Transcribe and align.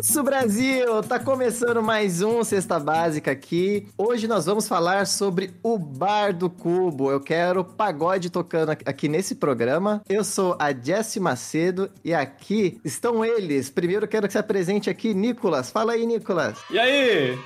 Isso 0.00 0.22
Brasil, 0.22 1.02
tá 1.02 1.18
começando 1.18 1.82
mais 1.82 2.22
um 2.22 2.42
Cesta 2.42 2.80
Básica 2.80 3.30
aqui. 3.30 3.86
Hoje 3.96 4.26
nós 4.26 4.46
vamos 4.46 4.66
falar 4.66 5.06
sobre 5.06 5.52
o 5.62 5.78
Bar 5.78 6.32
do 6.32 6.48
Cubo. 6.48 7.10
Eu 7.10 7.20
quero 7.20 7.62
pagode 7.62 8.30
tocando 8.30 8.70
aqui 8.70 9.06
nesse 9.06 9.34
programa. 9.34 10.02
Eu 10.08 10.24
sou 10.24 10.56
a 10.58 10.72
Jessie 10.72 11.20
Macedo 11.20 11.90
e 12.02 12.14
aqui 12.14 12.80
estão 12.82 13.22
eles. 13.22 13.68
Primeiro 13.68 14.08
quero 14.08 14.26
que 14.26 14.32
se 14.32 14.38
apresente 14.38 14.88
aqui, 14.88 15.12
Nicolas. 15.12 15.70
Fala 15.70 15.92
aí, 15.92 16.06
Nicolas. 16.06 16.58
E 16.70 16.78
aí? 16.78 17.38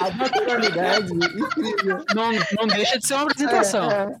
a 0.00 0.10
naturalidade 0.10 1.12
incrível. 1.12 2.04
Não, 2.14 2.32
não 2.58 2.66
deixa 2.66 2.98
de 2.98 3.06
ser 3.06 3.14
uma 3.14 3.22
apresentação. 3.22 3.90
É, 3.90 4.10
é. 4.10 4.16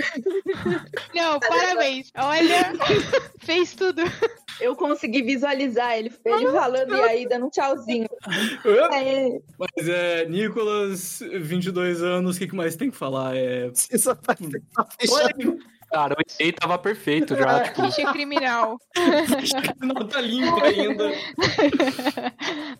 Não, 1.14 1.40
parabéns. 1.40 2.10
Olha, 2.16 2.72
fez 3.40 3.74
tudo. 3.74 4.02
Eu 4.60 4.76
consegui 4.76 5.22
visualizar 5.22 5.98
ele, 5.98 6.12
ele 6.24 6.50
falando 6.52 6.94
e 6.94 7.00
aí 7.00 7.28
dando 7.28 7.46
um 7.46 7.50
tchauzinho. 7.50 8.08
É. 8.92 9.40
Mas 9.58 9.88
é, 9.88 10.26
Nicolas, 10.26 11.22
22 11.40 12.02
anos, 12.02 12.36
o 12.36 12.38
que, 12.38 12.48
que 12.48 12.54
mais 12.54 12.76
tem 12.76 12.90
que 12.90 12.96
falar? 12.96 13.36
É. 13.36 13.70
Só 13.74 14.14
tá 14.14 14.36
Cara, 15.90 16.14
o 16.14 16.42
EA 16.42 16.52
tava 16.52 16.78
perfeito 16.78 17.34
já. 17.34 17.58
É. 17.58 17.62
Tipo... 17.64 17.90
Ficha 17.90 18.12
criminal. 18.12 18.78
Ficha 19.40 19.60
criminal 19.62 20.06
tá 20.06 20.20
limpo 20.20 20.62
ainda. 20.62 21.10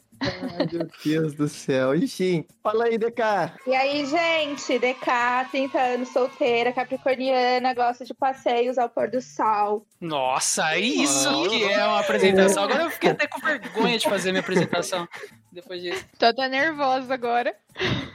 Ai, 0.21 0.69
meu 0.71 0.89
Deus 1.05 1.35
do 1.35 1.49
céu. 1.49 1.95
Enfim, 1.95 2.45
fala 2.63 2.85
aí, 2.85 2.99
DK. 2.99 3.23
E 3.67 3.75
aí, 3.75 4.05
gente? 4.05 4.79
DK, 4.79 5.51
30 5.51 5.79
anos, 5.81 6.09
solteira, 6.11 6.73
capricorniana, 6.73 7.73
gosta 7.73 8.05
de 8.05 8.13
passeios 8.13 8.77
ao 8.77 8.89
pôr 8.89 9.11
do 9.11 9.23
sol. 9.23 9.87
Nossa, 10.01 10.79
isso 10.79 11.49
que 11.49 11.65
é 11.65 11.85
uma 11.85 12.01
apresentação. 12.01 12.65
Agora 12.65 12.85
eu 12.85 12.91
fiquei 12.91 13.11
até 13.11 13.27
com 13.27 13.41
vergonha 13.41 13.99
de 13.99 14.09
fazer 14.09 14.31
minha 14.31 14.41
apresentação 14.41 15.09
depois 15.53 15.81
disso. 15.81 16.05
Tô 16.19 16.27
até 16.27 16.49
nervosa 16.49 17.13
agora. 17.13 17.55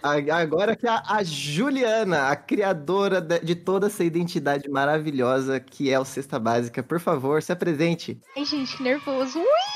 Agora 0.02 0.76
que 0.76 0.88
a, 0.88 1.02
a 1.08 1.24
Juliana, 1.24 2.30
a 2.30 2.36
criadora 2.36 3.20
de, 3.20 3.40
de, 3.40 3.56
toda 3.56 3.88
essa 3.88 4.04
identidade 4.04 4.70
maravilhosa 4.70 5.60
que 5.60 5.92
é 5.92 6.00
o 6.00 6.06
Cesta 6.06 6.40
Básica, 6.40 6.84
por 6.84 7.00
favor, 7.00 7.42
se 7.42 7.52
apresente. 7.52 8.20
Ai, 8.38 8.46
gente, 8.46 8.78
que 8.78 8.84
nervoso. 8.84 9.40
Ui! 9.40 9.75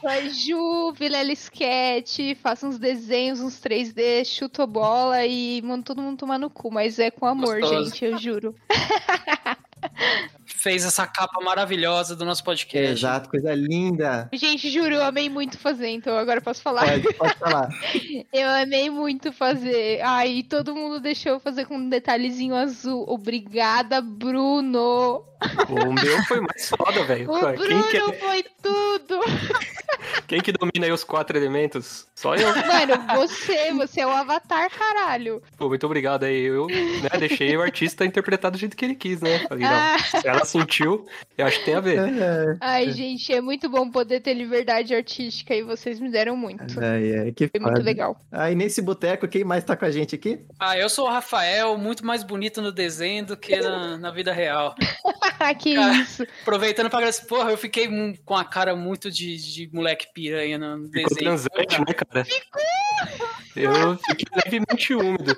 Sou 0.00 0.28
Ju, 0.30 0.92
Vilela 0.92 1.32
Sketch, 1.32 2.18
faço 2.42 2.66
uns 2.66 2.78
desenhos, 2.78 3.40
uns 3.40 3.60
3D, 3.60 4.24
chuto 4.24 4.66
bola 4.66 5.24
e 5.24 5.60
mando 5.62 5.84
todo 5.84 6.02
mundo 6.02 6.18
tomar 6.18 6.38
no 6.38 6.50
cu, 6.50 6.70
mas 6.70 6.98
é 6.98 7.10
com 7.10 7.26
amor, 7.26 7.60
Gostoso. 7.60 7.84
gente, 7.84 8.04
eu 8.04 8.18
juro. 8.18 8.54
Fez 10.60 10.84
essa 10.84 11.06
capa 11.06 11.40
maravilhosa 11.42 12.14
do 12.14 12.22
nosso 12.22 12.44
podcast. 12.44 12.92
Exato, 12.92 13.30
coisa 13.30 13.54
linda. 13.54 14.28
Gente, 14.30 14.68
juro, 14.68 14.94
eu 14.94 15.02
amei 15.02 15.30
muito 15.30 15.58
fazer, 15.58 15.88
então 15.88 16.18
agora 16.18 16.38
posso 16.42 16.60
falar. 16.60 16.82
Pode, 16.86 17.14
pode 17.14 17.34
falar. 17.38 17.68
eu 18.30 18.48
amei 18.50 18.90
muito 18.90 19.32
fazer. 19.32 20.02
Ai, 20.02 20.44
todo 20.46 20.74
mundo 20.74 21.00
deixou 21.00 21.32
eu 21.32 21.40
fazer 21.40 21.64
com 21.64 21.76
um 21.78 21.88
detalhezinho 21.88 22.54
azul. 22.54 23.06
Obrigada, 23.08 24.02
Bruno. 24.02 25.24
O 25.70 25.92
meu 25.94 26.22
foi 26.24 26.40
mais 26.40 26.68
foda, 26.68 27.04
velho. 27.04 27.30
O 27.30 27.52
Bruno 27.56 27.82
que... 27.84 27.96
É- 27.96 28.12
foi 28.12 28.44
tudo. 28.62 29.20
Quem 30.26 30.40
que 30.40 30.52
domina 30.52 30.86
aí 30.86 30.92
os 30.92 31.04
quatro 31.04 31.36
elementos? 31.36 32.06
Só 32.14 32.34
eu. 32.34 32.48
Mano, 32.48 33.16
você, 33.16 33.72
você 33.72 34.00
é 34.00 34.06
o 34.06 34.10
avatar, 34.10 34.70
caralho. 34.70 35.42
Pô, 35.56 35.68
muito 35.68 35.84
obrigado 35.86 36.24
aí. 36.24 36.42
Eu 36.42 36.66
né, 36.66 37.18
deixei 37.18 37.56
o 37.56 37.62
artista 37.62 38.04
interpretar 38.04 38.50
do 38.50 38.58
jeito 38.58 38.76
que 38.76 38.84
ele 38.84 38.94
quis, 38.94 39.20
né? 39.20 39.40
Falei, 39.48 39.64
ah. 39.64 39.96
Se 39.98 40.26
ela 40.26 40.44
sentiu, 40.44 41.06
eu 41.36 41.46
acho 41.46 41.58
que 41.60 41.64
tem 41.64 41.74
a 41.74 41.80
ver. 41.80 41.98
É. 41.98 42.56
Ai, 42.60 42.90
gente, 42.92 43.32
é 43.32 43.40
muito 43.40 43.68
bom 43.68 43.90
poder 43.90 44.20
ter 44.20 44.34
liberdade 44.34 44.94
artística 44.94 45.54
e 45.54 45.62
vocês 45.62 45.98
me 46.00 46.10
deram 46.10 46.36
muito. 46.36 46.80
Ai, 46.80 47.18
ai, 47.18 47.32
que 47.32 47.48
Foi 47.48 47.60
muito 47.60 47.82
legal. 47.82 48.16
Aí, 48.30 48.54
nesse 48.54 48.82
boteco, 48.82 49.28
quem 49.28 49.44
mais 49.44 49.64
tá 49.64 49.76
com 49.76 49.84
a 49.84 49.90
gente 49.90 50.14
aqui? 50.14 50.40
Ah, 50.58 50.78
eu 50.78 50.88
sou 50.88 51.06
o 51.06 51.10
Rafael, 51.10 51.76
muito 51.78 52.04
mais 52.04 52.22
bonito 52.22 52.60
no 52.60 52.72
desenho 52.72 53.26
do 53.26 53.36
que 53.36 53.56
na, 53.56 53.96
na 53.98 54.10
vida 54.10 54.32
real. 54.32 54.74
que 55.58 55.74
cara, 55.74 55.94
isso. 55.94 56.22
Aproveitando 56.42 56.88
pra 56.88 56.98
agradecer, 56.98 57.26
porra, 57.26 57.50
eu 57.50 57.58
fiquei 57.58 57.88
com 58.24 58.36
a 58.36 58.44
cara 58.44 58.74
muito 58.76 59.10
de, 59.10 59.36
de 59.36 59.70
moleque 59.72 59.89
piranha 60.14 60.58
no 60.58 60.88
Ficou 60.88 61.08
desenho. 61.08 61.16
transante, 61.16 61.78
né, 61.78 61.94
cara? 61.94 62.24
Ficou! 62.24 62.62
Eu 63.56 63.98
fiquei 63.98 64.26
levemente 64.44 64.94
úmido. 64.94 65.36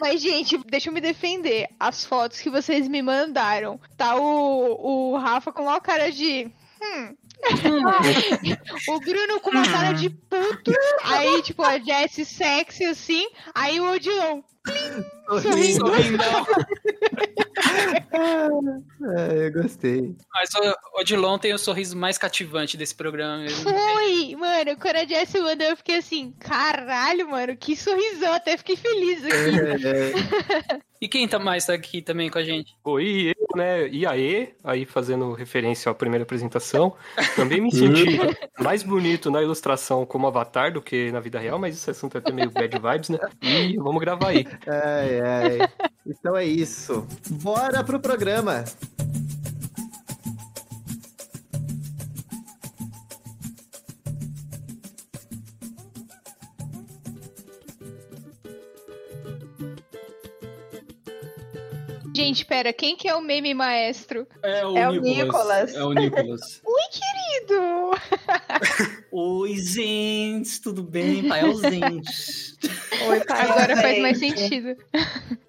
Mas, 0.00 0.20
gente, 0.20 0.58
deixa 0.66 0.90
eu 0.90 0.92
me 0.92 1.00
defender. 1.00 1.68
As 1.78 2.04
fotos 2.04 2.40
que 2.40 2.50
vocês 2.50 2.86
me 2.88 3.00
mandaram, 3.02 3.80
tá 3.96 4.16
o, 4.16 5.12
o 5.12 5.16
Rafa 5.16 5.52
com 5.52 5.62
uma 5.62 5.80
cara 5.80 6.10
de. 6.10 6.50
Hum, 6.82 7.16
o 8.88 9.00
Bruno 9.00 9.40
com 9.40 9.50
uma 9.50 9.64
cara 9.64 9.92
de 9.92 10.10
puto, 10.10 10.72
aí, 11.02 11.42
tipo, 11.42 11.62
a 11.62 11.78
Jessie 11.78 12.24
sexy, 12.24 12.84
assim, 12.84 13.26
aí 13.54 13.80
o 13.80 13.90
Odilon. 13.90 14.42
Sorrindo. 15.42 15.84
é, 19.16 19.46
eu 19.46 19.52
gostei. 19.52 20.16
Mas 20.32 20.50
o 20.54 21.00
Odilon 21.00 21.38
tem 21.38 21.52
o 21.54 21.58
sorriso 21.58 21.96
mais 21.96 22.18
cativante 22.18 22.76
desse 22.76 22.94
programa 22.94 23.38
mesmo. 23.38 23.62
Foi, 23.62 24.36
mano, 24.36 24.76
quando 24.76 24.96
a 24.96 25.04
Jessie 25.04 25.40
mandou, 25.40 25.68
eu 25.68 25.76
fiquei 25.76 25.98
assim, 25.98 26.32
caralho, 26.38 27.28
mano, 27.28 27.56
que 27.56 27.76
sorrisão, 27.76 28.32
até 28.32 28.56
fiquei 28.56 28.76
feliz 28.76 29.24
aqui. 29.24 29.86
É, 29.86 30.78
é. 30.78 30.80
E 31.04 31.08
quem 31.08 31.28
tá 31.28 31.38
mais 31.38 31.66
tá 31.66 31.74
aqui 31.74 32.00
também 32.00 32.30
com 32.30 32.38
a 32.38 32.42
gente? 32.42 32.74
Oi, 32.82 33.34
eu, 33.54 33.64
né? 33.64 33.88
E 33.88 34.06
aí, 34.06 34.54
aí 34.62 34.84
fazendo 34.84 35.32
referência 35.32 35.90
à 35.90 35.94
primeira 35.94 36.24
apresentação, 36.24 36.94
também 37.36 37.60
me 37.60 37.70
senti 37.70 38.04
mais 38.58 38.82
bonito 38.82 39.30
na 39.30 39.42
ilustração 39.42 40.04
como 40.04 40.26
avatar 40.26 40.72
do 40.72 40.82
que 40.82 41.10
na 41.12 41.20
vida 41.20 41.38
real, 41.38 41.58
mas 41.58 41.76
esse 41.76 41.90
assunto 41.90 42.16
é 42.16 42.18
até 42.18 42.32
meio 42.32 42.50
bad 42.50 42.78
vibes, 42.78 43.08
né? 43.08 43.18
E 43.42 43.76
vamos 43.76 44.00
gravar 44.00 44.28
aí. 44.28 44.46
Ai, 44.66 45.20
ai. 45.20 45.68
Então 46.06 46.36
é 46.36 46.44
isso. 46.44 47.06
Bora 47.30 47.82
pro 47.82 48.00
programa. 48.00 48.64
Gente, 62.24 62.46
pera, 62.46 62.72
quem 62.72 62.96
que 62.96 63.06
é 63.06 63.14
o 63.14 63.20
meme 63.20 63.52
maestro? 63.52 64.26
É 64.42 64.64
o, 64.66 64.78
é 64.78 64.90
Nicolas. 64.90 64.94
o 64.96 65.24
Nicolas. 65.24 65.74
É 65.74 65.84
o 65.84 65.92
Nicolas. 65.92 66.62
Oi, 66.64 66.82
querido! 66.90 67.90
Oi, 69.12 69.56
gente, 69.56 70.60
tudo 70.62 70.82
bem? 70.82 71.28
Pai 71.28 71.42
ausente. 71.42 72.56
Oi, 73.08 73.20
pai 73.26 73.42
Agora 73.42 73.76
faz 73.76 74.00
mais 74.00 74.18
sentido. 74.18 74.74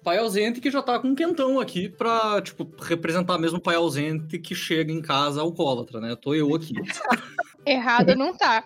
Pai 0.04 0.18
ausente 0.18 0.60
que 0.60 0.70
já 0.70 0.82
tá 0.82 0.98
com 0.98 1.08
um 1.08 1.14
quentão 1.14 1.58
aqui 1.58 1.88
pra, 1.88 2.42
tipo, 2.42 2.70
representar 2.78 3.38
mesmo 3.38 3.56
o 3.56 3.62
pai 3.62 3.76
ausente 3.76 4.38
que 4.38 4.54
chega 4.54 4.92
em 4.92 5.00
casa 5.00 5.40
alcoólatra, 5.40 5.98
né? 5.98 6.14
Tô 6.14 6.34
eu 6.34 6.54
aqui. 6.54 6.74
Errado 7.66 8.14
não 8.14 8.36
tá. 8.36 8.64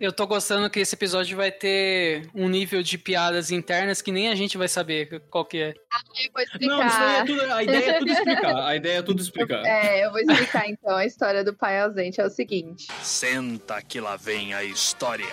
Eu 0.00 0.12
tô 0.12 0.26
gostando 0.26 0.70
que 0.70 0.80
esse 0.80 0.94
episódio 0.94 1.36
vai 1.36 1.52
ter 1.52 2.26
um 2.34 2.48
nível 2.48 2.82
de 2.82 2.96
piadas 2.96 3.50
internas 3.50 4.00
que 4.00 4.10
nem 4.10 4.30
a 4.30 4.34
gente 4.34 4.56
vai 4.56 4.66
saber 4.68 5.22
qual 5.28 5.44
que 5.44 5.58
é. 5.58 5.74
Ah, 5.92 6.00
eu 6.24 6.32
vou 6.32 6.42
explicar. 6.42 6.76
Não, 6.76 6.86
isso 6.86 6.96
aí 6.96 7.16
é 7.16 7.24
tudo, 7.24 7.52
a 7.52 7.62
ideia 7.62 7.90
é 7.90 7.98
tudo 7.98 8.10
explicar. 8.12 8.66
A 8.66 8.76
ideia 8.76 8.98
é 8.98 9.02
tudo 9.02 9.20
explicar. 9.20 9.66
É, 9.66 10.06
eu 10.06 10.10
vou 10.10 10.20
explicar 10.20 10.68
então 10.68 10.96
a 10.96 11.04
história 11.04 11.44
do 11.44 11.54
pai 11.54 11.80
ausente. 11.80 12.20
É 12.20 12.24
o 12.24 12.30
seguinte. 12.30 12.88
Senta 13.02 13.82
que 13.82 14.00
lá 14.00 14.16
vem 14.16 14.54
a 14.54 14.64
história. 14.64 15.26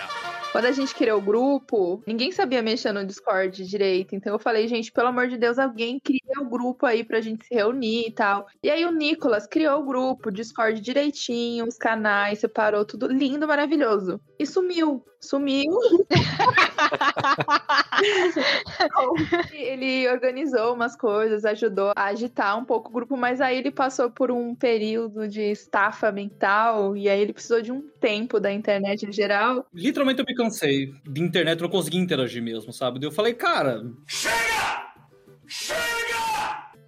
Quando 0.52 0.66
a 0.66 0.72
gente 0.72 0.94
criou 0.94 1.18
o 1.18 1.22
grupo, 1.22 2.02
ninguém 2.06 2.32
sabia 2.32 2.60
mexer 2.60 2.92
no 2.92 3.06
Discord 3.06 3.64
direito. 3.64 4.14
Então 4.14 4.32
eu 4.34 4.38
falei, 4.38 4.68
gente, 4.68 4.92
pelo 4.92 5.08
amor 5.08 5.28
de 5.28 5.38
Deus, 5.38 5.58
alguém 5.58 5.98
cria 5.98 6.20
o 6.40 6.48
grupo 6.48 6.84
aí 6.84 7.04
pra 7.04 7.20
gente 7.20 7.46
se 7.46 7.54
reunir 7.54 8.08
e 8.08 8.10
tal. 8.12 8.46
E 8.62 8.68
aí 8.68 8.84
o 8.84 8.90
Nicolas 8.90 9.46
criou 9.46 9.80
o 9.80 9.86
grupo, 9.86 10.30
Discord 10.30 10.80
direitinho, 10.80 11.66
os 11.66 11.78
canais, 11.78 12.40
separou 12.50 12.84
tudo 12.84 13.06
lindo, 13.06 13.46
maravilhoso. 13.46 14.20
E 14.38 14.44
sumiu. 14.44 15.02
Sumiu. 15.20 15.70
ele 19.52 20.08
organizou 20.08 20.74
umas 20.74 20.96
coisas, 20.96 21.44
ajudou 21.44 21.92
a 21.94 22.06
agitar 22.06 22.58
um 22.58 22.64
pouco 22.64 22.90
o 22.90 22.92
grupo, 22.92 23.16
mas 23.16 23.40
aí 23.40 23.58
ele 23.58 23.70
passou 23.70 24.10
por 24.10 24.30
um 24.30 24.54
período 24.54 25.28
de 25.28 25.42
estafa 25.42 26.10
mental 26.10 26.96
e 26.96 27.08
aí 27.08 27.20
ele 27.20 27.32
precisou 27.32 27.62
de 27.62 27.70
um 27.70 27.82
tempo 28.00 28.40
da 28.40 28.52
internet 28.52 29.06
em 29.06 29.12
geral. 29.12 29.66
Literalmente 29.72 30.20
eu 30.20 30.26
me 30.26 30.34
cansei 30.34 30.92
de 31.06 31.22
internet, 31.22 31.60
eu 31.60 31.64
não 31.64 31.70
consegui 31.70 31.98
interagir 31.98 32.42
mesmo, 32.42 32.72
sabe? 32.72 33.04
Eu 33.04 33.12
falei, 33.12 33.34
cara. 33.34 33.84
Chega! 34.06 34.90
Chega! 35.46 35.99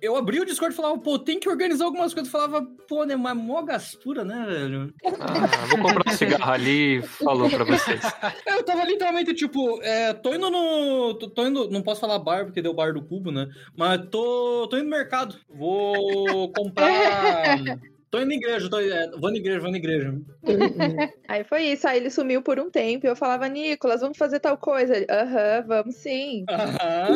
Eu 0.02 0.16
abri 0.16 0.40
o 0.40 0.44
Discord 0.44 0.74
e 0.74 0.76
falava, 0.76 0.98
pô, 0.98 1.16
tem 1.16 1.38
que 1.38 1.48
organizar 1.48 1.84
algumas 1.84 2.12
coisas. 2.12 2.32
Eu 2.32 2.40
falava, 2.40 2.66
pô, 2.88 3.04
né, 3.04 3.14
mas 3.14 3.36
mó 3.36 3.62
gastura, 3.62 4.24
né, 4.24 4.44
velho? 4.48 4.92
Ah, 5.20 5.66
vou 5.66 5.78
comprar 5.80 6.12
um 6.12 6.16
cigarro 6.16 6.52
ali 6.52 6.98
e 6.98 7.02
falou 7.02 7.48
pra 7.48 7.62
vocês. 7.62 8.00
Eu 8.44 8.64
tava 8.64 8.84
literalmente, 8.84 9.32
tipo, 9.32 9.80
é, 9.80 10.12
tô 10.12 10.34
indo 10.34 10.50
no. 10.50 11.14
Tô, 11.14 11.30
tô 11.30 11.46
indo. 11.46 11.70
Não 11.70 11.82
posso 11.82 12.00
falar 12.00 12.18
bar, 12.18 12.44
porque 12.44 12.60
deu 12.60 12.74
bar 12.74 12.92
do 12.92 13.04
cubo, 13.04 13.30
né? 13.30 13.48
Mas 13.76 14.00
tô, 14.10 14.66
tô 14.68 14.76
indo 14.76 14.84
no 14.84 14.90
mercado. 14.90 15.36
Vou 15.48 16.52
comprar. 16.52 17.58
Tô 18.12 18.18
indo 18.18 18.28
na 18.28 18.34
igreja, 18.34 18.68
tô, 18.68 18.78
é, 18.78 19.10
vou 19.18 19.30
na 19.30 19.38
igreja, 19.38 19.58
vou 19.58 19.70
na 19.70 19.78
igreja. 19.78 20.14
Aí 21.26 21.44
foi 21.44 21.62
isso. 21.62 21.88
Aí 21.88 21.96
ele 21.96 22.10
sumiu 22.10 22.42
por 22.42 22.60
um 22.60 22.70
tempo. 22.70 23.06
E 23.06 23.08
eu 23.08 23.16
falava, 23.16 23.48
Nicolas, 23.48 24.02
vamos 24.02 24.18
fazer 24.18 24.38
tal 24.38 24.58
coisa. 24.58 24.94
Aham, 25.08 25.64
vamos 25.66 25.94
sim. 25.96 26.44
Aham. 26.50 27.08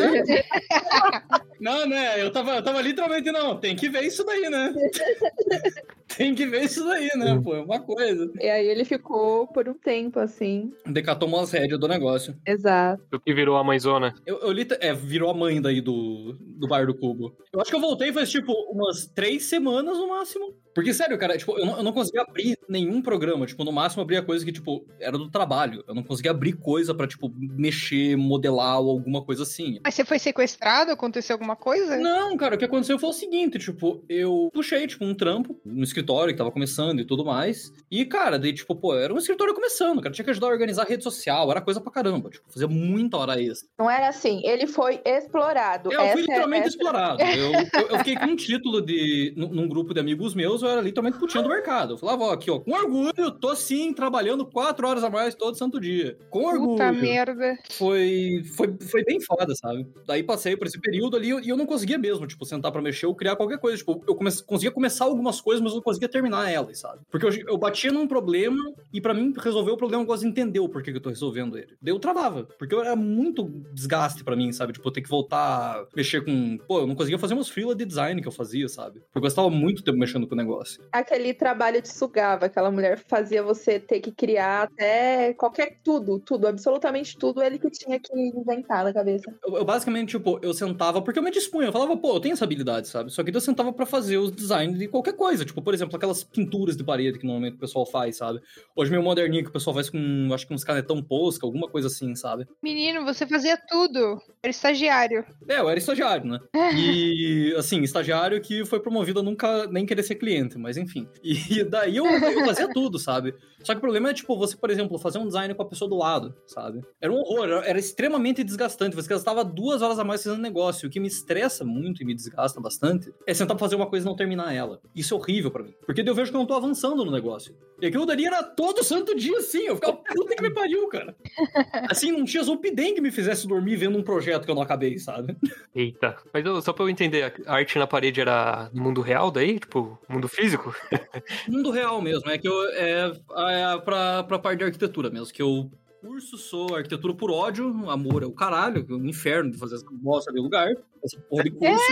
Não, 1.60 1.86
né? 1.86 2.22
Eu 2.22 2.32
tava, 2.32 2.56
eu 2.56 2.62
tava 2.62 2.80
literalmente, 2.80 3.30
não, 3.30 3.60
tem 3.60 3.76
que 3.76 3.90
ver 3.90 4.04
isso 4.04 4.24
daí, 4.24 4.48
né? 4.48 4.72
tem 6.16 6.34
que 6.34 6.46
ver 6.46 6.64
isso 6.64 6.82
daí, 6.86 7.10
né? 7.16 7.38
Pô, 7.44 7.54
é 7.54 7.60
uma 7.60 7.80
coisa. 7.80 8.32
E 8.40 8.48
aí 8.48 8.66
ele 8.66 8.86
ficou 8.86 9.46
por 9.48 9.68
um 9.68 9.74
tempo, 9.74 10.18
assim. 10.18 10.72
DK 10.86 11.14
tomou 11.18 11.40
as 11.40 11.50
rédeas 11.50 11.78
do 11.78 11.88
negócio. 11.88 12.34
Exato. 12.46 13.02
O 13.12 13.20
que 13.20 13.34
virou 13.34 13.56
a 13.56 13.64
mãezona. 13.64 14.14
Eu, 14.24 14.38
eu 14.38 14.50
li, 14.50 14.66
é, 14.80 14.94
virou 14.94 15.30
a 15.30 15.34
mãe 15.34 15.60
daí 15.60 15.82
do, 15.82 16.38
do 16.40 16.66
Bar 16.66 16.86
do 16.86 16.96
Cubo. 16.96 17.36
Eu 17.52 17.60
acho 17.60 17.68
que 17.68 17.76
eu 17.76 17.80
voltei 17.80 18.14
faz, 18.14 18.30
tipo, 18.30 18.52
umas 18.70 19.06
três 19.06 19.44
semanas 19.44 19.98
no 19.98 20.08
máximo. 20.08 20.54
Porque, 20.76 20.92
sério, 20.92 21.16
cara, 21.18 21.38
tipo, 21.38 21.58
eu 21.58 21.64
não, 21.64 21.78
eu 21.78 21.82
não 21.82 21.92
conseguia 21.92 22.20
abrir 22.20 22.56
nenhum 22.68 23.00
programa. 23.00 23.46
Tipo, 23.46 23.64
no 23.64 23.72
máximo 23.72 24.00
eu 24.00 24.04
abria 24.04 24.20
coisa 24.22 24.44
que, 24.44 24.52
tipo, 24.52 24.84
era 25.00 25.16
do 25.16 25.30
trabalho. 25.30 25.82
Eu 25.88 25.94
não 25.94 26.02
conseguia 26.02 26.30
abrir 26.30 26.52
coisa 26.52 26.94
pra, 26.94 27.06
tipo, 27.06 27.32
mexer, 27.34 28.14
modelar 28.16 28.78
ou 28.80 28.90
alguma 28.90 29.22
coisa 29.24 29.42
assim. 29.42 29.80
Mas 29.82 29.94
você 29.94 30.04
foi 30.04 30.18
sequestrado? 30.18 30.90
Aconteceu 30.92 31.34
alguma 31.34 31.56
coisa? 31.56 31.96
Não, 31.96 32.36
cara, 32.36 32.54
o 32.56 32.58
que 32.58 32.64
aconteceu 32.66 32.98
foi 32.98 33.08
o 33.08 33.12
seguinte, 33.14 33.58
tipo, 33.58 34.04
eu 34.08 34.50
puxei, 34.52 34.86
tipo, 34.86 35.02
um 35.04 35.14
trampo 35.14 35.58
no 35.64 35.82
escritório 35.82 36.32
que 36.34 36.38
tava 36.38 36.52
começando 36.52 37.00
e 37.00 37.04
tudo 37.06 37.24
mais. 37.24 37.72
E, 37.90 38.04
cara, 38.04 38.38
daí, 38.38 38.52
tipo, 38.52 38.76
pô, 38.76 38.94
era 38.94 39.14
um 39.14 39.18
escritório 39.18 39.54
começando, 39.54 40.02
cara. 40.02 40.14
Tinha 40.14 40.24
que 40.26 40.30
ajudar 40.30 40.48
a 40.48 40.50
organizar 40.50 40.82
a 40.82 40.86
rede 40.86 41.02
social, 41.02 41.50
era 41.50 41.62
coisa 41.62 41.80
pra 41.80 41.90
caramba. 41.90 42.28
Tipo, 42.28 42.44
fazia 42.52 42.68
muita 42.68 43.16
hora 43.16 43.40
extra. 43.40 43.66
Não 43.78 43.90
era 43.90 44.08
assim. 44.08 44.42
Ele 44.44 44.66
foi 44.66 45.00
explorado. 45.04 45.90
Eu 45.90 45.98
fui 45.98 46.08
Essa 46.08 46.18
é- 46.18 46.20
literalmente 46.20 46.66
essa- 46.66 46.76
explorado. 46.76 47.22
Eu, 47.22 47.52
eu, 47.52 47.88
eu 47.88 47.98
fiquei 47.98 48.16
com 48.16 48.26
um 48.26 48.36
título 48.36 48.82
de. 48.82 49.32
num 49.36 49.66
grupo 49.68 49.94
de 49.94 50.00
amigos 50.00 50.34
meus, 50.34 50.62
eu 50.66 50.72
era 50.72 50.80
literalmente 50.80 51.18
putinha 51.18 51.42
do 51.42 51.48
mercado. 51.48 51.94
Eu 51.94 51.98
falava, 51.98 52.24
ó, 52.24 52.32
aqui, 52.32 52.50
ó, 52.50 52.58
com 52.58 52.72
orgulho, 52.72 53.30
tô 53.40 53.54
sim 53.54 53.92
trabalhando 53.92 54.44
quatro 54.46 54.86
horas 54.86 55.04
a 55.04 55.10
mais 55.10 55.34
todo 55.34 55.56
santo 55.56 55.80
dia. 55.80 56.16
Com 56.30 56.44
orgulho. 56.44 56.72
Puta 56.72 56.92
merda. 56.92 57.56
foi, 57.70 58.42
foi, 58.56 58.76
foi 58.80 59.04
bem 59.04 59.20
foda, 59.20 59.54
sabe? 59.54 59.86
Daí 60.06 60.22
passei 60.22 60.56
por 60.56 60.66
esse 60.66 60.80
período 60.80 61.16
ali 61.16 61.28
e 61.28 61.48
eu 61.48 61.56
não 61.56 61.66
conseguia 61.66 61.98
mesmo, 61.98 62.26
tipo, 62.26 62.44
sentar 62.44 62.72
pra 62.72 62.82
mexer 62.82 63.06
ou 63.06 63.14
criar 63.14 63.36
qualquer 63.36 63.58
coisa. 63.58 63.78
Tipo, 63.78 64.02
eu 64.06 64.14
come 64.14 64.30
conseguia 64.46 64.70
começar 64.70 65.04
algumas 65.04 65.40
coisas, 65.40 65.62
mas 65.62 65.72
eu 65.72 65.76
não 65.76 65.82
conseguia 65.82 66.08
terminar 66.08 66.50
elas, 66.50 66.78
sabe? 66.78 67.00
Porque 67.10 67.26
eu, 67.26 67.48
eu 67.48 67.58
batia 67.58 67.92
num 67.92 68.06
problema 68.06 68.58
e 68.92 69.00
pra 69.00 69.14
mim 69.14 69.32
resolver 69.36 69.70
o 69.70 69.76
problema 69.76 70.02
eu 70.02 70.06
gosto 70.06 70.22
de 70.22 70.28
entender 70.28 70.60
o 70.60 70.68
porquê 70.68 70.90
que 70.90 70.98
eu 70.98 71.02
tô 71.02 71.08
resolvendo 71.08 71.56
ele. 71.56 71.76
Daí 71.80 71.92
eu 71.92 71.98
travava, 71.98 72.44
porque 72.58 72.74
eu 72.74 72.82
era 72.82 72.96
muito 72.96 73.44
desgaste 73.72 74.24
pra 74.24 74.36
mim, 74.36 74.52
sabe? 74.52 74.72
Tipo, 74.72 74.88
eu 74.88 74.92
ter 74.92 75.02
que 75.02 75.08
voltar 75.08 75.38
a 75.38 75.86
mexer 75.94 76.24
com... 76.24 76.58
Pô, 76.66 76.80
eu 76.80 76.86
não 76.86 76.94
conseguia 76.94 77.18
fazer 77.18 77.34
umas 77.34 77.48
freela 77.48 77.74
de 77.74 77.84
design 77.84 78.20
que 78.20 78.28
eu 78.28 78.32
fazia, 78.32 78.68
sabe? 78.68 79.00
Porque 79.00 79.18
eu 79.18 79.22
gostava 79.22 79.50
muito 79.50 79.82
tempo 79.82 79.98
mexendo 79.98 80.26
com 80.26 80.34
o 80.34 80.38
negócio. 80.38 80.55
Aquele 80.92 81.34
trabalho 81.34 81.80
te 81.82 81.92
sugava. 81.92 82.46
Aquela 82.46 82.70
mulher 82.70 82.98
fazia 83.06 83.42
você 83.42 83.78
ter 83.78 84.00
que 84.00 84.12
criar 84.12 84.64
até 84.64 85.34
qualquer 85.34 85.78
tudo, 85.82 86.18
tudo, 86.18 86.46
absolutamente 86.46 87.16
tudo. 87.16 87.42
Ele 87.42 87.58
que 87.58 87.70
tinha 87.70 87.98
que 87.98 88.12
inventar 88.12 88.84
na 88.84 88.92
cabeça. 88.92 89.32
Eu, 89.44 89.56
eu 89.56 89.64
basicamente, 89.64 90.10
tipo, 90.10 90.38
eu 90.42 90.54
sentava 90.54 91.02
porque 91.02 91.18
eu 91.18 91.22
me 91.22 91.30
dispunha. 91.30 91.68
Eu 91.68 91.72
falava, 91.72 91.96
pô, 91.96 92.14
eu 92.14 92.20
tenho 92.20 92.32
essa 92.32 92.44
habilidade, 92.44 92.88
sabe? 92.88 93.10
Só 93.10 93.22
que 93.22 93.34
eu 93.34 93.40
sentava 93.40 93.72
pra 93.72 93.86
fazer 93.86 94.18
os 94.18 94.30
designs 94.30 94.78
de 94.78 94.88
qualquer 94.88 95.14
coisa. 95.14 95.44
Tipo, 95.44 95.62
por 95.62 95.74
exemplo, 95.74 95.96
aquelas 95.96 96.24
pinturas 96.24 96.76
de 96.76 96.84
parede 96.84 97.18
que 97.18 97.26
normalmente 97.26 97.56
o 97.56 97.60
pessoal 97.60 97.86
faz, 97.86 98.16
sabe? 98.16 98.40
Hoje 98.74 98.90
meio 98.90 99.02
moderninho 99.02 99.42
que 99.42 99.50
o 99.50 99.52
pessoal 99.52 99.74
faz 99.74 99.90
com, 99.90 100.28
acho 100.32 100.46
que 100.46 100.54
uns 100.54 100.64
canetão 100.64 101.02
posca, 101.02 101.46
alguma 101.46 101.68
coisa 101.68 101.88
assim, 101.88 102.14
sabe? 102.14 102.46
Menino, 102.62 103.04
você 103.04 103.26
fazia 103.26 103.56
tudo. 103.56 104.20
Era 104.42 104.50
estagiário. 104.50 105.24
É, 105.48 105.58
eu 105.58 105.68
era 105.68 105.78
estagiário, 105.78 106.26
né? 106.26 106.40
E, 106.76 107.54
assim, 107.56 107.82
estagiário 107.82 108.40
que 108.40 108.64
foi 108.64 108.80
promovido 108.80 109.20
a 109.20 109.22
nunca 109.22 109.66
nem 109.66 109.86
querer 109.86 110.02
ser 110.02 110.16
cliente, 110.16 110.45
mas 110.58 110.76
enfim. 110.76 111.08
E 111.22 111.34
daí 111.64 111.96
eu, 111.96 112.06
eu 112.06 112.44
fazia 112.46 112.68
tudo, 112.72 112.98
sabe? 112.98 113.34
Só 113.62 113.72
que 113.72 113.78
o 113.78 113.80
problema 113.80 114.10
é, 114.10 114.14
tipo, 114.14 114.36
você, 114.38 114.56
por 114.56 114.70
exemplo, 114.70 114.96
fazer 114.98 115.18
um 115.18 115.26
design 115.26 115.52
com 115.54 115.62
a 115.62 115.66
pessoa 115.68 115.88
do 115.88 115.96
lado, 115.96 116.34
sabe? 116.46 116.82
Era 117.00 117.12
um 117.12 117.16
horror, 117.16 117.44
era, 117.44 117.66
era 117.66 117.78
extremamente 117.78 118.44
desgastante. 118.44 118.94
Você 118.94 119.08
gastava 119.08 119.44
duas 119.44 119.82
horas 119.82 119.98
a 119.98 120.04
mais 120.04 120.22
fazendo 120.22 120.40
negócio. 120.40 120.86
O 120.86 120.90
que 120.90 121.00
me 121.00 121.08
estressa 121.08 121.64
muito 121.64 122.02
e 122.02 122.06
me 122.06 122.14
desgasta 122.14 122.60
bastante 122.60 123.12
é 123.26 123.34
sentar 123.34 123.56
pra 123.56 123.64
fazer 123.66 123.74
uma 123.76 123.86
coisa 123.88 124.06
e 124.06 124.08
não 124.08 124.14
terminar 124.14 124.54
ela. 124.54 124.80
Isso 124.94 125.14
é 125.14 125.16
horrível 125.16 125.50
pra 125.50 125.64
mim. 125.64 125.74
Porque 125.84 126.02
daí 126.02 126.10
eu 126.10 126.14
vejo 126.14 126.30
que 126.30 126.36
eu 126.36 126.40
não 126.40 126.46
tô 126.46 126.54
avançando 126.54 127.04
no 127.04 127.10
negócio. 127.10 127.56
E 127.80 127.86
aquilo 127.86 128.06
dali 128.06 128.24
era 128.24 128.42
todo 128.42 128.84
santo 128.84 129.14
dia, 129.16 129.36
assim. 129.38 129.66
Eu 129.66 129.74
ficava, 129.74 129.96
puta 129.96 130.34
que 130.36 130.42
me 130.42 130.50
pariu, 130.54 130.88
cara. 130.88 131.14
Assim, 131.90 132.10
não 132.10 132.24
tinha 132.24 132.42
Zolpidem 132.42 132.94
que 132.94 133.00
me 133.02 133.10
fizesse 133.10 133.46
dormir 133.46 133.76
vendo 133.76 133.98
um 133.98 134.02
projeto 134.02 134.44
que 134.44 134.50
eu 134.50 134.54
não 134.54 134.62
acabei, 134.62 134.98
sabe? 134.98 135.36
Eita. 135.74 136.16
Mas 136.32 136.44
eu- 136.46 136.62
só 136.62 136.72
pra 136.72 136.84
eu 136.84 136.88
entender, 136.88 137.34
a 137.46 137.54
arte 137.54 137.78
na 137.78 137.86
parede 137.86 138.20
era 138.20 138.70
no 138.72 138.82
mundo 138.82 139.00
real 139.02 139.30
daí? 139.30 139.58
Tipo, 139.60 139.98
mundo 140.08 140.26
físico? 140.36 140.74
mundo 141.48 141.70
real 141.70 142.00
mesmo. 142.00 142.30
É 142.30 142.38
que 142.38 142.46
eu. 142.46 142.68
É, 142.72 143.12
é 143.48 143.78
pra, 143.78 144.22
pra 144.22 144.38
parte 144.38 144.58
de 144.58 144.64
arquitetura 144.64 145.10
mesmo. 145.10 145.32
Que 145.32 145.42
eu 145.42 145.70
curso, 146.00 146.36
sou 146.36 146.76
arquitetura 146.76 147.14
por 147.14 147.30
ódio, 147.32 147.90
amor 147.90 148.22
é 148.22 148.26
o 148.26 148.32
caralho, 148.32 148.84
que 148.84 148.92
é 148.92 148.94
um 148.94 149.06
inferno 149.06 149.50
de 149.50 149.58
fazer 149.58 149.76
essa 149.76 149.86
bosta 149.90 150.32
de 150.32 150.38
lugar. 150.38 150.68
Essa 151.02 151.20
porra 151.28 151.42
de 151.44 151.50
curso. 151.50 151.84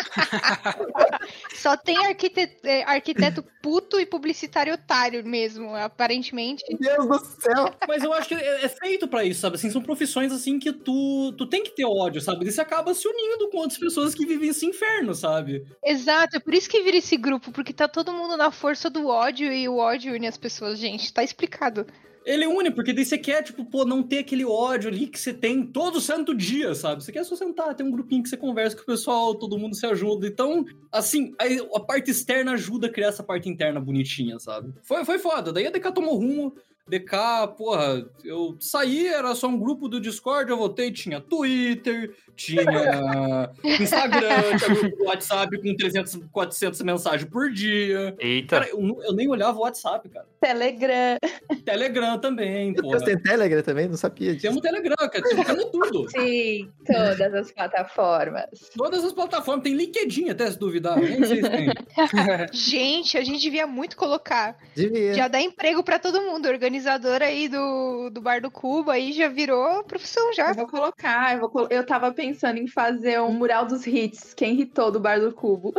Só 1.60 1.76
tem 1.76 2.06
arquiteto, 2.06 2.66
é, 2.66 2.82
arquiteto 2.84 3.44
puto 3.62 4.00
e 4.00 4.06
publicitário 4.06 4.72
otário 4.72 5.22
mesmo, 5.22 5.76
aparentemente. 5.76 6.64
Meu 6.80 7.06
Deus 7.06 7.06
do 7.06 7.42
céu! 7.42 7.70
Mas 7.86 8.02
eu 8.02 8.14
acho 8.14 8.28
que 8.28 8.34
é, 8.34 8.64
é 8.64 8.68
feito 8.68 9.06
pra 9.06 9.24
isso, 9.24 9.40
sabe? 9.40 9.56
Assim, 9.56 9.70
são 9.70 9.82
profissões 9.82 10.32
assim 10.32 10.58
que 10.58 10.72
tu, 10.72 11.34
tu 11.36 11.46
tem 11.46 11.62
que 11.62 11.76
ter 11.76 11.84
ódio, 11.84 12.18
sabe? 12.22 12.46
E 12.46 12.50
você 12.50 12.62
acaba 12.62 12.94
se 12.94 13.06
unindo 13.06 13.50
com 13.50 13.58
outras 13.58 13.78
pessoas 13.78 14.14
que 14.14 14.24
vivem 14.24 14.48
esse 14.48 14.64
inferno, 14.64 15.14
sabe? 15.14 15.66
Exato, 15.84 16.38
é 16.38 16.40
por 16.40 16.54
isso 16.54 16.70
que 16.70 16.80
vira 16.80 16.96
esse 16.96 17.18
grupo, 17.18 17.52
porque 17.52 17.74
tá 17.74 17.86
todo 17.86 18.10
mundo 18.10 18.38
na 18.38 18.50
força 18.50 18.88
do 18.88 19.08
ódio 19.08 19.52
e 19.52 19.68
o 19.68 19.76
ódio 19.76 20.14
une 20.14 20.26
as 20.26 20.38
pessoas, 20.38 20.78
gente. 20.78 21.12
Tá 21.12 21.22
explicado. 21.22 21.86
Ele 22.24 22.46
une, 22.46 22.70
porque 22.70 22.92
daí 22.92 23.04
você 23.04 23.16
quer, 23.16 23.42
tipo, 23.42 23.64
pô, 23.64 23.84
não 23.84 24.02
ter 24.02 24.18
aquele 24.18 24.44
ódio 24.44 24.88
ali 24.88 25.06
que 25.06 25.18
você 25.18 25.32
tem 25.32 25.64
todo 25.64 26.00
santo 26.00 26.34
dia, 26.34 26.74
sabe? 26.74 27.02
Você 27.02 27.12
quer 27.12 27.24
só 27.24 27.34
sentar, 27.34 27.74
tem 27.74 27.86
um 27.86 27.90
grupinho 27.90 28.22
que 28.22 28.28
você 28.28 28.36
conversa 28.36 28.76
com 28.76 28.82
o 28.82 28.86
pessoal, 28.86 29.34
todo 29.34 29.58
mundo 29.58 29.74
se 29.74 29.86
ajuda. 29.86 30.26
Então, 30.26 30.64
assim, 30.92 31.34
aí 31.38 31.58
a 31.74 31.80
parte 31.80 32.10
externa 32.10 32.52
ajuda 32.52 32.88
a 32.88 32.90
criar 32.90 33.08
essa 33.08 33.22
parte 33.22 33.48
interna 33.48 33.80
bonitinha, 33.80 34.38
sabe? 34.38 34.72
Foi, 34.82 35.04
foi 35.04 35.18
foda. 35.18 35.52
Daí 35.52 35.66
a 35.66 35.70
DK 35.70 35.92
tomou 35.92 36.16
rumo. 36.16 36.54
DK, 36.90 37.54
porra, 37.56 38.04
eu 38.24 38.56
saí, 38.58 39.06
era 39.06 39.34
só 39.34 39.46
um 39.46 39.58
grupo 39.58 39.88
do 39.88 40.00
Discord, 40.00 40.50
eu 40.50 40.56
voltei, 40.56 40.90
tinha 40.90 41.20
Twitter, 41.20 42.14
tinha 42.34 42.62
Instagram, 43.80 44.56
tinha 44.58 44.74
grupo 44.74 44.96
do 44.96 45.04
WhatsApp 45.04 45.56
com 45.60 45.76
300, 45.76 46.20
400 46.32 46.82
mensagens 46.82 47.30
por 47.30 47.50
dia. 47.50 48.14
Eita. 48.18 48.60
Cara, 48.60 48.70
eu, 48.70 49.02
eu 49.04 49.12
nem 49.12 49.28
olhava 49.28 49.58
o 49.58 49.62
WhatsApp, 49.62 50.08
cara. 50.08 50.26
Telegram. 50.40 51.18
Telegram 51.64 52.18
também, 52.18 52.74
porra. 52.74 52.98
Deus, 52.98 53.02
tem 53.04 53.18
Telegram 53.18 53.62
também? 53.62 53.88
Não 53.88 53.96
sabia 53.96 54.32
disso. 54.32 54.42
Temos 54.42 54.58
um 54.58 54.60
Telegram, 54.60 54.96
cara. 54.96 55.22
Temos 55.22 55.64
tudo. 55.66 56.08
Sim, 56.10 56.70
todas 56.86 57.34
as 57.34 57.52
plataformas. 57.52 58.46
Todas 58.76 59.04
as 59.04 59.12
plataformas. 59.12 59.62
Tem 59.62 59.74
LinkedIn 59.74 60.30
até, 60.30 60.50
se 60.50 60.58
duvidar. 60.58 60.98
Nem 60.98 61.24
sei 61.24 61.42
se 61.42 61.50
tem. 61.50 61.68
Gente, 62.52 63.18
a 63.18 63.22
gente 63.22 63.40
devia 63.40 63.66
muito 63.66 63.96
colocar. 63.96 64.56
Devia. 64.74 65.14
Já 65.14 65.28
dá 65.28 65.40
emprego 65.40 65.82
pra 65.82 65.98
todo 65.98 66.22
mundo. 66.22 66.48
Organizador 66.80 67.22
aí 67.22 67.48
do, 67.48 68.10
do 68.10 68.20
Bar 68.20 68.40
do 68.40 68.50
Cubo 68.50 68.90
aí 68.90 69.12
já 69.12 69.28
virou 69.28 69.84
profissão 69.84 70.32
já. 70.32 70.48
Eu 70.48 70.54
vou 70.54 70.66
colocar, 70.66 71.34
eu, 71.34 71.40
vou 71.40 71.68
eu 71.70 71.84
tava 71.84 72.12
pensando 72.12 72.58
em 72.58 72.66
fazer 72.66 73.20
um 73.20 73.32
mural 73.32 73.66
dos 73.66 73.86
hits. 73.86 74.32
Quem 74.34 74.60
hitou 74.60 74.90
do 74.90 74.98
Bar 74.98 75.20
do 75.20 75.32
Cubo? 75.32 75.74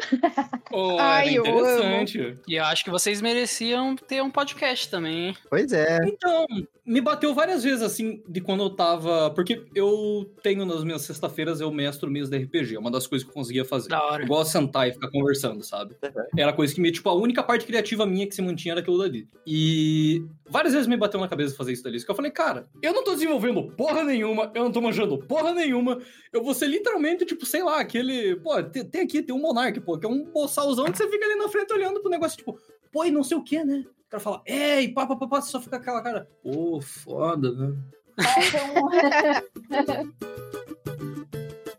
Oh, 0.72 0.98
Ai, 1.02 1.30
é 1.30 1.40
eu 1.40 1.46
interessante. 1.46 2.38
E 2.48 2.56
eu 2.56 2.64
acho 2.64 2.84
que 2.84 2.92
vocês 2.92 3.22
mereciam 3.22 3.96
ter 3.96 4.22
um 4.22 4.30
podcast 4.30 4.90
também, 4.90 5.30
hein? 5.30 5.38
Pois 5.50 5.74
é. 5.74 6.00
Então, 6.06 6.46
me 6.86 7.02
bateu 7.02 7.34
várias 7.34 7.64
vezes, 7.64 7.82
assim, 7.82 8.22
de 8.28 8.42
quando 8.42 8.64
eu 8.64 8.70
tava... 8.70 9.32
Porque 9.32 9.64
eu 9.74 10.32
tenho 10.44 10.66
nas 10.66 10.84
minhas 10.84 11.02
sexta-feiras, 11.02 11.62
eu 11.62 11.72
mestro 11.72 12.10
mesa 12.10 12.30
de 12.30 12.44
RPG. 12.44 12.76
É 12.76 12.80
uma 12.80 12.92
das 12.92 13.08
coisas 13.08 13.26
que 13.26 13.32
eu 13.32 13.36
conseguia 13.36 13.66
fazer. 13.66 13.90
Da 13.90 14.04
hora. 14.04 14.24
Eu 14.24 14.28
gosto 14.28 14.46
de 14.46 14.52
sentar 14.52 14.88
e 14.88 14.94
ficar 14.94 15.10
conversando, 15.10 15.64
sabe? 15.64 15.96
Era 16.38 16.54
coisa 16.54 16.74
que 16.74 16.82
me, 16.82 16.92
tipo, 16.92 17.10
a 17.10 17.14
única 17.14 17.42
parte 17.42 17.66
criativa 17.66 18.06
minha 18.06 18.28
que 18.28 18.36
se 18.36 18.42
mantinha 18.42 18.74
era 18.74 18.82
aquilo 18.82 19.00
dali. 19.00 19.28
E 19.46 20.26
várias 20.50 20.74
vezes 20.74 20.88
me 20.92 20.98
bateu 20.98 21.20
na 21.20 21.28
cabeça 21.28 21.56
fazer 21.56 21.74
isso. 21.74 21.88
Isso 21.90 22.06
que 22.06 22.12
eu 22.12 22.16
falei, 22.16 22.32
cara, 22.32 22.68
eu 22.82 22.94
não 22.94 23.04
tô 23.04 23.14
desenvolvendo 23.14 23.64
porra 23.72 24.04
nenhuma, 24.04 24.52
eu 24.54 24.64
não 24.64 24.72
tô 24.72 24.82
manjando 24.82 25.18
porra 25.18 25.54
nenhuma. 25.54 26.00
Eu 26.32 26.44
vou 26.44 26.54
ser 26.54 26.68
literalmente, 26.68 27.26
tipo, 27.26 27.46
sei 27.46 27.64
lá, 27.64 27.80
aquele. 27.80 28.36
Pô, 28.38 28.62
tem, 28.64 28.86
tem 28.86 29.02
aqui, 29.02 29.24
tem 29.24 29.36
um 29.36 29.40
Monark, 29.40 29.80
pô, 29.82 29.98
que 29.98 30.06
é 30.06 30.10
um 30.10 30.26
bossalzão 30.26 30.86
que 30.86 30.98
você 30.98 31.10
fica 31.10 31.26
ali 31.26 31.36
na 31.36 31.50
frente 31.50 31.74
olhando 31.74 32.02
pro 32.02 32.12
negócio, 32.12 32.38
tipo, 32.38 32.60
pô, 32.92 33.06
e 33.06 33.12
não 33.12 33.24
sei 33.24 33.38
o 33.38 33.44
que, 33.44 33.64
né? 33.64 33.86
O 34.06 34.10
cara 34.10 34.22
fala, 34.22 34.42
é, 34.46 34.82
e 34.82 34.94
pá, 34.94 35.08
pá, 35.08 35.16
pá, 35.16 35.28
pá, 35.28 35.42
só 35.42 35.62
fica 35.62 35.78
aquela 35.78 36.02
cara, 36.02 36.28
pô, 36.44 36.82
foda, 36.82 37.52
né? 37.52 37.78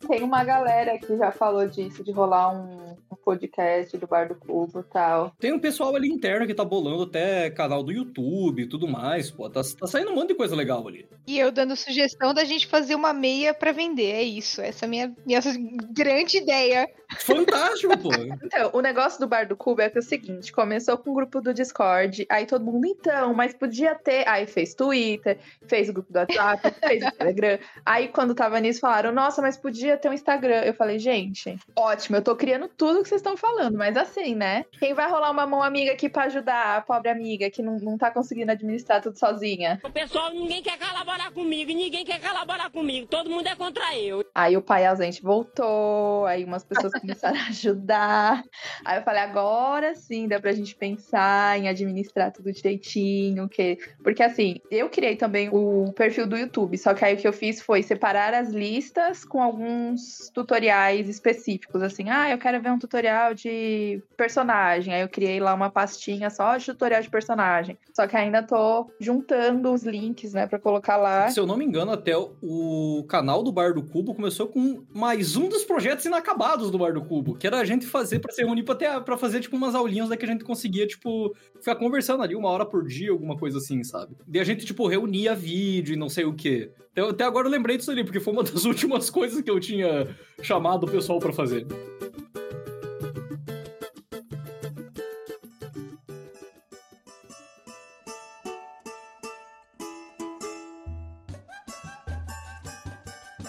tem 0.09 0.23
uma 0.23 0.43
galera 0.45 0.99
que 0.99 1.17
já 1.17 1.31
falou 1.31 1.67
disso, 1.67 2.03
de 2.03 2.11
rolar 2.11 2.51
um 2.51 2.82
podcast 3.23 3.97
do 3.97 4.07
Bar 4.07 4.29
do 4.29 4.35
Cubo 4.35 4.81
e 4.81 4.93
tal. 4.93 5.33
Tem 5.39 5.53
um 5.53 5.59
pessoal 5.59 5.95
ali 5.95 6.09
interno 6.09 6.47
que 6.47 6.55
tá 6.55 6.65
bolando 6.65 7.05
até 7.05 7.51
canal 7.51 7.83
do 7.83 7.93
YouTube 7.93 8.63
e 8.63 8.69
tudo 8.69 8.89
mais, 8.89 9.31
pô. 9.31 9.49
Tá, 9.49 9.63
tá 9.63 9.87
saindo 9.87 10.11
um 10.11 10.15
monte 10.15 10.29
de 10.29 10.35
coisa 10.35 10.55
legal 10.55 10.87
ali. 10.87 11.07
E 11.27 11.39
eu 11.39 11.53
dando 11.53 11.77
sugestão 11.77 12.35
da 12.35 12.45
gente 12.45 12.67
fazer 12.67 12.95
uma 12.95 13.13
meia 13.13 13.55
pra 13.55 13.73
vender, 13.73 14.13
é 14.13 14.23
isso. 14.23 14.61
Essa 14.61 14.85
é 14.85 14.87
a 14.87 14.89
minha, 14.89 15.15
minha 15.25 15.41
grande 15.93 16.39
ideia. 16.39 16.89
Fantástico, 17.19 17.97
pô. 17.99 18.11
Então, 18.43 18.71
o 18.75 18.81
negócio 18.81 19.19
do 19.21 19.27
Bar 19.27 19.47
do 19.47 19.57
Cubo 19.57 19.81
é 19.81 19.89
que 19.89 19.99
é 19.99 20.01
o 20.01 20.05
seguinte: 20.05 20.53
começou 20.53 20.97
com 20.99 21.11
o 21.11 21.15
grupo 21.15 21.41
do 21.41 21.55
Discord, 21.55 22.27
aí 22.29 22.45
todo 22.45 22.65
mundo, 22.65 22.87
então, 22.87 23.33
mas 23.35 23.55
podia 23.55 23.95
ter. 23.95 24.27
Aí 24.29 24.47
fez 24.47 24.75
Twitter, 24.75 25.39
fez 25.67 25.89
o 25.89 25.93
grupo 25.93 26.13
do 26.13 26.19
WhatsApp, 26.19 26.75
fez 26.81 27.05
o 27.05 27.11
Telegram. 27.13 27.59
Aí 27.85 28.09
quando 28.09 28.35
tava 28.35 28.61
nisso, 28.61 28.81
falaram, 28.81 29.13
nossa, 29.13 29.41
mas 29.41 29.57
podia 29.57 29.97
ter 29.97 30.09
um 30.09 30.13
Instagram. 30.13 30.63
Eu 30.63 30.75
falei, 30.75 30.99
gente, 30.99 31.57
ótimo, 31.77 32.17
eu 32.17 32.23
tô 32.23 32.37
criando 32.37 32.69
tudo 32.69 33.03
que 33.03 33.09
vocês 33.13 33.21
estão 33.21 33.37
falando, 33.37 33.77
mas 33.77 33.95
assim, 33.95 34.35
né? 34.35 34.65
Quem 34.79 34.95
vai 34.95 35.11
rolar 35.11 35.31
uma 35.31 35.47
mão 35.47 35.63
amiga 35.63 35.93
aqui 35.93 36.09
pra 36.09 36.25
ajudar 36.25 36.79
a 36.79 36.81
pobre 36.81 37.11
amiga 37.11 37.51
que 37.51 37.63
não, 37.63 37.77
não 37.77 37.99
tá 37.99 38.11
conseguindo 38.11 38.51
administrar 38.51 39.03
tudo 39.03 39.19
sozinha? 39.19 39.79
O 39.85 39.91
pessoal, 39.91 40.31
ninguém 40.33 40.63
quer 40.63 40.79
colaborar 40.79 41.31
comigo, 41.31 41.73
ninguém 41.73 42.07
quer 42.07 42.21
colaborar 42.21 42.71
comigo, 42.71 43.07
todo 43.07 43.29
mundo 43.29 43.47
é 43.47 43.55
contra 43.55 43.95
eu. 43.99 44.25
Aí 44.35 44.57
o 44.57 44.63
pai 44.63 44.87
ausente 44.87 45.23
voltou, 45.23 46.25
aí 46.25 46.43
umas 46.43 46.65
pessoas 46.65 46.93
começaram 46.95 47.39
a 47.39 47.49
ajudar. 47.49 48.43
Aí 48.83 48.99
eu 48.99 49.03
falei, 49.03 49.21
agora 49.21 49.95
sim 49.95 50.27
dá 50.27 50.41
pra 50.41 50.53
gente 50.53 50.75
pensar 50.75 51.59
em 51.59 51.69
administrar 51.69 52.33
tudo 52.33 52.51
direitinho, 52.51 53.47
que... 53.47 53.77
porque 54.03 54.23
assim, 54.23 54.59
eu 54.71 54.89
criei 54.89 55.17
também 55.17 55.51
o 55.53 55.93
perfil 55.93 56.27
do 56.27 56.37
YouTube, 56.37 56.79
só 56.79 56.95
que 56.95 57.05
aí 57.05 57.15
o 57.15 57.19
que 57.19 57.29
eu 57.29 57.33
fiz 57.33 57.61
foi 57.61 57.83
separar 57.83 58.33
as 58.33 58.49
listas 58.49 59.23
com 59.23 59.43
alguns 59.43 60.31
tutoriais 60.33 61.11
específicos, 61.11 61.83
assim, 61.83 62.09
ah, 62.09 62.31
eu 62.31 62.39
quero 62.39 62.61
ver 62.63 62.71
um 62.71 62.79
tutorial 62.79 63.02
de 63.35 64.03
personagem, 64.17 64.95
aí 64.95 65.03
eu 65.03 65.09
criei 65.09 65.41
lá 65.41 65.53
uma 65.55 65.71
pastinha 65.71 66.31
só 66.31 66.57
de 66.57 66.67
tutorial 66.67 67.03
de 67.03 67.11
personagem, 67.11 67.77
só 67.93 68.07
que 68.07 68.17
ainda 68.17 68.43
tô 68.43 68.91
juntando 69.01 69.73
os 69.73 69.83
links, 69.83 70.33
né, 70.33 70.47
pra 70.47 70.59
colocar 70.59 70.97
lá. 70.97 71.29
Se 71.29 71.41
eu 71.41 71.47
não 71.47 71.57
me 71.57 71.65
engano, 71.65 71.93
até 71.93 72.17
o 72.17 73.05
canal 73.09 73.43
do 73.43 73.53
Bar 73.53 73.75
do 73.75 73.83
Cubo 73.83 74.15
começou 74.15 74.47
com 74.47 74.83
mais 74.95 75.37
um 75.37 75.49
dos 75.49 75.65
projetos 75.65 76.05
inacabados 76.05 76.71
do 76.71 76.79
Bar 76.79 76.95
do 76.95 77.05
Cubo, 77.05 77.35
que 77.35 77.47
era 77.47 77.59
a 77.59 77.65
gente 77.65 77.87
fazer 77.87 78.21
pra 78.21 78.33
se 78.33 78.43
reunir 78.43 78.63
pra 78.63 79.17
fazer, 79.17 79.41
tipo, 79.41 79.57
umas 79.57 79.75
aulinhas 79.75 80.09
da 80.09 80.17
que 80.17 80.25
a 80.25 80.29
gente 80.29 80.45
conseguia, 80.45 80.87
tipo, 80.87 81.35
ficar 81.59 81.77
conversando 81.77 82.23
ali 82.23 82.35
uma 82.35 82.49
hora 82.49 82.65
por 82.65 82.87
dia, 82.87 83.11
alguma 83.11 83.37
coisa 83.37 83.59
assim, 83.59 83.83
sabe? 83.83 84.17
E 84.33 84.39
a 84.39 84.45
gente, 84.45 84.65
tipo, 84.65 84.87
reunia 84.87 85.35
vídeo 85.35 85.95
e 85.95 85.97
não 85.97 86.09
sei 86.09 86.25
o 86.25 86.35
quê. 86.35 86.71
Então, 86.93 87.09
até 87.09 87.25
agora 87.25 87.47
eu 87.47 87.51
lembrei 87.51 87.77
disso 87.77 87.91
ali, 87.91 88.05
porque 88.05 88.21
foi 88.21 88.33
uma 88.33 88.43
das 88.43 88.65
últimas 88.67 89.11
coisas 89.11 89.41
que 89.41 89.51
eu 89.51 89.59
tinha 89.59 90.07
chamado 90.43 90.85
o 90.85 90.91
pessoal 90.91 91.19
pra 91.19 91.33
fazer. 91.33 91.67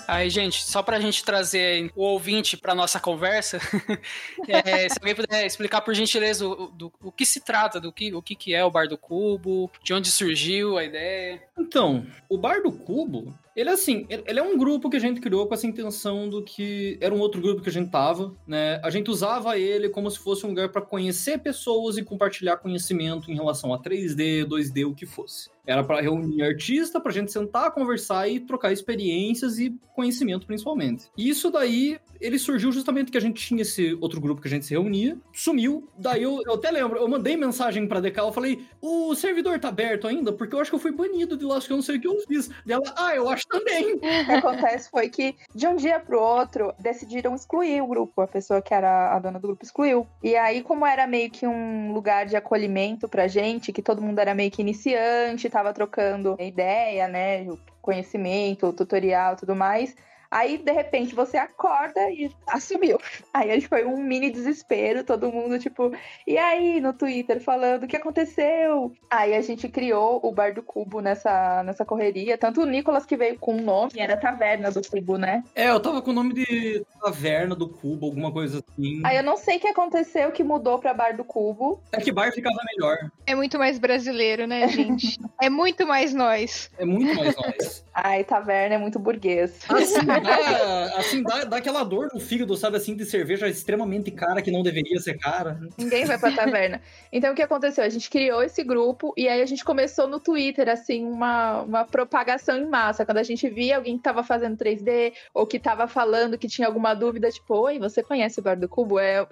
Aí, 0.08 0.30
gente, 0.30 0.64
só 0.64 0.82
pra 0.84 1.00
gente 1.00 1.24
trazer 1.24 1.92
o 1.96 2.04
ouvinte 2.04 2.58
pra 2.58 2.76
nossa 2.76 3.00
conversa, 3.00 3.60
é, 4.48 4.90
se 4.90 4.98
alguém 5.00 5.16
puder 5.16 5.46
explicar 5.46 5.82
por 5.82 5.94
gentileza 5.94 6.48
o, 6.48 6.68
do, 6.68 6.92
o 7.02 7.12
que 7.12 7.26
se 7.26 7.42
trata, 7.42 7.80
do 7.80 7.92
que, 7.92 8.14
o 8.14 8.22
que, 8.22 8.36
que 8.36 8.54
é 8.54 8.64
o 8.64 8.72
Bar 8.72 8.88
do 8.88 8.98
Cubo, 8.98 9.72
de 9.84 9.94
onde 9.94 10.10
surgiu 10.10 10.78
a 10.78 10.84
ideia. 10.84 11.42
Então, 11.58 12.06
o 12.30 12.38
Bar 12.38 12.62
do 12.62 12.72
Cubo, 12.72 13.34
ele 13.56 13.70
é 13.70 13.74
assim, 13.74 14.06
ele 14.10 14.40
é 14.40 14.44
um 14.44 14.58
grupo 14.58 14.90
que 14.90 14.98
a 14.98 15.00
gente 15.00 15.22
criou 15.22 15.48
com 15.48 15.54
essa 15.54 15.68
intenção 15.68 16.28
do 16.30 16.44
que 16.44 16.98
era 17.00 17.14
um 17.14 17.20
outro 17.20 17.42
grupo 17.42 17.62
que 17.62 17.70
a 17.70 17.72
gente 17.72 17.92
tava, 17.92 18.36
né? 18.48 18.80
A 18.84 18.90
gente 18.90 19.12
usava 19.12 19.58
ele 19.58 19.90
como 19.90 20.10
se 20.10 20.20
fosse 20.20 20.46
um 20.46 20.50
lugar 20.50 20.70
para 20.70 20.82
conhecer 20.82 21.38
pessoas 21.40 21.98
e 21.98 22.04
compartilhar 22.04 22.58
conhecimento 22.58 23.32
em 23.32 23.36
relação 23.36 23.74
a 23.74 23.80
3D, 23.80 24.46
2D, 24.46 24.86
o 24.86 24.96
que 24.96 25.06
fosse. 25.06 25.52
Era 25.66 25.84
para 25.84 26.02
reunir 26.02 26.44
artista, 26.44 27.00
pra 27.00 27.12
gente 27.12 27.32
sentar, 27.32 27.72
conversar 27.72 28.28
e 28.28 28.40
trocar 28.40 28.74
experiências 28.74 29.60
e 29.60 29.74
conhecimento 29.96 30.46
principalmente. 30.46 31.06
E 31.18 31.30
isso 31.30 31.50
daí, 31.50 31.98
ele 32.20 32.38
surgiu 32.38 32.72
justamente 32.72 33.12
que 33.12 33.18
a 33.18 33.22
gente 33.22 33.46
tinha 33.46 33.62
esse 33.62 33.98
outro 34.02 34.20
grupo 34.20 34.42
que 34.42 34.48
a 34.48 34.52
gente 34.52 34.66
se 34.66 34.74
reunia, 34.74 35.18
sumiu. 35.32 35.88
Daí 35.98 36.24
eu, 36.24 36.42
eu 36.46 36.56
até 36.56 36.70
lembro, 36.70 37.00
eu 37.00 37.08
mandei 37.08 37.38
mensagem 37.38 37.88
pra 37.88 38.02
DK, 38.02 38.20
eu 38.20 38.32
falei: 38.34 38.66
"O 38.82 39.16
servidor 39.16 39.58
tá 39.60 39.70
aberto 39.70 40.08
ainda? 40.08 40.34
Porque 40.34 40.54
eu 40.54 40.60
acho 40.60 40.70
que 40.70 40.76
eu 40.76 40.80
fui 40.80 40.92
banido 40.92 41.38
de 41.38 41.46
lá, 41.46 41.58
acho 41.58 41.68
que 41.68 41.74
eu 41.74 41.78
não 41.78 41.84
sei 41.84 41.98
o 41.98 42.02
que 42.02 42.08
eu 42.08 42.20
fiz". 42.28 42.50
Dela: 42.66 42.94
"Ah, 42.98 43.16
eu 43.16 43.30
acho 43.30 43.43
também". 43.48 43.96
O 43.96 44.00
que 44.00 44.32
acontece 44.32 44.90
foi 44.90 45.10
que, 45.10 45.36
de 45.54 45.68
um 45.68 45.76
dia 45.76 46.00
pro 46.00 46.22
outro, 46.22 46.74
decidiram 46.80 47.36
excluir 47.36 47.82
o 47.82 47.88
grupo. 47.88 48.22
A 48.22 48.28
pessoa 48.28 48.62
que 48.62 48.74
era 48.74 49.16
a 49.16 49.20
dona 49.20 49.40
do 49.40 49.48
grupo 49.48 49.64
excluiu. 49.64 50.08
E 50.22 50.36
aí, 50.36 50.62
como 50.62 50.86
era 50.86 51.08
meio 51.08 51.30
que 51.30 51.48
um 51.48 51.92
lugar 51.94 52.26
de 52.26 52.36
acolhimento 52.36 53.08
pra 53.08 53.28
gente, 53.28 53.74
que 53.74 53.82
todo 53.82 54.02
mundo 54.02 54.20
era 54.20 54.34
meio 54.34 54.52
que 54.52 54.62
iniciante, 54.62 55.50
tava 55.50 55.74
trocando 55.74 56.36
ideia, 56.40 57.08
né? 57.08 57.46
Conhecimento, 57.82 58.72
tutorial 58.74 59.36
tudo 59.36 59.56
mais. 59.56 59.96
Aí, 60.34 60.58
de 60.58 60.72
repente, 60.72 61.14
você 61.14 61.38
acorda 61.38 62.10
e 62.10 62.32
assumiu. 62.48 62.98
Aí 63.32 63.62
que 63.62 63.68
foi 63.68 63.86
um 63.86 63.98
mini 63.98 64.32
desespero, 64.32 65.04
todo 65.04 65.32
mundo, 65.32 65.60
tipo, 65.60 65.94
e 66.26 66.40
aí, 66.40 66.82
no 66.82 66.92
Twitter, 66.92 67.40
falando 67.40 67.84
o 67.84 67.88
que 67.88 67.96
aconteceu? 67.96 68.92
Aí 69.12 69.36
a 69.36 69.42
gente 69.42 69.70
criou 69.70 70.20
o 70.24 70.32
Bar 70.32 70.56
do 70.56 70.64
Cubo 70.64 71.02
nessa, 71.02 71.62
nessa 71.62 71.86
correria. 71.86 72.36
Tanto 72.36 72.62
o 72.62 72.66
Nicolas 72.66 73.06
que 73.06 73.16
veio 73.16 73.38
com 73.38 73.58
o 73.58 73.62
nome, 73.62 73.92
era 73.98 74.18
Taverna 74.18 74.72
do 74.72 74.82
Cubo, 74.82 75.20
né? 75.20 75.44
É, 75.54 75.70
eu 75.70 75.80
tava 75.80 76.02
com 76.02 76.10
o 76.10 76.16
nome 76.16 76.34
de 76.34 76.84
Taverna 77.00 77.54
do 77.56 77.70
Cubo, 77.70 78.08
alguma 78.08 78.32
coisa 78.32 78.64
assim. 78.68 79.02
Aí 79.06 79.18
eu 79.18 79.24
não 79.24 79.38
sei 79.38 79.58
o 79.58 79.60
que 79.60 79.68
aconteceu 79.68 80.32
que 80.32 80.44
mudou 80.44 80.80
pra 80.80 80.96
Bar 80.96 81.16
do 81.16 81.24
Cubo. 81.24 81.80
É 81.92 82.02
que 82.02 82.12
bar 82.12 82.32
ficava 82.32 82.58
melhor. 82.76 82.98
É 83.28 83.36
muito 83.36 83.60
mais 83.60 83.78
brasileiro, 83.78 84.48
né, 84.48 84.68
gente? 84.68 85.20
é 85.40 85.48
muito 85.48 85.86
mais 85.86 86.12
nós. 86.12 86.72
É 86.80 86.86
muito 86.86 87.14
mais 87.14 87.36
nós. 87.36 87.86
Ai, 87.94 88.24
Taverna 88.24 88.76
é 88.76 88.78
muito 88.80 88.98
burguês. 88.98 89.60
Assim, 89.70 90.23
dá, 90.24 90.86
assim 90.98 91.24
dá, 91.24 91.44
dá 91.44 91.58
aquela 91.58 91.84
dor 91.84 92.10
no 92.14 92.20
fígado, 92.20 92.56
sabe, 92.56 92.78
assim, 92.78 92.96
de 92.96 93.06
cerveja 93.06 93.48
extremamente 93.48 94.12
cara 94.12 94.42
que 94.42 94.52
não 94.52 94.64
deveria 94.64 95.00
ser 95.00 95.18
cara. 95.18 95.60
Ninguém 95.78 96.06
vai 96.06 96.18
pra 96.18 96.32
taverna. 96.32 96.82
Então 97.12 97.32
o 97.34 97.36
que 97.36 97.42
aconteceu? 97.42 97.84
A 97.84 97.90
gente 97.90 98.10
criou 98.10 98.42
esse 98.44 98.64
grupo 98.64 99.14
e 99.18 99.28
aí 99.28 99.42
a 99.42 99.46
gente 99.46 99.64
começou 99.64 100.08
no 100.08 100.20
Twitter, 100.20 100.70
assim, 100.70 101.04
uma, 101.06 101.62
uma 101.62 101.86
propagação 101.86 102.58
em 102.58 102.68
massa. 102.68 103.06
Quando 103.06 103.18
a 103.20 103.24
gente 103.24 103.48
via 103.50 103.78
alguém 103.78 103.98
que 103.98 104.04
tava 104.04 104.24
fazendo 104.24 104.58
3D 104.58 105.14
ou 105.34 105.46
que 105.46 105.60
tava 105.60 105.88
falando 105.88 106.38
que 106.38 106.48
tinha 106.48 106.68
alguma 106.68 106.94
dúvida, 106.94 107.30
tipo, 107.30 107.56
oi, 107.56 107.80
você 107.80 108.02
conhece 108.04 108.40
o 108.40 108.44
Bar 108.44 108.60
do 108.60 108.68
Cubo? 108.70 109.00
É. 109.00 109.26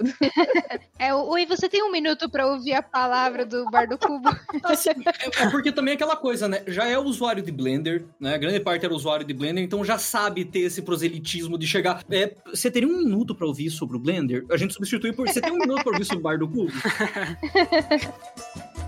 É, 0.99 1.13
o- 1.13 1.29
oi, 1.29 1.45
você 1.45 1.67
tem 1.67 1.83
um 1.83 1.91
minuto 1.91 2.29
pra 2.29 2.47
ouvir 2.47 2.73
a 2.73 2.81
palavra 2.81 3.45
do 3.45 3.65
Bar 3.69 3.87
do 3.87 3.97
Cubo? 3.97 4.29
Assim, 4.63 4.89
é, 4.89 5.43
é 5.43 5.49
porque 5.49 5.71
também 5.71 5.93
é 5.93 5.95
aquela 5.95 6.15
coisa, 6.15 6.47
né? 6.47 6.63
Já 6.67 6.87
é 6.87 6.97
usuário 6.97 7.41
de 7.41 7.51
Blender, 7.51 8.05
né? 8.19 8.35
A 8.35 8.37
grande 8.37 8.59
parte 8.59 8.85
era 8.85 8.93
usuário 8.93 9.25
de 9.25 9.33
Blender, 9.33 9.63
então 9.63 9.83
já 9.83 9.97
sabe 9.97 10.45
ter 10.45 10.59
esse 10.59 10.80
proselitismo 10.81 11.57
de 11.57 11.67
chegar. 11.67 12.03
É, 12.09 12.33
você 12.45 12.69
teria 12.69 12.87
um 12.87 12.97
minuto 12.97 13.35
pra 13.35 13.47
ouvir 13.47 13.69
sobre 13.69 13.97
o 13.97 13.99
Blender? 13.99 14.45
A 14.49 14.57
gente 14.57 14.73
substitui 14.73 15.13
por. 15.13 15.27
Você 15.27 15.41
tem 15.41 15.51
um 15.51 15.57
minuto 15.57 15.83
pra 15.83 15.91
ouvir 15.91 16.05
sobre 16.05 16.19
o 16.19 16.23
Bar 16.23 16.37
do 16.37 16.47
Cubo? 16.47 16.71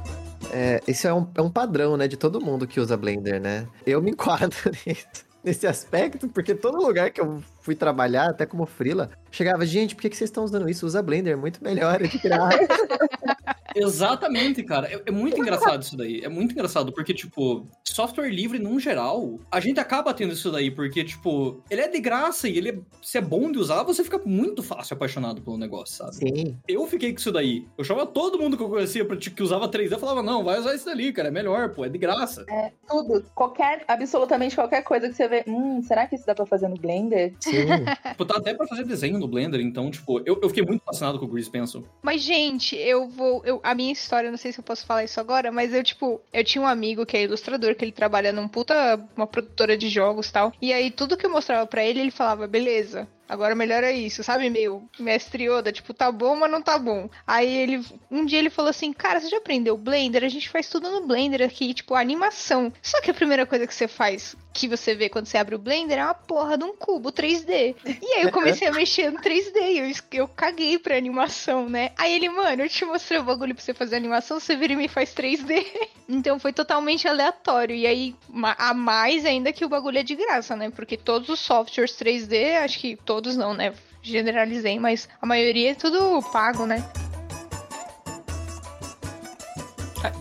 É, 0.55 0.79
isso 0.87 1.07
é 1.07 1.13
um, 1.13 1.27
é 1.33 1.41
um 1.41 1.49
padrão, 1.49 1.97
né, 1.97 2.07
de 2.07 2.15
todo 2.15 2.39
mundo 2.39 2.67
que 2.67 2.79
usa 2.79 2.95
Blender, 2.95 3.41
né? 3.41 3.67
Eu 3.87 4.03
me 4.03 4.11
enquadro 4.11 4.55
nisso, 4.85 5.07
nesse 5.43 5.65
aspecto, 5.65 6.29
porque 6.29 6.53
todo 6.53 6.77
lugar 6.77 7.09
que 7.09 7.19
eu 7.19 7.43
fui 7.59 7.73
trabalhar, 7.73 8.29
até 8.29 8.45
como 8.45 8.67
frila, 8.67 9.09
chegava, 9.31 9.65
gente, 9.65 9.95
por 9.95 10.03
que, 10.03 10.11
que 10.11 10.15
vocês 10.15 10.29
estão 10.29 10.43
usando 10.43 10.69
isso? 10.69 10.85
Usa 10.85 11.01
Blender, 11.01 11.33
é 11.33 11.35
muito 11.35 11.63
melhor, 11.63 11.99
é 11.99 12.07
de 12.07 12.19
graça. 12.19 12.59
Exatamente, 13.75 14.63
cara. 14.63 14.87
É, 14.91 15.01
é 15.05 15.11
muito 15.11 15.39
engraçado 15.39 15.81
isso 15.81 15.95
daí. 15.97 16.21
É 16.23 16.29
muito 16.29 16.51
engraçado, 16.51 16.91
porque, 16.91 17.13
tipo, 17.13 17.65
software 17.83 18.29
livre, 18.29 18.59
num 18.59 18.79
geral, 18.79 19.39
a 19.51 19.59
gente 19.59 19.79
acaba 19.79 20.13
tendo 20.13 20.33
isso 20.33 20.51
daí, 20.51 20.69
porque, 20.71 21.03
tipo, 21.03 21.61
ele 21.69 21.81
é 21.81 21.87
de 21.87 21.99
graça 21.99 22.47
e 22.47 22.57
ele, 22.57 22.69
é- 22.69 22.77
se 23.01 23.17
é 23.17 23.21
bom 23.21 23.51
de 23.51 23.59
usar, 23.59 23.83
você 23.83 24.03
fica 24.03 24.19
muito 24.25 24.61
fácil 24.63 24.95
apaixonado 24.95 25.41
pelo 25.41 25.57
negócio, 25.57 25.95
sabe? 25.97 26.15
Sim. 26.15 26.57
Eu 26.67 26.85
fiquei 26.87 27.11
com 27.13 27.19
isso 27.19 27.31
daí. 27.31 27.65
Eu 27.77 27.83
chamava 27.83 28.07
todo 28.07 28.39
mundo 28.39 28.57
que 28.57 28.63
eu 28.63 28.69
conhecia 28.69 29.05
pra, 29.05 29.17
tipo, 29.17 29.35
que 29.35 29.43
usava 29.43 29.67
3D, 29.67 29.93
eu 29.95 29.99
falava, 29.99 30.21
não, 30.23 30.43
vai 30.43 30.59
usar 30.59 30.75
isso 30.75 30.85
dali, 30.85 31.11
cara, 31.13 31.27
é 31.27 31.31
melhor, 31.31 31.69
pô, 31.73 31.85
é 31.85 31.89
de 31.89 31.97
graça. 31.97 32.45
Tudo. 32.87 33.23
Qualquer, 33.35 33.83
absolutamente 33.87 34.55
qualquer 34.55 34.83
coisa 34.83 35.07
que 35.09 35.15
você 35.15 35.27
vê. 35.27 35.43
Hum, 35.47 35.81
será 35.83 36.05
que 36.07 36.15
isso 36.15 36.25
dá 36.25 36.35
pra 36.35 36.45
fazer 36.45 36.67
no 36.67 36.75
Blender? 36.77 37.33
Sim. 37.39 37.51
tipo, 38.11 38.25
tá 38.25 38.37
até 38.37 38.53
pra 38.53 38.67
fazer 38.67 38.83
desenho 38.83 39.17
no 39.19 39.27
Blender, 39.27 39.59
então, 39.61 39.89
tipo, 39.91 40.19
eu, 40.25 40.39
eu 40.41 40.49
fiquei 40.49 40.63
muito 40.63 40.83
fascinado 40.83 41.19
com 41.19 41.25
o 41.25 41.27
Grease 41.27 41.49
Pencil. 41.49 41.85
Mas, 42.01 42.21
gente, 42.21 42.75
eu 42.75 43.07
vou. 43.07 43.41
eu- 43.45 43.61
a 43.63 43.73
minha 43.73 43.93
história, 43.93 44.29
não 44.29 44.37
sei 44.37 44.51
se 44.51 44.59
eu 44.59 44.63
posso 44.63 44.85
falar 44.85 45.05
isso 45.05 45.19
agora, 45.19 45.51
mas 45.51 45.73
eu, 45.73 45.83
tipo, 45.83 46.21
eu 46.33 46.43
tinha 46.43 46.61
um 46.61 46.67
amigo 46.67 47.05
que 47.05 47.15
é 47.15 47.23
ilustrador, 47.23 47.75
que 47.75 47.85
ele 47.85 47.91
trabalha 47.91 48.33
num 48.33 48.47
puta. 48.47 48.99
uma 49.15 49.25
produtora 49.25 49.77
de 49.77 49.89
jogos 49.89 50.29
tal. 50.29 50.51
E 50.61 50.73
aí, 50.73 50.91
tudo 50.91 51.17
que 51.17 51.25
eu 51.25 51.29
mostrava 51.29 51.65
pra 51.65 51.83
ele, 51.83 52.01
ele 52.01 52.11
falava, 52.11 52.45
beleza. 52.45 53.07
Agora 53.27 53.55
melhora 53.55 53.91
isso, 53.91 54.23
sabe? 54.23 54.49
Meio 54.49 54.87
mestre 54.99 55.45
Yoda, 55.45 55.71
tipo, 55.71 55.93
tá 55.93 56.11
bom, 56.11 56.35
mas 56.35 56.51
não 56.51 56.61
tá 56.61 56.77
bom. 56.77 57.09
Aí 57.25 57.51
ele, 57.51 57.83
um 58.11 58.25
dia 58.25 58.37
ele 58.37 58.49
falou 58.49 58.69
assim, 58.69 58.91
cara, 58.91 59.19
você 59.19 59.29
já 59.29 59.37
aprendeu 59.37 59.77
Blender? 59.77 60.23
A 60.23 60.29
gente 60.29 60.49
faz 60.49 60.67
tudo 60.69 60.91
no 60.91 61.07
Blender 61.07 61.41
aqui, 61.41 61.73
tipo, 61.73 61.95
animação. 61.95 62.71
Só 62.81 63.01
que 63.01 63.09
a 63.09 63.13
primeira 63.13 63.45
coisa 63.45 63.65
que 63.65 63.73
você 63.73 63.87
faz 63.87 64.35
que 64.53 64.67
você 64.67 64.93
vê 64.93 65.09
quando 65.09 65.25
você 65.25 65.37
abre 65.37 65.55
o 65.55 65.59
Blender 65.59 65.97
é 65.97 66.03
uma 66.03 66.13
porra 66.13 66.57
de 66.57 66.63
um 66.63 66.75
cubo 66.75 67.11
3D. 67.11 67.75
E 67.85 68.13
aí 68.13 68.23
eu 68.23 68.31
comecei 68.31 68.67
a 68.67 68.71
mexer 68.73 69.11
no 69.11 69.19
3D 69.19 69.55
e 69.55 69.79
eu, 69.79 69.91
eu 70.11 70.27
caguei 70.27 70.77
pra 70.77 70.95
animação, 70.95 71.67
né? 71.67 71.91
Aí 71.97 72.13
ele, 72.13 72.29
mano, 72.29 72.63
eu 72.63 72.69
te 72.69 72.85
mostrei 72.85 73.19
o 73.19 73.23
bagulho 73.23 73.55
pra 73.55 73.63
você 73.63 73.73
fazer 73.73 73.95
animação, 73.95 74.39
você 74.39 74.55
vira 74.55 74.73
e 74.73 74.75
me 74.75 74.87
faz 74.87 75.13
3D. 75.13 75.65
Então 76.05 76.37
foi 76.37 76.51
totalmente 76.51 77.07
aleatório. 77.07 77.73
E 77.73 77.87
aí, 77.87 78.13
a 78.57 78.73
mais 78.73 79.25
ainda 79.25 79.53
que 79.53 79.63
o 79.63 79.69
bagulho 79.69 79.97
é 79.97 80.03
de 80.03 80.15
graça, 80.15 80.53
né? 80.53 80.69
Porque 80.69 80.97
todos 80.97 81.29
os 81.29 81.39
softwares 81.39 81.93
3D, 81.93 82.57
acho 82.57 82.77
que 82.77 82.97
todos 82.97 83.37
não, 83.37 83.53
né? 83.53 83.73
Generalizei, 84.01 84.77
mas 84.77 85.07
a 85.21 85.25
maioria 85.25 85.71
é 85.71 85.75
tudo 85.75 86.21
pago, 86.29 86.65
né? 86.65 86.83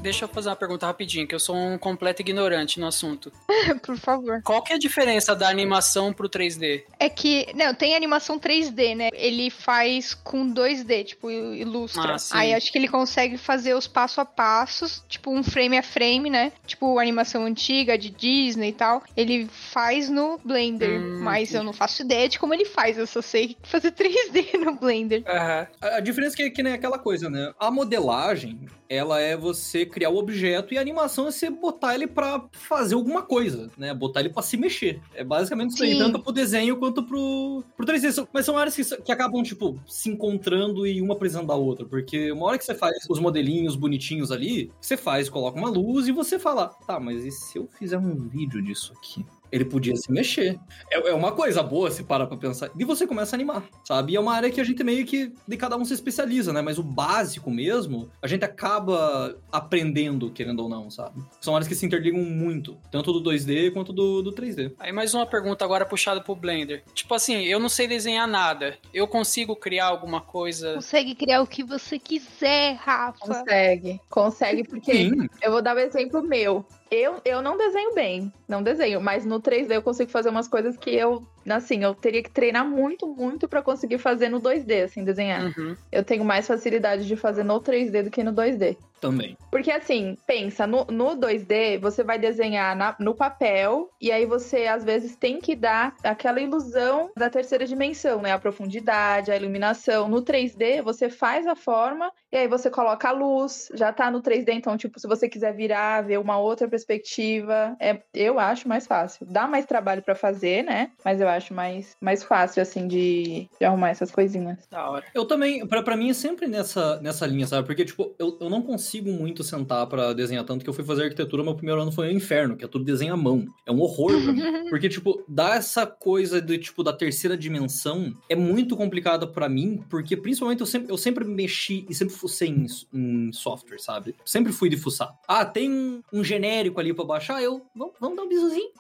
Deixa 0.01 0.25
eu 0.25 0.29
fazer 0.29 0.49
uma 0.49 0.57
pergunta 0.57 0.87
rapidinho, 0.87 1.27
que 1.27 1.35
eu 1.35 1.41
sou 1.41 1.57
um 1.57 1.79
completo 1.79 2.23
ignorante 2.23 2.79
no 2.81 2.87
assunto. 2.87 3.33
Por 3.85 3.97
favor. 3.97 4.41
Qual 4.43 4.63
que 4.63 4.73
é 4.73 4.77
a 4.77 4.79
diferença 4.79 5.35
da 5.35 5.49
animação 5.49 6.13
pro 6.13 6.29
3D? 6.29 6.83
É 6.99 7.09
que, 7.09 7.47
não, 7.55 7.75
tem 7.75 7.95
animação 7.95 8.39
3D, 8.39 8.97
né? 8.97 9.09
Ele 9.13 9.51
faz 9.51 10.15
com 10.15 10.53
2D, 10.53 11.05
tipo, 11.05 11.31
ilustra. 11.31 12.15
Ah, 12.15 12.19
sim. 12.19 12.35
Aí 12.37 12.55
acho 12.55 12.71
que 12.71 12.79
ele 12.79 12.89
consegue 12.89 13.37
fazer 13.37 13.75
os 13.75 13.87
passo 13.87 14.21
a 14.21 14.25
passos, 14.25 15.05
tipo, 15.09 15.31
um 15.31 15.43
frame 15.43 15.79
a 15.79 15.83
frame, 15.83 16.31
né? 16.31 16.53
Tipo, 16.67 16.99
animação 16.99 17.45
antiga 17.45 17.97
de 17.97 18.11
Disney 18.11 18.69
e 18.69 18.73
tal. 18.73 19.03
Ele 19.17 19.49
faz 19.53 20.09
no 20.09 20.39
Blender, 20.45 21.01
Hum, 21.01 21.21
mas 21.21 21.55
eu 21.55 21.63
não 21.63 21.73
faço 21.73 22.03
ideia 22.03 22.29
de 22.29 22.39
como 22.39 22.55
ele 22.55 22.65
faz, 22.65 22.99
eu 22.99 23.07
só 23.07 23.23
sei 23.23 23.57
fazer 23.63 23.93
3D 23.93 24.59
no 24.59 24.75
Blender. 24.75 25.23
Aham. 25.27 25.67
A, 25.81 25.97
a 25.97 26.01
diferença 26.01 26.35
é 26.35 26.45
que, 26.45 26.51
que 26.51 26.63
nem 26.63 26.73
aquela 26.73 26.99
coisa, 26.99 27.29
né? 27.31 27.53
A 27.59 27.71
modelagem, 27.71 28.61
ela 28.89 29.21
é 29.21 29.37
você 29.37 29.72
criar 29.87 30.11
o 30.11 30.17
objeto 30.17 30.73
e 30.75 30.79
a 30.79 30.81
animação 30.81 31.27
é 31.27 31.31
você 31.33 31.51
botar 31.51 31.95
ele 31.95 32.07
pra 32.07 32.45
fazer 32.53 32.95
alguma 32.95 33.23
coisa, 33.23 33.71
né? 33.77 33.93
Botar 33.95 34.21
ele 34.21 34.29
pra 34.31 34.43
se 34.43 34.57
mexer. 34.57 35.01
É 35.15 35.25
basicamente 35.25 35.75
isso 35.75 35.83
aí, 35.83 35.97
tanto 35.99 36.19
pro 36.21 36.33
desenho 36.33 36.77
quanto 36.77 37.03
pro, 37.03 37.65
pro 37.77 37.87
3D. 37.87 38.13
São- 38.13 38.29
Mas 38.33 38.45
são 38.47 38.57
áreas 38.57 38.75
que, 38.77 39.03
que 39.03 39.13
acabam, 39.13 39.43
tipo, 39.43 39.79
se 39.87 40.11
encontrando 40.11 40.87
e 40.87 41.01
uma 41.01 41.17
precisando 41.17 41.47
da 41.47 41.55
outra. 41.55 41.85
Porque 41.87 42.31
uma 42.33 42.47
hora 42.47 42.59
que 42.59 42.65
você 42.65 42.75
faz 42.75 42.97
os 43.09 43.19
modelinhos 43.19 43.75
bonitinhos 43.77 44.31
ali, 44.31 44.71
você 44.81 44.97
faz, 44.97 45.29
coloca 45.29 45.59
uma 45.59 45.69
luz 45.71 46.07
e 46.09 46.13
você 46.13 46.39
fala, 46.39 46.69
tá, 46.87 47.01
mas 47.01 47.25
e 47.25 47.31
se 47.31 47.59
eu 47.59 47.69
fizer 47.79 47.99
um 47.99 48.15
vídeo 48.29 48.63
disso 48.63 48.93
aqui? 48.97 49.25
Ele 49.53 49.67
podia 49.67 49.95
se 49.95 50.11
mexer. 50.11 50.59
É, 50.91 51.11
é 51.11 51.15
uma 51.15 51.33
coisa 51.33 51.63
boa 51.63 51.91
se 51.91 52.03
parar 52.03 52.27
pra 52.27 52.39
pensar. 52.39 52.71
E 52.79 52.85
você 52.85 53.07
começa 53.07 53.37
a 53.37 53.37
animar, 53.37 53.63
sabe? 53.85 54.13
E 54.13 54.17
é 54.17 54.21
uma 54.21 54.35
área 54.35 54.51
que 54.51 54.61
a 54.61 54.65
gente 54.65 54.83
meio 54.83 55.05
que 55.05 55.31
de 55.47 55.57
cada 55.59 55.77
um 55.77 55.85
se 55.85 55.93
especializa, 55.93 56.53
né? 56.53 56.63
Mas 56.63 56.79
o 56.79 56.83
básico 56.83 57.51
mesmo, 57.51 58.11
a 58.23 58.27
gente 58.27 58.45
acaba 58.45 59.37
aprendendo, 59.53 60.31
querendo 60.31 60.61
ou 60.61 60.69
não, 60.69 60.91
sabe? 60.91 61.23
São 61.41 61.55
áreas 61.55 61.69
que 61.69 61.75
se 61.75 61.85
interligam 61.85 62.23
muito, 62.23 62.79
tanto 62.91 63.13
do 63.13 63.31
2D 63.31 63.73
quanto 63.73 63.93
do, 63.93 64.23
do 64.23 64.33
3D. 64.33 64.73
Aí 64.79 64.91
mais 64.91 65.13
uma 65.13 65.27
pergunta 65.27 65.65
agora 65.65 65.85
puxada 65.85 66.21
pro 66.21 66.35
Blender. 66.35 66.83
Tipo 66.95 67.15
assim, 67.15 67.43
eu 67.45 67.61
não 67.61 67.69
sei 67.69 67.87
desenhar 67.87 68.27
nada. 68.27 68.79
Eu 68.95 69.07
consigo 69.07 69.55
criar 69.55 69.87
alguma 69.87 70.23
coisa. 70.23 70.75
Consegue 70.75 71.15
criar 71.15 71.43
o 71.43 71.47
que 71.47 71.63
você 71.63 71.99
quiser, 71.99 72.75
Rafa. 72.77 73.19
Consegue. 73.21 74.01
Consegue, 74.09 74.65
porque 74.65 74.93
Sim, 74.93 75.29
eu 75.43 75.53
vou 75.53 75.61
dar 75.61 75.77
um 75.77 75.81
exemplo 75.81 76.23
meu. 76.23 76.65
Eu, 76.95 77.23
eu 77.25 77.41
não 77.41 77.57
desenho 77.57 77.95
bem, 77.95 78.31
não 78.47 78.63
desenho, 78.63 79.01
mas 79.01 79.25
no 79.25 79.41
3D 79.41 79.77
eu 79.77 79.83
consigo 79.83 80.11
fazer 80.11 80.29
umas 80.29 80.47
coisas 80.47 80.77
que 80.77 80.91
eu, 80.91 81.27
assim, 81.49 81.83
eu 81.83 81.95
teria 81.95 82.23
que 82.23 82.31
treinar 82.31 82.67
muito, 82.67 83.07
muito 83.07 83.49
pra 83.49 83.63
conseguir 83.63 83.99
fazer 83.99 84.29
no 84.29 84.41
2D, 84.41 84.85
assim, 84.85 85.05
desenhar. 85.05 85.45
Uhum. 85.47 85.77
Eu 85.91 86.05
tenho 86.05 86.25
mais 86.25 86.47
facilidade 86.47 87.07
de 87.07 87.17
fazer 87.17 87.45
no 87.45 87.61
3D 87.61 88.03
do 88.05 88.11
que 88.11 88.23
no 88.23 88.33
2D. 88.33 88.77
também. 89.01 89.37
Porque 89.51 89.69
assim, 89.73 90.17
pensa, 90.29 90.65
no, 90.65 90.85
no 90.85 91.17
2D 91.17 91.77
você 91.79 92.05
vai 92.05 92.21
desenhar 92.21 92.77
na- 92.77 92.95
no 93.01 93.17
papel 93.17 93.91
e 94.01 94.13
aí 94.13 94.25
você 94.25 94.69
às 94.69 94.85
vezes 94.85 95.17
tem 95.17 95.41
que 95.41 95.57
dar 95.57 95.93
aquela 96.05 96.41
ilusão 96.41 97.11
da 97.17 97.29
terceira 97.29 97.67
dimensão, 97.67 98.23
né? 98.23 98.31
A 98.31 98.39
profundidade, 98.39 99.33
a 99.33 99.37
iluminação. 99.37 100.07
No 100.09 100.23
3D 100.23 100.83
você 100.83 101.11
faz 101.11 101.49
a 101.49 101.57
forma 101.57 102.13
e 102.31 102.37
aí 102.37 102.47
você 102.47 102.71
coloca 102.71 103.09
a 103.09 103.13
luz, 103.13 103.69
já 103.75 103.93
tá 103.93 104.09
no 104.09 104.23
3D, 104.23 104.53
então, 104.53 104.77
tipo, 104.77 105.01
se 105.01 105.09
você 105.09 105.29
quiser 105.29 105.53
virar, 105.53 106.03
ver 106.03 106.19
uma 106.19 106.39
outra 106.39 106.69
perspectiva, 106.69 107.77
é, 107.81 108.01
eu 108.15 108.39
acho 108.39 108.69
mais 108.69 108.87
fácil. 108.87 109.27
Dá 109.27 109.47
mais 109.49 109.67
trabalho 109.67 110.03
pra 110.03 110.15
fazer, 110.15 110.63
né? 110.63 110.91
Mas 111.05 111.21
eu 111.21 111.29
acho 111.33 111.53
mais, 111.55 111.97
mais 112.01 112.23
fácil, 112.23 112.63
assim, 112.63 112.87
de, 112.87 113.49
de 113.59 113.65
arrumar 113.65 113.91
essas 113.91 114.11
coisinhas. 114.11 114.59
Da 114.71 114.89
hora. 114.89 115.05
Eu 115.15 115.25
também, 115.25 115.67
pra, 115.67 115.83
pra 115.83 115.97
mim 115.97 116.11
é 116.11 116.15
sempre 116.15 116.47
nessa, 116.47 117.01
nessa 117.01 117.27
linha, 117.27 117.47
sabe? 117.47 117.67
Porque, 117.67 117.85
tipo, 117.85 118.15
eu, 118.19 118.39
eu 118.41 118.51
não 118.51 118.63
consigo 118.63 119.11
muito 119.11 119.43
sentar 119.43 119.87
pra 119.87 120.13
desenhar 120.13 120.45
tanto 120.45 120.65
que 120.65 120.71
eu 120.71 120.75
fui 120.75 120.85
fazer 120.85 121.05
arquitetura, 121.05 121.43
meu 121.43 121.55
primeiro 121.55 121.81
ano 121.81 121.93
foi 121.93 122.09
um 122.09 122.17
inferno, 122.17 122.57
que 122.57 122.65
é 122.65 122.69
tudo 122.69 122.85
desenho 122.85 123.15
à 123.15 123.17
mão. 123.17 123.45
É 123.67 123.73
um 123.73 123.81
horror 123.81 124.13
pra 124.23 124.33
mim. 124.33 124.43
Porque, 124.71 124.89
tipo, 124.89 125.23
dá 125.29 125.55
essa 125.55 125.87
coisa 125.87 126.41
de, 126.41 126.59
tipo, 126.59 126.83
da 126.83 126.93
terceira 126.93 127.37
dimensão 127.37 128.13
é 128.29 128.35
muito 128.35 128.77
complicada 128.77 129.27
pra 129.27 129.49
mim, 129.49 129.83
porque 129.89 130.17
principalmente 130.17 130.61
eu 130.61 130.67
sempre, 130.67 130.93
eu 130.93 130.99
sempre 130.99 131.25
mexi 131.25 131.87
e 131.89 131.95
sempre 131.95 132.15
fucei 132.15 132.49
em, 132.49 132.67
em 132.93 133.33
software, 133.33 133.79
sabe? 133.79 134.15
Sempre 134.25 134.53
fui 134.53 134.69
de 134.69 134.77
fuçar. 134.77 135.17
Ah, 135.27 135.45
tem 135.45 135.71
um, 135.71 136.03
um 136.13 136.25
genérico 136.25 136.81
ali 136.81 136.93
pra 136.95 137.05
baixar, 137.05 137.43
eu, 137.43 137.63
vamos, 137.75 137.95
vamos 138.01 138.17
dar 138.17 138.23
um 138.23 138.29
bisuzinho. 138.29 138.71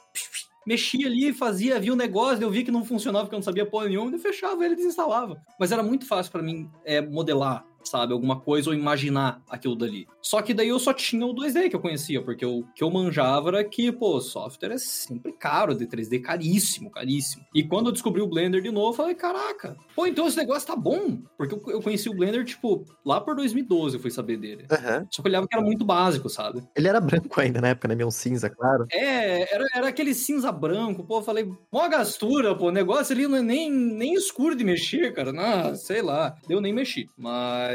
Mexia 0.66 1.06
ali, 1.06 1.32
fazia, 1.32 1.78
via 1.80 1.92
o 1.92 1.96
negócio, 1.96 2.42
eu 2.42 2.50
via 2.50 2.64
que 2.64 2.70
não 2.70 2.84
funcionava, 2.84 3.24
porque 3.24 3.34
eu 3.34 3.38
não 3.38 3.44
sabia 3.44 3.66
porra 3.66 3.88
nenhuma, 3.88 4.12
eu 4.12 4.18
fechava 4.18 4.64
ele 4.64 4.76
desinstalava. 4.76 5.42
Mas 5.58 5.72
era 5.72 5.82
muito 5.82 6.06
fácil 6.06 6.30
pra 6.30 6.42
mim 6.42 6.70
é, 6.84 7.00
modelar, 7.00 7.64
sabe, 7.88 8.12
alguma 8.12 8.40
coisa 8.40 8.70
ou 8.70 8.76
imaginar 8.76 9.42
aquilo 9.48 9.76
dali. 9.76 10.06
Só 10.20 10.40
que 10.40 10.54
daí 10.54 10.68
eu 10.68 10.78
só 10.78 10.92
tinha 10.92 11.26
o 11.26 11.34
2D 11.34 11.68
que 11.68 11.76
eu 11.76 11.80
conhecia, 11.80 12.22
porque 12.22 12.44
o 12.44 12.64
que 12.74 12.82
eu 12.82 12.90
manjava 12.90 13.48
era 13.50 13.64
que, 13.64 13.90
pô, 13.90 14.20
software 14.20 14.72
é 14.72 14.78
sempre 14.78 15.32
caro 15.32 15.74
de 15.74 15.86
3D, 15.86 16.20
caríssimo, 16.20 16.90
caríssimo. 16.90 17.44
E 17.54 17.62
quando 17.62 17.86
eu 17.86 17.92
descobri 17.92 18.22
o 18.22 18.26
Blender 18.26 18.62
de 18.62 18.70
novo, 18.70 18.90
eu 18.90 18.96
falei, 18.96 19.14
caraca, 19.14 19.76
pô, 19.94 20.06
então 20.06 20.26
esse 20.26 20.36
negócio 20.36 20.66
tá 20.66 20.76
bom. 20.76 21.18
Porque 21.36 21.54
eu, 21.54 21.62
eu 21.68 21.82
conheci 21.82 22.08
o 22.08 22.14
Blender, 22.14 22.44
tipo, 22.44 22.84
lá 23.04 23.20
por 23.20 23.34
2012 23.34 23.96
eu 23.96 24.00
fui 24.00 24.10
saber 24.10 24.36
dele. 24.36 24.66
Aham. 24.70 25.06
Só 25.10 25.22
que 25.22 25.28
eu 25.28 25.30
olhava 25.30 25.48
que 25.48 25.54
era 25.54 25.64
muito 25.64 25.84
básico, 25.84 26.28
sabe? 26.28 26.62
Ele 26.76 26.88
era 26.88 27.00
branco 27.00 27.40
ainda 27.40 27.60
na 27.60 27.68
época, 27.68 27.88
né? 27.88 27.94
Meio 27.94 28.08
um 28.08 28.12
cinza, 28.12 28.48
claro. 28.48 28.86
É, 28.92 29.54
era, 29.54 29.66
era 29.74 29.88
aquele 29.88 30.14
cinza 30.14 30.52
branco, 30.52 31.04
pô, 31.04 31.18
eu 31.18 31.22
falei, 31.22 31.50
mó 31.72 31.88
gastura, 31.88 32.54
pô, 32.54 32.68
o 32.68 32.72
negócio 32.72 33.14
ali 33.14 33.26
não 33.26 33.38
é 33.38 33.42
nem, 33.42 33.70
nem 33.70 34.14
escuro 34.14 34.54
de 34.54 34.64
mexer, 34.64 35.12
cara, 35.12 35.32
não, 35.32 35.74
sei 35.74 36.02
lá, 36.02 36.36
eu 36.48 36.60
nem 36.60 36.72
mexi, 36.72 37.08
mas 37.16 37.71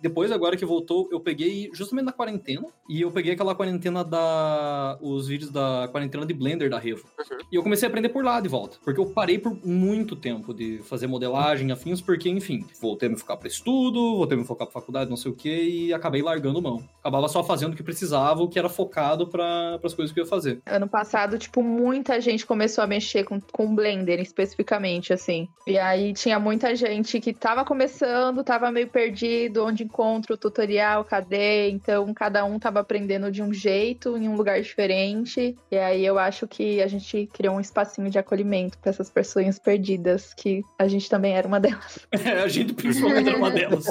depois, 0.00 0.30
agora 0.32 0.56
que 0.56 0.64
voltou, 0.64 1.08
eu 1.10 1.20
peguei 1.20 1.70
justamente 1.72 2.06
na 2.06 2.12
quarentena, 2.12 2.66
e 2.88 3.00
eu 3.00 3.10
peguei 3.10 3.32
aquela 3.32 3.54
quarentena 3.54 4.04
da, 4.04 4.98
os 5.00 5.28
vídeos 5.28 5.50
da 5.50 5.88
quarentena 5.90 6.26
de 6.26 6.34
Blender 6.34 6.70
da 6.70 6.78
Revo, 6.78 7.06
e 7.50 7.56
eu 7.56 7.62
comecei 7.62 7.86
a 7.86 7.90
aprender 7.90 8.08
por 8.08 8.24
lá 8.24 8.40
de 8.40 8.48
volta, 8.48 8.78
porque 8.84 9.00
eu 9.00 9.06
parei 9.06 9.38
por 9.38 9.56
muito 9.66 10.16
tempo 10.16 10.52
de 10.52 10.78
fazer 10.84 11.06
modelagem, 11.06 11.70
afins, 11.72 12.00
porque, 12.00 12.28
enfim, 12.28 12.64
voltei 12.80 13.08
a 13.08 13.12
me 13.12 13.18
focar 13.18 13.36
pra 13.36 13.48
estudo, 13.48 14.16
voltei 14.16 14.36
a 14.36 14.40
me 14.40 14.46
focar 14.46 14.66
pra 14.66 14.80
faculdade, 14.80 15.10
não 15.10 15.16
sei 15.16 15.30
o 15.30 15.34
que, 15.34 15.48
e 15.48 15.94
acabei 15.94 16.22
largando 16.22 16.62
mão. 16.62 16.82
Acabava 17.00 17.28
só 17.28 17.42
fazendo 17.42 17.72
o 17.72 17.76
que 17.76 17.82
precisava, 17.82 18.42
o 18.42 18.48
que 18.48 18.58
era 18.58 18.68
focado 18.68 19.26
para 19.26 19.78
as 19.82 19.94
coisas 19.94 20.12
que 20.12 20.20
eu 20.20 20.24
ia 20.24 20.30
fazer. 20.30 20.60
Ano 20.66 20.88
passado, 20.88 21.38
tipo, 21.38 21.62
muita 21.62 22.20
gente 22.20 22.46
começou 22.46 22.82
a 22.82 22.86
mexer 22.86 23.24
com, 23.24 23.40
com 23.40 23.74
Blender 23.74 24.20
especificamente, 24.20 25.12
assim. 25.12 25.48
E 25.66 25.78
aí 25.78 26.12
tinha 26.12 26.38
muita 26.38 26.74
gente 26.74 27.20
que 27.20 27.32
tava 27.32 27.64
começando, 27.64 28.44
tava 28.44 28.70
meio 28.70 28.88
perdido, 29.22 29.64
onde 29.64 29.84
encontra 29.84 30.34
o 30.34 30.36
tutorial, 30.36 31.04
cadê? 31.04 31.70
Então, 31.70 32.12
cada 32.12 32.44
um 32.44 32.58
tava 32.58 32.80
aprendendo 32.80 33.30
de 33.30 33.42
um 33.42 33.52
jeito, 33.52 34.16
em 34.16 34.28
um 34.28 34.34
lugar 34.34 34.60
diferente. 34.60 35.56
E 35.70 35.76
aí 35.78 36.04
eu 36.04 36.18
acho 36.18 36.46
que 36.48 36.82
a 36.82 36.88
gente 36.88 37.28
criou 37.32 37.56
um 37.56 37.60
espacinho 37.60 38.10
de 38.10 38.18
acolhimento 38.18 38.78
para 38.78 38.90
essas 38.90 39.08
pessoas 39.08 39.58
perdidas, 39.58 40.34
que 40.34 40.62
a 40.78 40.88
gente 40.88 41.08
também 41.08 41.34
era 41.34 41.46
uma 41.46 41.60
delas. 41.60 42.00
É, 42.10 42.30
a 42.42 42.48
gente 42.48 42.74
principalmente 42.74 43.28
era 43.28 43.38
uma 43.38 43.50
delas. 43.50 43.86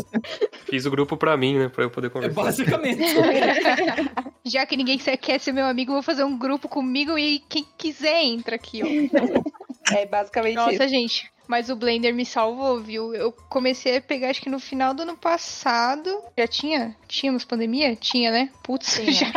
Fiz 0.65 0.86
o 0.86 0.91
grupo 0.91 1.15
pra 1.15 1.38
mim, 1.38 1.58
né? 1.58 1.70
Pra 1.70 1.86
eu 1.86 1.89
poder 1.89 2.08
É 2.08 2.10
conversar. 2.10 2.44
basicamente. 2.44 3.02
Já 4.44 4.65
que 4.65 4.76
ninguém 4.76 4.98
quer 4.98 5.39
ser 5.39 5.52
meu 5.52 5.65
amigo, 5.65 5.91
eu 5.91 5.96
vou 5.96 6.04
fazer 6.04 6.24
um 6.24 6.38
grupo 6.38 6.67
comigo 6.67 7.17
e 7.17 7.39
quem 7.48 7.65
quiser 7.78 8.24
entra 8.24 8.56
aqui, 8.56 8.82
ó. 8.84 8.88
É 9.98 10.06
basicamente 10.06 10.58
isso. 10.58 10.72
Nossa, 10.72 10.88
gente. 10.88 11.32
Mas 11.52 11.70
o 11.70 11.76
Blender 11.76 12.14
me 12.16 12.26
salvou, 12.26 12.80
viu? 12.80 13.14
Eu 13.14 13.34
comecei 13.50 13.98
a 13.98 14.02
pegar, 14.02 14.30
acho 14.30 14.42
que 14.42 14.50
no 14.50 14.58
final 14.58 14.94
do 14.94 15.02
ano 15.02 15.18
passado. 15.18 16.24
Já 16.38 16.48
tinha? 16.48 16.96
Tínhamos 17.10 17.44
pandemia? 17.44 17.94
Tinha, 17.94 18.32
né? 18.32 18.50
Putz, 18.64 18.94
Tinha. 19.04 19.12
já. 19.12 19.32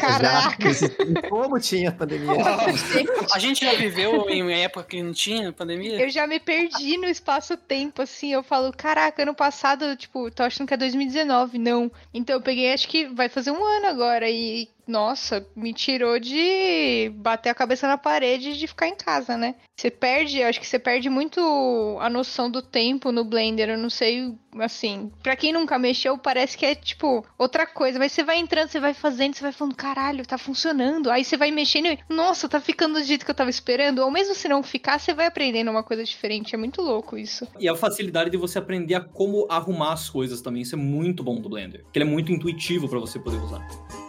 Caraca! 0.00 0.72
Já, 0.72 0.88
como 1.28 1.60
tinha 1.60 1.92
pandemia? 1.92 2.42
A 3.34 3.38
gente 3.38 3.66
já 3.66 3.74
viveu 3.74 4.30
em 4.30 4.50
época 4.62 4.84
que 4.84 5.02
não 5.02 5.12
tinha 5.12 5.52
pandemia? 5.52 6.00
Eu 6.00 6.08
já 6.08 6.26
me 6.26 6.40
perdi 6.40 6.96
no 6.96 7.04
espaço-tempo, 7.06 8.00
assim. 8.00 8.32
Eu 8.32 8.42
falo, 8.42 8.72
caraca, 8.72 9.22
ano 9.22 9.34
passado, 9.34 9.94
tipo, 9.94 10.30
tô 10.30 10.44
achando 10.44 10.66
que 10.66 10.72
é 10.72 10.76
2019. 10.78 11.58
Não. 11.58 11.92
Então 12.14 12.36
eu 12.36 12.40
peguei, 12.40 12.72
acho 12.72 12.88
que 12.88 13.08
vai 13.08 13.28
fazer 13.28 13.50
um 13.50 13.62
ano 13.62 13.88
agora. 13.88 14.30
E 14.30 14.70
nossa, 14.88 15.46
me 15.54 15.74
tirou 15.74 16.18
de 16.18 17.12
bater 17.16 17.50
a 17.50 17.54
cabeça 17.54 17.86
na 17.86 17.98
parede 17.98 18.50
e 18.50 18.56
de 18.56 18.66
ficar 18.66 18.88
em 18.88 18.96
casa, 18.96 19.36
né? 19.36 19.54
Você 19.76 19.90
perde, 19.90 20.42
acho 20.42 20.58
que 20.58 20.66
você 20.66 20.78
perde 20.78 21.08
muito 21.10 21.40
a 22.00 22.08
noção 22.08 22.50
do 22.50 22.62
tempo 22.62 23.12
no 23.12 23.22
Blender. 23.22 23.68
Eu 23.68 23.78
não 23.78 23.90
sei, 23.90 24.34
assim, 24.58 25.12
pra 25.22 25.36
quem 25.36 25.52
nunca 25.52 25.78
mexeu, 25.78 26.16
parece 26.18 26.56
que 26.56 26.66
é 26.66 26.74
tipo 26.74 27.24
outra 27.38 27.66
coisa. 27.66 27.98
Mas 27.98 28.10
você 28.12 28.24
vai 28.24 28.38
entrando, 28.38 28.68
você 28.70 28.80
vai 28.80 28.94
fazendo, 28.94 29.34
você 29.34 29.42
vai 29.42 29.52
falando, 29.52 29.76
caralho, 29.76 30.26
tá 30.26 30.38
funcionando. 30.38 31.10
Aí 31.10 31.22
você 31.22 31.36
vai 31.36 31.50
mexendo 31.50 31.86
e, 31.86 31.98
nossa, 32.08 32.48
tá 32.48 32.60
ficando 32.60 32.94
do 32.94 33.04
jeito 33.04 33.24
que 33.24 33.30
eu 33.30 33.34
tava 33.34 33.50
esperando. 33.50 34.00
Ou 34.00 34.10
mesmo 34.10 34.34
se 34.34 34.48
não 34.48 34.62
ficar, 34.62 34.98
você 34.98 35.12
vai 35.12 35.26
aprendendo 35.26 35.70
uma 35.70 35.82
coisa 35.82 36.02
diferente. 36.02 36.54
É 36.54 36.58
muito 36.58 36.82
louco 36.82 37.16
isso. 37.16 37.46
E 37.60 37.68
a 37.68 37.76
facilidade 37.76 38.30
de 38.30 38.36
você 38.36 38.58
aprender 38.58 38.94
a 38.94 39.00
como 39.00 39.46
arrumar 39.48 39.92
as 39.92 40.08
coisas 40.08 40.40
também, 40.40 40.62
isso 40.62 40.74
é 40.74 40.78
muito 40.78 41.22
bom 41.22 41.40
do 41.40 41.48
Blender. 41.48 41.82
Porque 41.84 41.98
ele 41.98 42.08
é 42.08 42.10
muito 42.10 42.32
intuitivo 42.32 42.88
pra 42.88 42.98
você 42.98 43.18
poder 43.18 43.36
usar. 43.36 44.07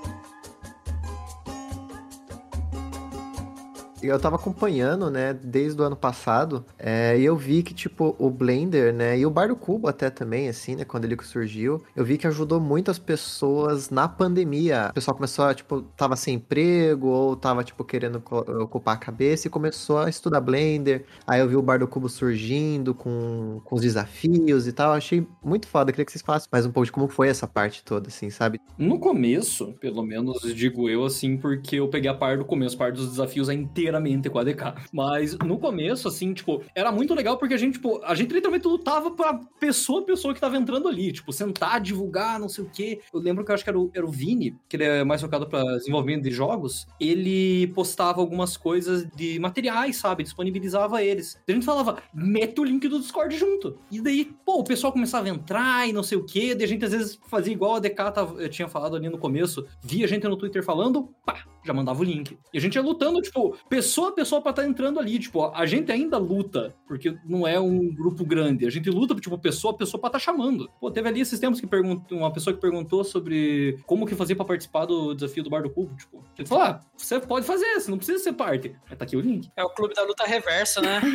Eu 4.02 4.20
tava 4.20 4.38
acompanhando, 4.38 5.10
né, 5.10 5.34
desde 5.34 5.82
o 5.82 5.84
ano 5.84 5.96
passado, 5.96 6.66
é, 6.78 7.20
e 7.20 7.26
eu 7.26 7.36
vi 7.36 7.62
que, 7.62 7.74
tipo, 7.74 8.16
o 8.18 8.30
Blender, 8.30 8.94
né, 8.94 9.18
e 9.18 9.26
o 9.26 9.30
Bar 9.30 9.50
do 9.50 9.56
Cubo 9.56 9.88
até 9.88 10.10
também, 10.10 10.48
assim, 10.48 10.76
né, 10.76 10.86
quando 10.86 11.06
ele 11.06 11.18
surgiu, 11.22 11.84
eu 11.96 12.06
vi 12.06 12.18
que 12.18 12.26
ajudou 12.26 12.62
muitas 12.62 12.98
pessoas 12.98 13.90
na 13.90 14.08
pandemia. 14.08 14.88
O 14.92 14.94
pessoal 14.94 15.16
começou 15.16 15.46
a, 15.46 15.54
tipo, 15.54 15.82
tava 15.98 16.16
sem 16.16 16.36
emprego, 16.36 17.08
ou 17.08 17.36
tava, 17.36 17.64
tipo, 17.64 17.84
querendo 17.84 18.24
ocupar 18.62 18.96
a 18.96 18.98
cabeça 18.98 19.48
e 19.48 19.50
começou 19.50 20.00
a 20.00 20.10
estudar 20.10 20.40
Blender. 20.40 21.06
Aí 21.28 21.42
eu 21.42 21.50
vi 21.50 21.58
o 21.58 21.62
Bar 21.62 21.80
do 21.80 21.88
Cubo 21.88 22.08
surgindo 22.08 22.96
com, 22.96 23.60
com 23.66 23.76
os 23.76 23.82
desafios 23.82 24.66
e 24.66 24.72
tal. 24.72 24.92
Eu 24.92 24.98
achei 24.98 25.28
muito 25.44 25.68
foda. 25.68 25.90
Eu 25.90 25.94
queria 25.94 26.06
que 26.06 26.12
vocês 26.12 26.22
falassem 26.22 26.48
mais 26.52 26.66
um 26.66 26.72
pouco 26.72 26.86
de 26.86 26.92
como 26.92 27.08
foi 27.08 27.28
essa 27.28 27.48
parte 27.48 27.84
toda, 27.84 28.08
assim, 28.08 28.30
sabe? 28.30 28.60
No 28.78 28.98
começo, 29.00 29.74
pelo 29.74 30.04
menos 30.04 30.42
digo 30.56 30.90
eu 30.90 31.04
assim, 31.04 31.38
porque 31.38 31.76
eu 31.76 31.90
peguei 31.90 32.10
a 32.10 32.14
par 32.14 32.38
do 32.38 32.46
começo, 32.46 32.76
a 32.76 32.80
parte 32.80 32.96
dos 32.96 33.10
desafios 33.10 33.50
é 33.50 33.54
inteiramente 33.54 33.88
com 34.30 34.39
a 34.39 34.43
DK. 34.43 34.89
Mas 34.91 35.38
no 35.38 35.58
começo, 35.58 36.08
assim, 36.08 36.34
tipo, 36.34 36.63
era 36.75 36.91
muito 36.91 37.13
legal 37.13 37.38
porque 37.38 37.54
a 37.54 37.58
gente, 37.58 37.73
tipo, 37.73 38.02
a 38.04 38.13
gente 38.15 38.34
literalmente 38.34 38.67
lutava 38.67 39.12
pra 39.12 39.39
pessoa, 39.60 40.06
pessoa 40.06 40.34
que 40.34 40.41
tava 40.41 40.58
entrando 40.58 40.88
ali, 40.88 41.12
tipo, 41.12 41.32
sentar, 41.32 41.80
divulgar, 41.80 42.39
não 42.39 42.49
sei 42.49 42.63
o 42.63 42.69
quê. 42.69 43.02
Eu 43.13 43.19
lembro 43.19 43.43
que 43.43 43.52
eu 43.52 43.56
acho 43.56 43.63
que 43.63 43.69
era 43.69 43.80
o, 43.80 43.91
era 43.93 44.06
o 44.06 44.12
Vini, 44.12 44.56
que 44.67 44.75
ele 44.75 44.84
é 44.84 45.04
mais 45.04 45.21
focado 45.21 45.47
pra 45.47 45.63
desenvolvimento 45.78 46.23
de 46.23 46.32
jogos, 46.32 46.88
ele 46.99 47.67
postava 47.67 48.19
algumas 48.19 48.58
coisas 48.58 49.08
de 49.15 49.39
materiais, 49.39 49.97
sabe? 49.97 50.23
Disponibilizava 50.23 51.04
eles. 51.04 51.39
A 51.47 51.52
gente 51.52 51.65
falava, 51.65 52.02
mete 52.13 52.60
o 52.60 52.63
link 52.63 52.88
do 52.88 52.99
Discord 52.99 53.38
junto. 53.38 53.78
E 53.91 54.02
daí, 54.02 54.32
pô, 54.45 54.60
o 54.60 54.63
pessoal 54.63 54.91
começava 54.93 55.28
a 55.28 55.30
entrar 55.30 55.88
e 55.88 55.93
não 55.93 56.04
sei 56.04 56.17
o 56.17 56.25
quê, 56.25 56.54
daí 56.56 56.65
a 56.65 56.67
gente 56.67 56.86
às 56.86 56.91
vezes 56.91 57.19
fazia 57.28 57.54
igual 57.54 57.75
a 57.75 57.80
DK 57.80 58.49
tinha 58.49 58.67
falado 58.67 58.95
ali 58.95 59.10
no 59.10 59.17
começo, 59.17 59.65
via 59.82 60.08
gente 60.08 60.28
no 60.28 60.38
Twitter 60.38 60.63
falando, 60.63 61.10
pá, 61.25 61.45
já 61.65 61.73
mandava 61.73 61.99
o 61.99 62.04
link. 62.04 62.38
E 62.54 62.58
a 62.58 62.62
gente 62.62 62.75
ia 62.75 62.82
lutando, 62.82 63.21
tipo, 63.21 63.56
pessoa 63.80 64.10
a 64.10 64.12
pessoa 64.12 64.42
pra 64.42 64.50
estar 64.50 64.65
entrando 64.65 65.00
ali. 65.00 65.18
Tipo, 65.18 65.46
a 65.46 65.65
gente 65.65 65.89
ainda 65.92 66.18
luta, 66.18 66.76
porque 66.86 67.15
não 67.26 67.48
é 67.48 67.58
um 67.60 67.94
grupo 67.94 68.26
grande. 68.26 68.68
A 68.68 68.70
gente 68.70 68.89
luta, 68.89 69.15
tipo, 69.15 69.38
pessoa 69.38 69.74
a 69.74 69.78
pessoa 69.78 70.00
pra 70.00 70.10
estar 70.10 70.20
chamando. 70.20 70.70
Pô, 70.82 70.92
teve 70.92 71.08
ali 71.08 71.22
esses 71.22 71.39
tempos 71.39 71.62
que 71.62 71.68
perguntou, 71.68 72.18
uma 72.18 72.34
pessoa 72.34 72.54
que 72.54 72.60
perguntou 72.60 73.04
sobre 73.06 73.80
como 73.86 74.06
que 74.06 74.15
fazer 74.15 74.36
pra 74.36 74.44
participar 74.44 74.86
do 74.86 75.13
desafio 75.13 75.44
do 75.44 75.50
Bar 75.50 75.63
do 75.63 75.70
Cubo. 75.70 75.96
Tipo, 75.96 76.24
ele 76.38 76.48
falou: 76.48 76.63
ah, 76.65 76.82
você 76.96 77.20
pode 77.20 77.46
fazer, 77.46 77.80
você 77.80 77.89
não 77.89 77.98
precisa 77.98 78.22
ser 78.22 78.34
parte. 78.34 78.76
Mas 78.89 78.98
tá 78.98 79.06
aqui 79.06 79.15
o 79.15 79.22
link. 79.22 79.50
É 79.56 79.63
o 79.63 79.70
clube 79.70 79.94
da 79.94 80.04
luta 80.04 80.26
reversa, 80.26 80.82
né? 80.82 81.00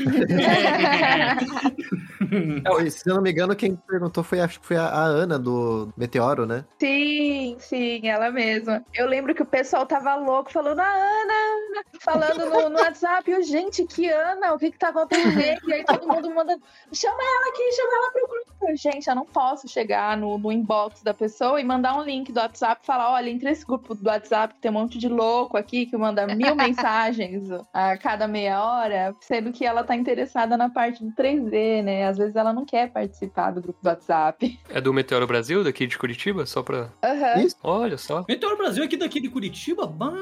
Se 2.91 3.09
eu 3.09 3.15
não 3.15 3.23
me 3.23 3.31
engano, 3.31 3.55
quem 3.55 3.77
perguntou 3.77 4.25
foi, 4.25 4.41
acho 4.41 4.59
que 4.61 4.67
foi 4.67 4.77
a, 4.77 4.87
a 4.87 5.05
Ana 5.05 5.39
do 5.39 5.93
Meteoro, 5.97 6.47
né? 6.47 6.65
Sim, 6.81 7.57
sim, 7.59 8.09
ela 8.09 8.31
mesma. 8.31 8.85
Eu 8.95 9.07
lembro 9.07 9.35
que 9.35 9.43
o 9.43 9.47
pessoal 9.47 9.87
tava 9.87 10.15
louco 10.17 10.51
falando, 10.51 10.81
a 10.81 10.89
Ana, 10.89 11.33
Ana", 11.33 11.85
falando 12.01 12.51
no, 12.63 12.69
no 12.71 12.79
WhatsApp, 12.79 13.31
eu, 13.31 13.43
gente, 13.43 13.85
que 13.85 14.09
Ana, 14.09 14.55
o 14.55 14.59
que 14.59 14.71
que 14.71 14.79
tá 14.79 14.89
acontecendo? 14.89 15.69
E 15.69 15.73
aí 15.73 15.85
todo 15.85 16.07
mundo 16.07 16.31
manda, 16.35 16.59
chama 16.93 17.19
ela 17.21 17.49
aqui, 17.51 17.73
chama 17.73 17.97
ela 17.97 18.11
pro 18.13 18.29
grupo. 18.29 18.77
Gente, 18.77 19.09
eu 19.09 19.15
não 19.15 19.27
posso 19.27 19.69
chegar 19.69 20.17
no, 20.17 20.39
no 20.39 20.51
inbox 20.51 21.03
da 21.03 21.13
pessoa 21.13 21.61
e 21.61 21.65
mandar 21.65 21.97
um 21.97 22.03
link 22.03 22.33
do 22.33 22.41
WhatsApp 22.41 22.81
e 22.83 22.87
falar, 22.87 23.13
olha, 23.13 23.29
entre 23.29 23.51
esse 23.51 23.65
grupo 23.65 23.95
do 23.95 24.09
WhatsApp 24.09 24.55
que 24.55 24.61
tem 24.61 24.71
um 24.71 24.75
monte 24.75 24.99
de 24.99 25.09
louco 25.09 25.57
aqui 25.57 25.87
que 25.87 25.97
manda 25.97 26.27
mil 26.27 26.55
mensagens 26.57 27.49
a 27.73 27.97
cada 27.99 28.27
meia 28.27 28.63
hora, 28.65 29.15
sendo 29.21 29.53
que 29.53 29.65
ela 29.65 29.85
tá 29.85 29.95
interessada 29.95 30.57
na 30.57 30.71
parte 30.71 31.05
do 31.05 31.13
3D, 31.13 31.83
né? 31.83 32.07
Às 32.07 32.17
vezes 32.17 32.37
ela 32.37 32.53
não 32.53 32.65
quer 32.65 32.91
participar 32.91 33.51
do 33.51 33.61
grupo 33.61 33.79
do 33.83 33.87
WhatsApp. 33.87 34.59
É 34.69 34.81
do 34.81 34.93
Meteoro 34.95 35.27
Brasil, 35.27 35.63
daqui 35.63 35.87
de 35.87 35.99
Curitiba? 35.99 36.47
Só 36.47 36.63
pra. 36.63 36.89
Aham. 37.03 37.43
Isso. 37.43 37.57
Olha 37.63 37.99
só. 37.99 38.25
Meteoro 38.29 38.57
Brasil 38.57 38.83
aqui 38.83 38.97
daqui 38.97 39.21
de 39.21 39.29
Curitiba? 39.29 39.87
Bah! 39.87 40.15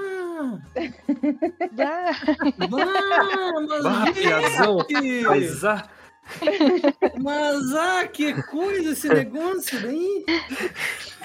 Ah, 1.78 2.12
Piazão. 4.14 4.78
gente! 4.88 5.24
Mas 5.24 5.64
Mas 7.20 7.74
ah, 7.74 8.06
que 8.06 8.42
coisa 8.44 8.92
esse 8.92 9.08
negócio 9.08 9.80
daí! 9.80 10.24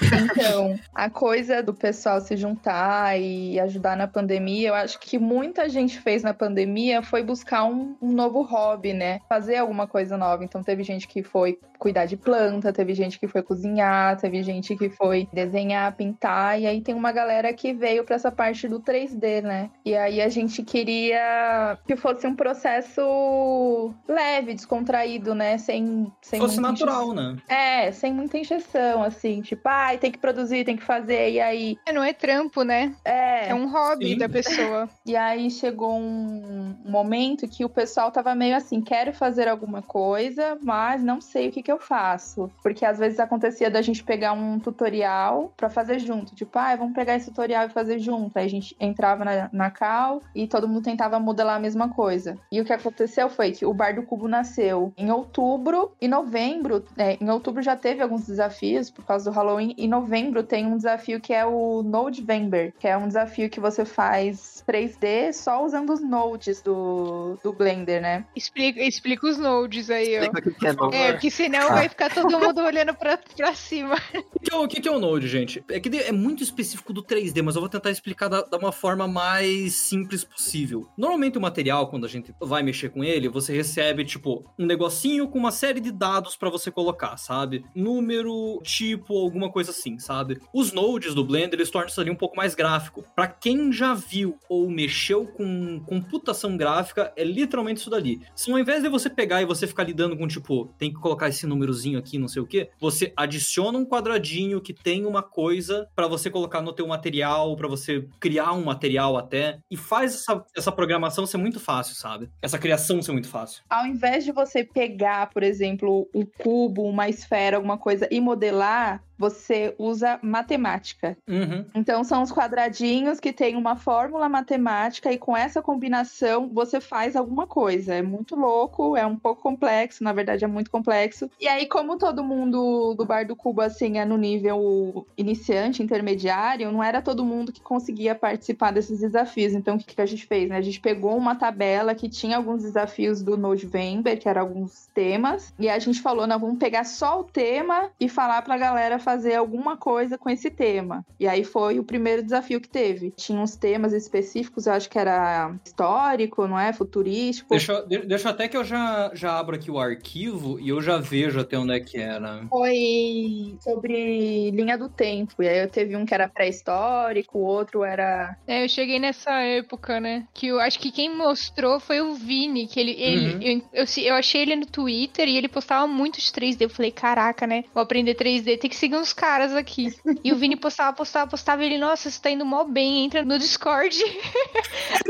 Então, 0.01 0.79
a 0.93 1.09
coisa 1.09 1.63
do 1.63 1.73
pessoal 1.73 2.21
se 2.21 2.37
juntar 2.37 3.19
e 3.19 3.59
ajudar 3.59 3.97
na 3.97 4.07
pandemia, 4.07 4.69
eu 4.69 4.75
acho 4.75 4.99
que 4.99 5.17
muita 5.17 5.67
gente 5.67 5.99
fez 5.99 6.23
na 6.23 6.33
pandemia 6.33 7.01
foi 7.01 7.23
buscar 7.23 7.63
um, 7.63 7.95
um 8.01 8.11
novo 8.11 8.41
hobby, 8.43 8.93
né? 8.93 9.19
Fazer 9.27 9.57
alguma 9.57 9.87
coisa 9.87 10.17
nova. 10.17 10.43
Então, 10.43 10.63
teve 10.63 10.83
gente 10.83 11.07
que 11.07 11.23
foi 11.23 11.57
cuidar 11.77 12.05
de 12.05 12.17
planta, 12.17 12.73
teve 12.73 12.93
gente 12.93 13.19
que 13.19 13.27
foi 13.27 13.41
cozinhar, 13.41 14.17
teve 14.17 14.41
gente 14.43 14.75
que 14.75 14.89
foi 14.89 15.27
desenhar, 15.31 15.95
pintar, 15.95 16.59
e 16.59 16.65
aí 16.65 16.81
tem 16.81 16.95
uma 16.95 17.11
galera 17.11 17.53
que 17.53 17.73
veio 17.73 18.03
para 18.03 18.15
essa 18.15 18.31
parte 18.31 18.67
do 18.67 18.79
3D, 18.79 19.41
né? 19.41 19.69
E 19.85 19.95
aí 19.95 20.21
a 20.21 20.29
gente 20.29 20.63
queria 20.63 21.77
que 21.85 21.95
fosse 21.95 22.25
um 22.25 22.35
processo 22.35 23.93
leve, 24.07 24.53
descontraído, 24.53 24.96
né? 25.35 25.57
Sem, 25.57 26.11
sem 26.21 26.39
Fosse 26.39 26.59
natural, 26.59 27.13
né? 27.13 27.37
é, 27.47 27.91
sem 27.91 28.13
muita 28.13 28.37
injeção, 28.37 29.03
assim, 29.03 29.41
tipo, 29.41 29.61
ai, 29.65 29.97
tem 29.97 30.11
que 30.11 30.17
produzir, 30.17 30.63
tem 30.65 30.77
que 30.77 30.83
fazer, 30.83 31.31
e 31.31 31.39
aí, 31.39 31.77
não 31.93 32.03
é 32.03 32.13
trampo, 32.13 32.63
né? 32.63 32.95
é. 33.03 33.49
É 33.49 33.55
um 33.55 33.69
hobby 33.69 34.09
Sim. 34.09 34.17
da 34.17 34.29
pessoa. 34.29 34.89
E 35.05 35.15
aí 35.15 35.49
chegou 35.49 35.97
um 35.97 36.75
momento 36.85 37.47
que 37.47 37.63
o 37.63 37.69
pessoal 37.69 38.11
tava 38.11 38.35
meio 38.35 38.55
assim, 38.55 38.81
quero 38.81 39.13
fazer 39.13 39.47
alguma 39.47 39.81
coisa, 39.81 40.57
mas 40.61 41.01
não 41.01 41.21
sei 41.21 41.47
o 41.47 41.51
que 41.51 41.63
que 41.63 41.71
eu 41.71 41.79
faço. 41.79 42.51
Porque 42.61 42.85
às 42.85 42.97
vezes 42.97 43.19
acontecia 43.19 43.69
da 43.71 43.81
gente 43.81 44.03
pegar 44.03 44.33
um 44.33 44.59
tutorial 44.59 45.53
pra 45.55 45.69
fazer 45.69 45.99
junto, 45.99 46.35
tipo, 46.35 46.57
ai, 46.59 46.75
vamos 46.75 46.93
pegar 46.93 47.15
esse 47.15 47.27
tutorial 47.27 47.67
e 47.67 47.69
fazer 47.69 47.99
junto. 47.99 48.37
Aí 48.37 48.45
a 48.45 48.49
gente 48.49 48.75
entrava 48.79 49.23
na, 49.23 49.49
na 49.53 49.71
cal 49.71 50.21
e 50.35 50.45
todo 50.45 50.67
mundo 50.67 50.83
tentava 50.83 51.19
modelar 51.19 51.55
a 51.55 51.59
mesma 51.59 51.89
coisa. 51.89 52.37
E 52.51 52.59
o 52.59 52.65
que 52.65 52.73
aconteceu 52.73 53.29
foi 53.29 53.51
que 53.51 53.65
o 53.65 53.73
Bar 53.73 53.95
do 53.95 54.03
Cubo 54.03 54.27
nasceu 54.27 54.76
em 54.97 55.11
outubro 55.11 55.91
e 56.01 56.07
novembro, 56.07 56.83
é, 56.97 57.17
em 57.21 57.29
outubro 57.29 57.61
já 57.61 57.75
teve 57.75 58.01
alguns 58.01 58.25
desafios 58.27 58.89
por 58.89 59.05
causa 59.05 59.29
do 59.29 59.35
Halloween. 59.35 59.73
Em 59.77 59.87
novembro 59.87 60.43
tem 60.43 60.65
um 60.65 60.77
desafio 60.77 61.19
que 61.19 61.33
é 61.33 61.45
o 61.45 61.81
Nodevember, 61.83 62.73
que 62.79 62.87
é 62.87 62.97
um 62.97 63.07
desafio 63.07 63.49
que 63.49 63.59
você 63.59 63.83
faz 63.85 64.63
3D 64.67 65.33
só 65.33 65.63
usando 65.65 65.91
os 65.93 66.01
nodes 66.01 66.61
do, 66.61 67.37
do 67.43 67.53
Blender, 67.53 68.01
né? 68.01 68.25
Explica, 68.35 68.81
explica 68.81 69.27
os 69.27 69.37
nodes 69.37 69.89
aí, 69.89 70.17
ó. 70.19 70.23
Explica 70.23 70.49
o 70.49 70.53
que 70.55 70.67
é. 70.67 70.69
É, 71.07 71.11
porque 71.13 71.31
senão 71.31 71.69
vai 71.69 71.89
ficar 71.89 72.13
todo 72.13 72.39
mundo 72.39 72.61
olhando 72.61 72.93
pra, 72.93 73.17
pra 73.17 73.53
cima. 73.53 73.95
O 74.37 74.39
que, 74.39 74.53
é 74.53 74.57
o- 74.57 74.67
que 74.67 74.87
é 74.87 74.91
o 74.91 74.99
Node, 74.99 75.27
gente? 75.27 75.63
É 75.69 75.79
que 75.79 75.89
é 75.97 76.11
muito 76.11 76.43
específico 76.43 76.93
do 76.93 77.03
3D, 77.03 77.41
mas 77.41 77.55
eu 77.55 77.61
vou 77.61 77.67
tentar 77.67 77.89
explicar 77.89 78.27
da, 78.29 78.41
da 78.43 78.57
uma 78.57 78.71
forma 78.71 79.07
mais 79.07 79.73
simples 79.73 80.23
possível. 80.23 80.87
Normalmente 80.95 81.37
o 81.37 81.41
material, 81.41 81.89
quando 81.89 82.05
a 82.05 82.09
gente 82.09 82.33
vai 82.39 82.61
mexer 82.63 82.89
com 82.89 83.03
ele, 83.03 83.27
você 83.27 83.53
recebe, 83.53 84.05
tipo, 84.05 84.45
um 84.57 84.66
negocinho 84.67 85.27
com 85.27 85.39
uma 85.39 85.51
série 85.51 85.79
de 85.79 85.91
dados 85.91 86.35
pra 86.35 86.49
você 86.49 86.69
colocar, 86.69 87.17
sabe? 87.17 87.65
Número, 87.73 88.59
tipo, 88.63 89.17
alguma 89.17 89.51
coisa 89.51 89.71
assim, 89.71 89.97
sabe? 89.97 90.39
Os 90.53 90.71
nodes 90.71 91.15
do 91.15 91.23
Blender, 91.23 91.55
eles 91.55 91.71
tornam 91.71 91.89
isso 91.89 91.99
ali 91.99 92.11
um 92.11 92.15
pouco 92.15 92.35
mais 92.35 92.53
gráfico. 92.53 93.03
Pra 93.15 93.27
quem 93.27 93.71
já 93.71 93.93
viu 93.93 94.37
ou 94.47 94.69
mexeu 94.69 95.25
com 95.25 95.79
computação 95.85 96.55
gráfica, 96.55 97.11
é 97.15 97.23
literalmente 97.23 97.79
isso 97.79 97.89
dali. 97.89 98.21
Se 98.35 98.51
ao 98.51 98.59
invés 98.59 98.83
de 98.83 98.89
você 98.89 99.09
pegar 99.09 99.41
e 99.41 99.45
você 99.45 99.65
ficar 99.65 99.83
lidando 99.83 100.17
com, 100.17 100.27
tipo, 100.27 100.73
tem 100.77 100.93
que 100.93 100.99
colocar 100.99 101.29
esse 101.29 101.47
númerozinho 101.47 101.97
aqui, 101.97 102.17
não 102.17 102.27
sei 102.27 102.41
o 102.41 102.47
quê, 102.47 102.69
você 102.79 103.13
adiciona 103.15 103.77
um 103.77 103.85
quadradinho 103.85 104.61
que 104.61 104.73
tem 104.73 105.05
uma 105.05 105.23
coisa 105.23 105.87
pra 105.95 106.07
você 106.07 106.29
colocar 106.29 106.61
no 106.61 106.73
teu 106.73 106.87
material, 106.87 107.55
pra 107.55 107.67
você 107.67 108.07
criar 108.19 108.53
um 108.53 108.63
material 108.63 109.17
até, 109.17 109.59
e 109.71 109.77
faz 109.77 110.13
essa, 110.13 110.43
essa 110.55 110.71
programação 110.71 111.25
ser 111.25 111.37
muito 111.37 111.59
fácil, 111.59 111.95
sabe? 111.95 112.29
Essa 112.41 112.59
criação 112.59 113.01
ser 113.01 113.11
muito 113.11 113.29
fácil. 113.29 113.63
Ao 113.69 113.85
invés 113.85 114.23
de 114.23 114.31
você 114.31 114.56
pegar, 114.63 115.29
por 115.29 115.43
exemplo, 115.43 116.09
um 116.13 116.25
cubo, 116.25 116.83
uma 116.83 117.09
esfera, 117.09 117.57
alguma 117.57 117.77
coisa 117.77 118.07
e 118.11 118.19
modelar, 118.19 119.03
você 119.17 119.73
usa 119.77 120.19
matemática. 120.21 121.17
Uhum. 121.27 121.65
Então 121.73 122.03
são 122.03 122.21
os 122.21 122.31
quadradinhos 122.31 123.19
que 123.19 123.33
tem 123.33 123.55
uma 123.55 123.75
fórmula 123.75 124.29
matemática 124.29 125.11
e 125.11 125.17
com 125.17 125.35
essa 125.35 125.61
combinação 125.61 126.49
você 126.49 126.79
faz 126.79 127.15
alguma 127.15 127.47
coisa. 127.47 127.95
É 127.95 128.01
muito 128.01 128.35
louco, 128.35 128.95
é 128.95 129.05
um 129.05 129.17
pouco 129.17 129.41
complexo, 129.41 130.03
na 130.03 130.13
verdade 130.13 130.43
é 130.43 130.47
muito 130.47 130.69
complexo. 130.69 131.29
E 131.39 131.47
aí 131.47 131.67
como 131.67 131.97
todo 131.97 132.23
mundo 132.23 132.93
do 132.95 133.05
Bar 133.05 133.25
do 133.25 133.35
Cubo 133.35 133.61
assim 133.61 133.97
é 133.97 134.05
no 134.05 134.17
nível 134.17 135.05
iniciante, 135.17 135.83
intermediário, 135.83 136.71
não 136.71 136.83
era 136.83 137.01
todo 137.01 137.25
mundo 137.25 137.51
que 137.51 137.61
conseguia 137.61 138.13
participar 138.13 138.71
desses 138.71 138.99
desafios. 138.99 139.53
Então 139.53 139.75
o 139.75 139.79
que, 139.79 139.95
que 139.95 140.01
a 140.01 140.05
gente 140.05 140.25
fez, 140.25 140.49
né? 140.49 140.57
A 140.57 140.61
gente 140.61 140.79
pegou 140.79 141.15
uma 141.17 141.35
tabela 141.35 141.95
que 141.95 142.09
tinha 142.09 142.37
alguns 142.37 142.63
desafios 142.63 143.21
do 143.21 143.37
November, 143.37 144.17
que 144.19 144.29
eram 144.29 144.41
alguns 144.41 144.87
temas, 144.93 145.53
e 145.57 145.69
a 145.69 145.79
gente 145.79 146.01
falou, 146.01 146.27
não, 146.27 146.39
vamos 146.39 146.57
pegar 146.57 146.83
só 146.83 147.19
o 147.19 147.23
tema 147.23 147.89
e 147.99 148.09
falar 148.09 148.41
pra 148.41 148.57
galera 148.57 148.99
fazer 149.07 149.35
alguma 149.35 149.77
coisa 149.77 150.17
com 150.17 150.29
esse 150.29 150.49
tema. 150.51 151.05
E 151.17 151.25
aí 151.27 151.45
foi 151.45 151.79
o 151.79 151.83
primeiro 151.83 152.21
desafio 152.21 152.59
que 152.59 152.67
teve. 152.67 153.11
Tinha 153.15 153.39
uns 153.39 153.55
temas 153.55 153.93
específicos, 153.93 154.67
eu 154.67 154.73
acho 154.73 154.89
que 154.89 154.99
era 154.99 155.55
histórico, 155.65 156.45
não 156.45 156.59
é? 156.59 156.73
Futurístico. 156.73 157.49
Deixa, 157.51 157.71
eu- 157.71 157.87
de- 157.87 158.05
deixa 158.05 158.29
até 158.29 158.49
que 158.49 158.57
eu 158.57 158.65
já, 158.65 159.09
já 159.13 159.39
abro 159.39 159.55
aqui 159.55 159.71
o 159.71 159.79
arquivo 159.79 160.59
e 160.59 160.67
eu 160.67 160.81
já 160.81 160.97
vejo 160.97 161.39
até 161.39 161.57
onde 161.57 161.73
é 161.73 161.79
que 161.79 161.97
era. 161.97 162.45
Foi 162.49 163.55
sobre 163.61 164.51
linha 164.51 164.77
do 164.77 164.89
tempo. 164.89 165.41
E 165.41 165.47
aí 165.47 165.65
teve 165.67 165.95
um 165.95 166.05
que 166.05 166.13
era 166.13 166.27
pré-histórico, 166.27 167.37
o 167.37 167.43
outro 167.45 167.83
era. 167.83 168.35
É, 168.45 168.63
eu 168.65 168.69
cheguei 168.69 168.99
nessa 168.99 169.31
época, 169.41 169.99
né? 170.01 170.25
Que 170.33 170.47
eu 170.47 170.59
acho 170.59 170.79
que 170.79 170.91
quem 170.91 171.15
mostrou 171.15 171.79
foi 171.79 172.01
o 172.01 172.13
Vini, 172.13 172.67
que 172.67 172.77
ele. 172.79 172.91
ele 172.91 173.27
Uhum. 173.27 173.61
eu, 173.73 173.85
eu, 173.85 173.85
eu 174.05 174.15
achei 174.15 174.41
ele 174.41 174.55
no 174.57 174.65
Twitter 174.65 175.27
e 175.29 175.37
ele 175.37 175.47
postava 175.47 175.87
muito 175.87 176.19
de 176.19 176.31
3D. 176.31 176.61
Eu 176.65 176.69
falei, 176.69 176.91
caraca, 176.91 177.47
né? 177.47 177.63
Vou 177.73 177.81
aprender 177.81 178.15
3D, 178.15 178.57
tem 178.57 178.69
que 178.69 178.75
seguir 178.75 178.96
uns 178.97 179.13
caras 179.13 179.53
aqui. 179.55 179.95
e 180.23 180.31
o 180.31 180.35
Vini 180.35 180.55
postava, 180.55 180.95
postava, 180.95 181.29
postava, 181.29 181.63
e 181.63 181.67
ele, 181.67 181.77
nossa, 181.77 182.09
você 182.09 182.19
tá 182.21 182.29
indo 182.29 182.45
mó 182.45 182.63
bem, 182.63 183.05
entra 183.05 183.23
no 183.23 183.37
Discord. 183.39 183.97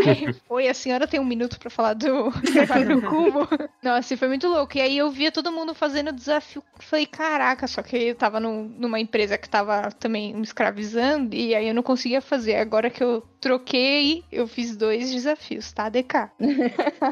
Aí, 0.05 0.35
Oi, 0.49 0.67
a 0.67 0.73
senhora 0.73 1.07
tem 1.07 1.19
um 1.19 1.25
minuto 1.25 1.59
pra 1.59 1.69
falar 1.69 1.93
do, 1.93 2.29
do 2.31 3.01
cubo. 3.09 3.47
Nossa, 3.81 4.13
e 4.13 4.17
foi 4.17 4.27
muito 4.27 4.47
louco. 4.47 4.77
E 4.77 4.81
aí 4.81 4.97
eu 4.97 5.09
via 5.09 5.31
todo 5.31 5.51
mundo 5.51 5.73
fazendo 5.73 6.11
desafio. 6.11 6.63
Falei, 6.79 7.05
caraca, 7.05 7.67
só 7.67 7.81
que 7.81 7.95
eu 7.97 8.15
tava 8.15 8.39
num- 8.39 8.63
numa 8.77 8.99
empresa 8.99 9.37
que 9.37 9.49
tava 9.49 9.91
também 9.91 10.33
me 10.33 10.43
escravizando, 10.43 11.35
e 11.35 11.55
aí 11.55 11.67
eu 11.67 11.73
não 11.73 11.83
conseguia 11.83 12.21
fazer. 12.21 12.55
Agora 12.55 12.89
que 12.89 13.03
eu 13.03 13.21
troquei, 13.39 14.23
eu 14.31 14.47
fiz 14.47 14.75
dois 14.75 15.11
desafios, 15.11 15.71
tá, 15.71 15.89
DK? 15.89 16.29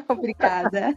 Obrigada. 0.07 0.95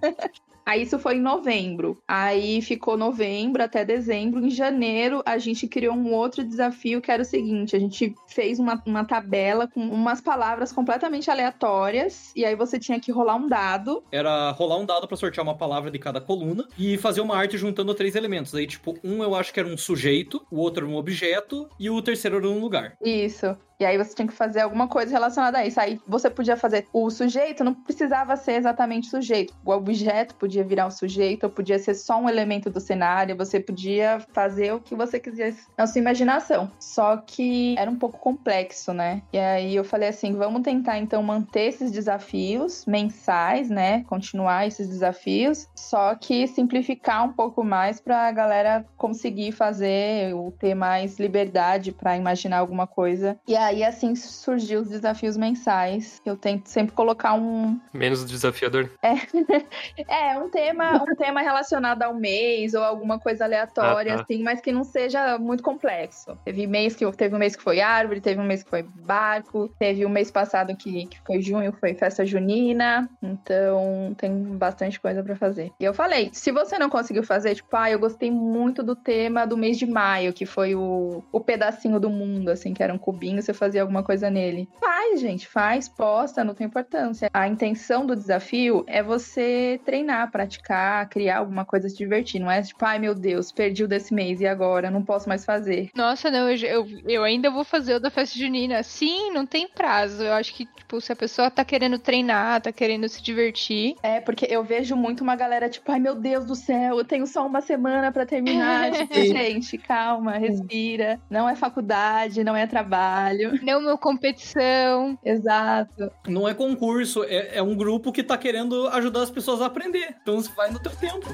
Aí 0.69 0.83
isso 0.83 0.99
foi 0.99 1.15
em 1.15 1.21
novembro. 1.23 1.97
Aí 2.07 2.61
ficou 2.61 2.95
novembro 2.95 3.63
até 3.63 3.87
dezembro. 3.87 4.45
Em 4.45 4.51
janeiro, 4.51 5.23
a 5.25 5.39
gente 5.39 5.67
criou 5.67 5.95
um 5.95 6.13
outro 6.13 6.45
desafio 6.45 7.01
que 7.01 7.11
era 7.11 7.23
o 7.23 7.25
seguinte: 7.25 7.75
a 7.75 7.79
gente 7.79 8.15
fez 8.27 8.59
uma, 8.59 8.83
uma 8.85 9.03
tabela 9.03 9.67
com 9.67 9.81
umas 9.81 10.21
palavras 10.21 10.71
completamente 10.71 11.31
aleatórias. 11.31 12.35
E 12.37 12.45
aí 12.45 12.55
você 12.55 12.79
tinha 12.79 13.01
que 13.01 13.11
rolar 13.11 13.37
um 13.37 13.49
dado. 13.49 14.05
Era 14.13 14.51
rolar 14.51 14.77
um 14.77 14.85
dado 14.85 15.09
pra 15.09 15.17
sortear 15.17 15.43
uma 15.43 15.57
palavra 15.57 15.91
de 15.91 15.99
cada 15.99 16.21
coluna 16.21 16.69
e 16.79 16.99
fazer 16.99 17.23
uma 17.23 17.35
arte 17.35 17.57
juntando 17.57 17.95
três 17.95 18.15
elementos. 18.15 18.55
Aí, 18.55 18.67
tipo, 18.67 18.95
um 19.03 19.23
eu 19.23 19.35
acho 19.35 19.55
que 19.55 19.61
era 19.61 19.69
um 19.71 19.79
sujeito, 19.79 20.47
o 20.51 20.59
outro 20.59 20.85
era 20.85 20.95
um 20.95 20.99
objeto 20.99 21.67
e 21.81 21.89
o 21.89 22.03
terceiro 22.03 22.37
era 22.37 22.47
um 22.47 22.61
lugar. 22.61 22.95
Isso. 23.03 23.57
E 23.81 23.85
aí 23.85 23.97
você 23.97 24.15
tinha 24.15 24.27
que 24.27 24.35
fazer 24.35 24.61
alguma 24.61 24.89
coisa 24.89 25.13
relacionada 25.13 25.59
a 25.59 25.67
isso. 25.67 25.81
Aí 25.81 26.01
você 26.07 26.29
podia 26.29 26.57
fazer 26.57 26.87
o 26.93 27.09
sujeito, 27.11 27.63
não 27.63 27.75
precisava 27.75 28.37
ser 28.37 28.55
exatamente 28.55 29.09
sujeito. 29.09 29.55
O 29.65 29.71
objeto 29.71 30.35
podia 30.35 30.65
virar 30.65 30.87
o 30.87 30.91
sujeito, 30.91 31.45
ou 31.45 31.51
podia 31.51 31.79
ser 31.79 31.95
só 31.95 32.19
um 32.19 32.29
elemento 32.29 32.71
do 32.71 32.81
cenário, 32.81 33.37
você 33.37 33.61
podia 33.61 34.21
fazer 34.33 34.73
o 34.73 34.81
que 34.81 34.95
você 34.95 35.21
quisesse 35.21 35.69
na 35.77 35.87
sua 35.87 36.01
imaginação. 36.01 36.71
Só 36.81 37.17
que 37.19 37.77
era 37.79 37.91
um 37.91 37.97
pouco 37.97 38.19
complexo, 38.19 38.93
né? 38.93 39.23
E 39.33 39.39
aí 39.39 39.77
eu 39.77 39.85
falei 39.85 40.09
assim, 40.09 40.35
vamos 40.35 40.63
tentar 40.63 40.99
então 40.99 41.23
manter 41.23 41.69
esses 41.69 41.93
desafios 41.93 42.85
mensais, 42.87 43.71
né? 43.71 44.03
Continuar 44.09 44.67
esses 44.67 44.89
desafios, 44.89 45.69
só 45.77 46.15
que 46.15 46.49
simplificar 46.49 47.25
um 47.25 47.33
pouco 47.33 47.63
mais 47.63 48.01
pra 48.01 48.31
galera 48.33 48.85
conseguir 48.97 49.53
fazer, 49.53 50.35
ou 50.35 50.51
ter 50.51 50.75
mais 50.75 51.19
liberdade 51.19 51.93
pra 51.93 52.17
imaginar 52.17 52.59
alguma 52.59 52.87
coisa. 52.87 53.39
E 53.47 53.55
aí 53.55 53.68
assim 53.85 54.15
surgiu 54.15 54.81
os 54.81 54.89
desafios 54.89 55.37
mensais. 55.37 56.21
Eu 56.25 56.37
tento 56.37 56.67
sempre 56.67 56.95
colocar 56.95 57.35
um 57.35 57.79
Menos 57.93 58.25
desafiador. 58.25 58.91
é, 59.03 60.39
um 60.39 60.49
tema, 60.49 61.03
um 61.03 61.15
tema 61.15 61.41
relacionado 61.41 62.03
ao 62.03 62.15
mês 62.15 62.75
ou 62.75 62.83
alguma 62.83 63.19
coisa 63.19 63.45
aleatória, 63.45 64.15
Ah, 64.15 64.17
tá. 64.19 64.23
assim, 64.23 64.43
mas 64.43 64.61
que 64.61 64.73
não 64.73 64.85
seja 64.85 65.39
muito 65.39 65.63
complexo. 65.63 66.37
Teve 66.45 66.67
mês 66.67 66.95
que 66.95 67.11
teve 67.13 67.35
um 67.35 67.39
mês 67.39 67.57
que 67.57 67.63
foi 67.63 67.81
árvore, 67.81 68.21
teve 68.21 68.41
um 68.41 68.45
mês 68.45 68.63
que 68.63 68.71
foi 68.71 68.83
barco, 68.83 69.69
teve 69.79 70.05
o 70.05 70.11
mês 70.11 70.31
passado 70.31 70.75
que, 70.77 71.07
que 71.07 71.19
foi 71.27 71.41
junho, 71.41 71.73
foi 71.73 71.95
festa 71.95 72.25
junina. 72.25 73.09
Então 73.23 74.15
tem 74.17 74.31
bastante 74.57 75.01
coisa 75.01 75.23
pra 75.23 75.37
fazer. 75.37 75.71
E 75.79 75.85
eu 75.85 75.95
falei, 75.95 76.31
se 76.33 76.51
você 76.53 76.79
não 76.79 76.89
conseguiu 76.91 77.23
fazer, 77.23 77.55
tipo, 77.55 77.75
ah, 77.77 77.91
eu 77.91 77.99
gostei 77.99 78.31
muito 78.31 78.83
do 78.83 78.95
tema 78.95 79.47
do 79.47 79.57
mês 79.57 79.79
de 79.79 79.87
maio, 79.87 80.33
que 80.33 80.47
foi 80.47 80.75
o, 80.75 81.23
o 81.33 81.41
pedacinho 81.41 81.99
do 82.01 82.11
mundo, 82.11 82.51
assim, 82.51 82.73
que 82.75 82.83
era 82.83 82.93
um 82.93 82.99
cubinho, 82.99 83.41
você 83.43 83.53
fazia 83.59 83.83
alguma 83.83 84.03
coisa 84.03 84.31
nele. 84.31 84.69
Faz, 84.81 85.21
gente, 85.21 85.47
faz, 85.47 85.89
posta, 85.89 86.45
não 86.45 86.55
tem 86.55 86.67
importância. 86.67 87.31
A 87.33 87.49
intenção 87.49 88.07
do 88.07 88.15
desafio 88.15 88.85
é 88.87 89.03
você 89.03 89.81
treinar, 89.85 90.31
praticar, 90.31 91.09
criar 91.09 91.39
alguma 91.39 91.65
coisa, 91.65 91.89
se 91.89 91.97
divertir. 91.97 92.41
Não 92.41 92.51
é 92.51 92.63
tipo, 92.63 92.85
ai 92.85 92.99
meu 92.99 93.15
Deus, 93.15 93.53
perdi 93.53 93.85
o 93.85 93.89
desse 93.89 94.15
mês 94.15 94.41
e 94.41 94.47
agora 94.47 94.91
não 94.91 95.03
posso 95.03 95.29
mais 95.29 95.45
fazer. 95.45 95.91
Nossa, 95.95 96.31
não, 96.31 96.49
eu, 96.51 96.57
eu, 96.57 96.87
eu 97.07 97.25
ainda 97.25 97.51
vou 97.51 97.65
fazer 97.65 97.95
o 97.95 98.01
da 98.01 98.11
festa 98.11 98.39
junina. 98.39 98.83
Sim, 98.83 99.31
não 99.33 99.47
tem 99.47 99.69
prazo. 99.69 100.23
Eu 100.23 100.33
acho 100.33 100.55
que, 100.55 100.67
tipo, 100.67 101.01
se 101.01 101.13
a 101.13 101.17
pessoa 101.17 101.51
tá 101.51 101.65
querendo 101.65 101.99
treinar, 101.99 102.61
tá 102.61 102.73
querendo 102.73 103.09
se 103.09 103.23
divertir. 103.23 103.97
É, 104.03 104.21
porque 104.21 104.47
eu 104.49 104.63
vejo 104.63 104.97
muito 104.97 105.23
uma 105.23 105.37
galera 105.37 105.69
tipo, 105.69 105.91
ai 105.91 105.99
meu 105.99 106.15
Deus 106.15 106.45
do 106.45 106.55
céu, 106.55 106.99
eu 106.99 107.05
tenho 107.05 107.27
só 107.27 107.47
uma 107.47 107.61
semana 107.61 108.13
pra 108.13 108.27
terminar. 108.27 108.91
tipo, 108.93 109.15
gente, 109.15 109.79
calma, 109.79 110.33
respira. 110.39 111.21
Não 111.31 111.49
é 111.49 111.57
faculdade, 111.57 112.45
não 112.45 112.57
é 112.57 112.67
trabalho. 112.67 113.48
Não 113.63 113.81
uma 113.81 113.99
competição. 113.99 115.19
Exato. 115.25 116.11
Não 116.27 116.49
é 116.49 116.55
concurso, 116.55 117.25
é, 117.25 117.57
é 117.57 117.63
um 117.63 117.77
grupo 117.77 118.13
que 118.13 118.23
tá 118.23 118.37
querendo 118.37 118.89
ajudar 118.89 119.23
as 119.23 119.31
pessoas 119.31 119.61
a 119.61 119.67
aprender. 119.67 120.17
Então 120.23 120.41
você 120.41 120.51
vai 120.55 120.71
no 120.71 120.79
teu 120.79 120.93
tempo. 120.93 121.27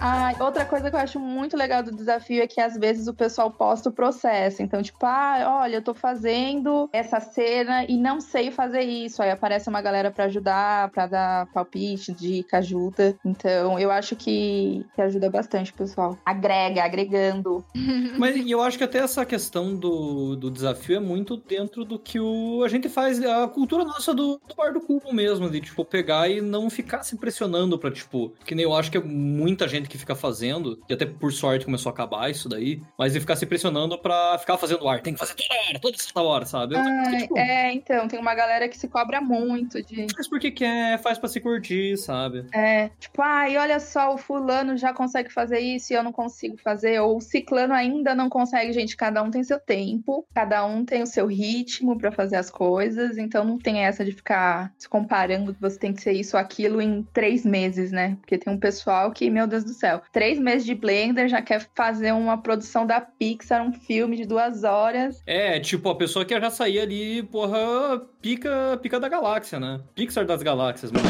Ah, 0.00 0.32
outra 0.40 0.64
coisa 0.64 0.90
que 0.90 0.96
eu 0.96 1.00
acho 1.00 1.18
muito 1.18 1.56
legal 1.56 1.82
do 1.82 1.94
desafio 1.94 2.42
é 2.42 2.46
que 2.46 2.60
às 2.60 2.76
vezes 2.76 3.06
o 3.06 3.14
pessoal 3.14 3.50
posta 3.50 3.88
o 3.88 3.92
processo. 3.92 4.62
Então, 4.62 4.82
tipo, 4.82 4.98
ah, 5.02 5.60
olha, 5.62 5.76
eu 5.76 5.82
tô 5.82 5.94
fazendo 5.94 6.88
essa 6.92 7.20
cena 7.20 7.84
e 7.88 7.96
não 7.96 8.20
sei 8.20 8.50
fazer 8.50 8.82
isso. 8.82 9.22
Aí 9.22 9.30
aparece 9.30 9.68
uma 9.68 9.80
galera 9.80 10.10
pra 10.10 10.24
ajudar, 10.24 10.90
pra 10.90 11.06
dar 11.06 11.46
palpite, 11.46 12.12
dica, 12.12 12.58
ajuda. 12.58 13.16
Então, 13.24 13.78
eu 13.78 13.90
acho 13.90 14.16
que, 14.16 14.84
que 14.94 15.02
ajuda 15.02 15.30
bastante 15.30 15.72
o 15.72 15.74
pessoal. 15.74 16.18
Agrega, 16.24 16.84
agregando. 16.84 17.64
Mas 18.18 18.36
eu 18.48 18.62
acho 18.62 18.78
que 18.78 18.84
até 18.84 18.98
essa 18.98 19.24
questão 19.24 19.74
do, 19.74 20.36
do 20.36 20.50
desafio 20.50 20.96
é 20.96 21.00
muito 21.00 21.36
dentro 21.36 21.84
do 21.84 21.98
que 21.98 22.20
o, 22.20 22.62
a 22.64 22.68
gente 22.68 22.88
faz, 22.88 23.22
a 23.22 23.48
cultura 23.48 23.84
nossa 23.84 24.14
do, 24.14 24.40
do 24.46 24.54
bar 24.54 24.72
do 24.72 24.80
cubo 24.80 25.12
mesmo, 25.12 25.50
de, 25.50 25.60
tipo, 25.60 25.84
pegar 25.84 26.28
e 26.28 26.40
não 26.40 26.68
ficar 26.70 27.02
se 27.02 27.16
pressionando 27.16 27.78
pra, 27.78 27.90
tipo, 27.90 28.32
que 28.44 28.54
nem 28.54 28.64
eu 28.64 28.74
acho 28.74 28.90
que 28.90 28.98
muita 28.98 29.66
gente 29.66 29.85
que 29.88 29.98
fica 29.98 30.14
fazendo, 30.14 30.78
e 30.88 30.92
até 30.92 31.06
por 31.06 31.32
sorte 31.32 31.64
começou 31.64 31.90
a 31.90 31.92
acabar 31.92 32.30
isso 32.30 32.48
daí, 32.48 32.80
mas 32.98 33.12
de 33.12 33.20
ficar 33.20 33.36
se 33.36 33.46
pressionando 33.46 33.98
pra 33.98 34.38
ficar 34.38 34.58
fazendo 34.58 34.88
ar, 34.88 35.00
tem 35.00 35.14
que 35.14 35.18
fazer 35.18 35.34
toda 35.34 35.60
hora, 35.60 35.80
toda 35.80 35.96
essa 35.96 36.22
hora, 36.22 36.46
sabe? 36.46 36.76
Ai, 36.76 37.16
tipo, 37.18 37.38
é, 37.38 37.72
então, 37.72 38.08
tem 38.08 38.18
uma 38.18 38.34
galera 38.34 38.68
que 38.68 38.78
se 38.78 38.88
cobra 38.88 39.20
muito 39.20 39.82
de. 39.82 40.06
Faz 40.14 40.28
porque 40.28 40.50
quer, 40.50 40.98
faz 41.00 41.18
pra 41.18 41.28
se 41.28 41.40
curtir, 41.40 41.96
sabe? 41.96 42.46
É, 42.52 42.90
tipo, 42.98 43.20
ai, 43.22 43.56
olha 43.56 43.80
só, 43.80 44.14
o 44.14 44.18
fulano 44.18 44.76
já 44.76 44.92
consegue 44.92 45.32
fazer 45.32 45.58
isso 45.58 45.92
e 45.92 45.96
eu 45.96 46.02
não 46.02 46.12
consigo 46.12 46.56
fazer, 46.56 47.00
ou 47.00 47.16
o 47.16 47.20
ciclano 47.20 47.74
ainda 47.74 48.14
não 48.14 48.28
consegue, 48.28 48.72
gente, 48.72 48.96
cada 48.96 49.22
um 49.22 49.30
tem 49.30 49.42
seu 49.44 49.58
tempo, 49.58 50.26
cada 50.34 50.64
um 50.64 50.84
tem 50.84 51.02
o 51.02 51.06
seu 51.06 51.26
ritmo 51.26 51.98
pra 51.98 52.12
fazer 52.12 52.36
as 52.36 52.50
coisas, 52.50 53.18
então 53.18 53.44
não 53.44 53.58
tem 53.58 53.84
essa 53.84 54.04
de 54.04 54.12
ficar 54.12 54.72
se 54.78 54.88
comparando 54.88 55.54
que 55.54 55.60
você 55.60 55.78
tem 55.78 55.92
que 55.92 56.02
ser 56.02 56.12
isso 56.12 56.36
ou 56.36 56.40
aquilo 56.40 56.80
em 56.80 57.02
três 57.12 57.44
meses, 57.44 57.92
né? 57.92 58.16
Porque 58.20 58.38
tem 58.38 58.52
um 58.52 58.58
pessoal 58.58 59.10
que, 59.12 59.30
meu 59.30 59.46
Deus 59.46 59.64
do 59.64 59.72
céu, 59.76 60.02
três 60.12 60.38
meses 60.38 60.64
de 60.64 60.74
Blender 60.74 61.28
já 61.28 61.40
quer 61.42 61.68
fazer 61.74 62.12
uma 62.12 62.38
produção 62.38 62.86
da 62.86 63.00
Pixar, 63.00 63.62
um 63.62 63.72
filme 63.72 64.16
de 64.16 64.26
duas 64.26 64.64
horas. 64.64 65.22
É, 65.26 65.60
tipo, 65.60 65.88
a 65.88 65.96
pessoa 65.96 66.24
quer 66.24 66.40
já 66.40 66.50
sair 66.50 66.80
ali, 66.80 67.22
porra, 67.22 68.00
pica, 68.20 68.78
pica 68.82 68.98
da 68.98 69.08
galáxia, 69.08 69.60
né? 69.60 69.80
Pixar 69.94 70.24
das 70.24 70.42
galáxias, 70.42 70.90
mas... 70.90 71.04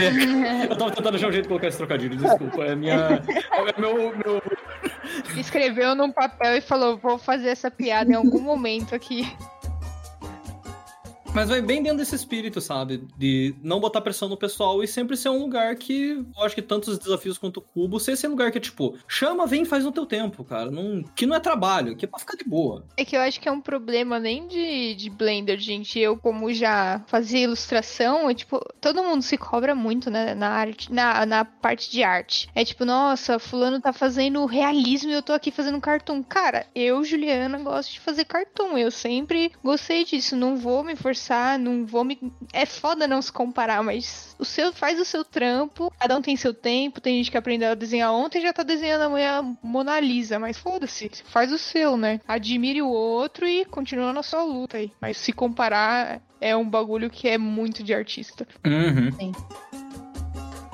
É, 0.00 0.66
eu 0.70 0.76
tava 0.76 0.90
tentando 0.90 1.16
achar 1.16 1.28
um 1.28 1.32
jeito 1.32 1.44
de 1.44 1.48
colocar 1.48 1.68
esse 1.68 1.78
trocadilho, 1.78 2.16
desculpa, 2.16 2.64
é 2.64 2.74
minha... 2.74 3.22
É 3.74 3.80
meu, 3.80 4.16
meu, 4.16 4.42
Escreveu 5.36 5.94
num 5.94 6.10
papel 6.10 6.56
e 6.56 6.60
falou: 6.60 6.96
vou 6.96 7.18
fazer 7.18 7.48
essa 7.48 7.70
piada 7.70 8.10
em 8.10 8.14
algum 8.14 8.40
momento 8.40 8.94
aqui. 8.94 9.26
Mas 11.34 11.48
vai 11.48 11.60
bem 11.60 11.82
dentro 11.82 11.98
desse 11.98 12.14
espírito, 12.14 12.60
sabe? 12.60 13.02
De 13.18 13.56
não 13.60 13.80
botar 13.80 14.00
pressão 14.00 14.28
no 14.28 14.36
pessoal 14.36 14.84
e 14.84 14.86
sempre 14.86 15.16
ser 15.16 15.30
um 15.30 15.40
lugar 15.40 15.74
que 15.74 16.24
eu 16.36 16.44
acho 16.44 16.54
que 16.54 16.62
tanto 16.62 16.92
os 16.92 16.98
desafios 16.98 17.36
quanto 17.36 17.56
o 17.56 17.60
cubo, 17.60 17.98
ser 17.98 18.12
esse 18.12 18.28
lugar 18.28 18.52
que 18.52 18.58
é 18.58 18.60
tipo, 18.60 18.96
chama, 19.08 19.44
vem 19.44 19.64
faz 19.64 19.84
no 19.84 19.90
teu 19.90 20.06
tempo, 20.06 20.44
cara. 20.44 20.70
Não, 20.70 21.02
que 21.16 21.26
não 21.26 21.34
é 21.34 21.40
trabalho, 21.40 21.96
que 21.96 22.04
é 22.04 22.08
pra 22.08 22.20
ficar 22.20 22.36
de 22.36 22.44
boa. 22.44 22.84
É 22.96 23.04
que 23.04 23.16
eu 23.16 23.20
acho 23.20 23.40
que 23.40 23.48
é 23.48 23.52
um 23.52 23.60
problema 23.60 24.20
nem 24.20 24.46
de, 24.46 24.94
de 24.94 25.10
Blender, 25.10 25.58
gente. 25.58 25.98
Eu, 25.98 26.16
como 26.16 26.54
já 26.54 27.02
fazia 27.08 27.40
ilustração, 27.40 28.30
é 28.30 28.34
tipo, 28.34 28.60
todo 28.80 29.02
mundo 29.02 29.22
se 29.22 29.36
cobra 29.36 29.74
muito 29.74 30.08
né, 30.10 30.36
na 30.36 30.50
arte, 30.50 30.92
na, 30.92 31.26
na 31.26 31.44
parte 31.44 31.90
de 31.90 32.04
arte. 32.04 32.48
É 32.54 32.64
tipo, 32.64 32.84
nossa, 32.84 33.40
fulano 33.40 33.80
tá 33.80 33.92
fazendo 33.92 34.46
realismo 34.46 35.10
e 35.10 35.14
eu 35.14 35.22
tô 35.22 35.32
aqui 35.32 35.50
fazendo 35.50 35.80
cartoon. 35.80 36.22
Cara, 36.22 36.64
eu, 36.76 37.02
Juliana, 37.02 37.58
gosto 37.58 37.92
de 37.92 38.00
fazer 38.00 38.24
cartoon. 38.24 38.78
Eu 38.78 38.92
sempre 38.92 39.50
gostei 39.64 40.04
disso. 40.04 40.36
Não 40.36 40.56
vou 40.56 40.84
me 40.84 40.94
forçar, 40.94 41.23
não 41.58 41.86
vou 41.86 42.04
me. 42.04 42.18
É 42.52 42.66
foda 42.66 43.06
não 43.06 43.20
se 43.20 43.32
comparar, 43.32 43.82
mas 43.82 44.34
o 44.38 44.44
seu 44.44 44.72
faz 44.72 44.98
o 45.00 45.04
seu 45.04 45.24
trampo, 45.24 45.92
cada 45.98 46.16
um 46.16 46.22
tem 46.22 46.36
seu 46.36 46.52
tempo. 46.52 47.00
Tem 47.00 47.16
gente 47.16 47.30
que 47.30 47.38
aprendeu 47.38 47.70
a 47.70 47.74
desenhar 47.74 48.12
ontem 48.12 48.38
e 48.38 48.42
já 48.42 48.52
tá 48.52 48.62
desenhando 48.62 49.02
amanhã 49.02 49.56
Mona 49.62 49.98
Lisa, 50.00 50.38
mas 50.38 50.58
foda-se, 50.58 51.10
faz 51.24 51.52
o 51.52 51.58
seu, 51.58 51.96
né? 51.96 52.20
Admire 52.26 52.82
o 52.82 52.88
outro 52.88 53.46
e 53.46 53.64
continua 53.64 54.12
na 54.12 54.22
sua 54.22 54.42
luta 54.42 54.78
aí. 54.78 54.90
Mas 55.00 55.16
se 55.16 55.32
comparar 55.32 56.20
é 56.40 56.56
um 56.56 56.68
bagulho 56.68 57.10
que 57.10 57.28
é 57.28 57.38
muito 57.38 57.82
de 57.82 57.94
artista. 57.94 58.46
Uhum. 58.64 59.32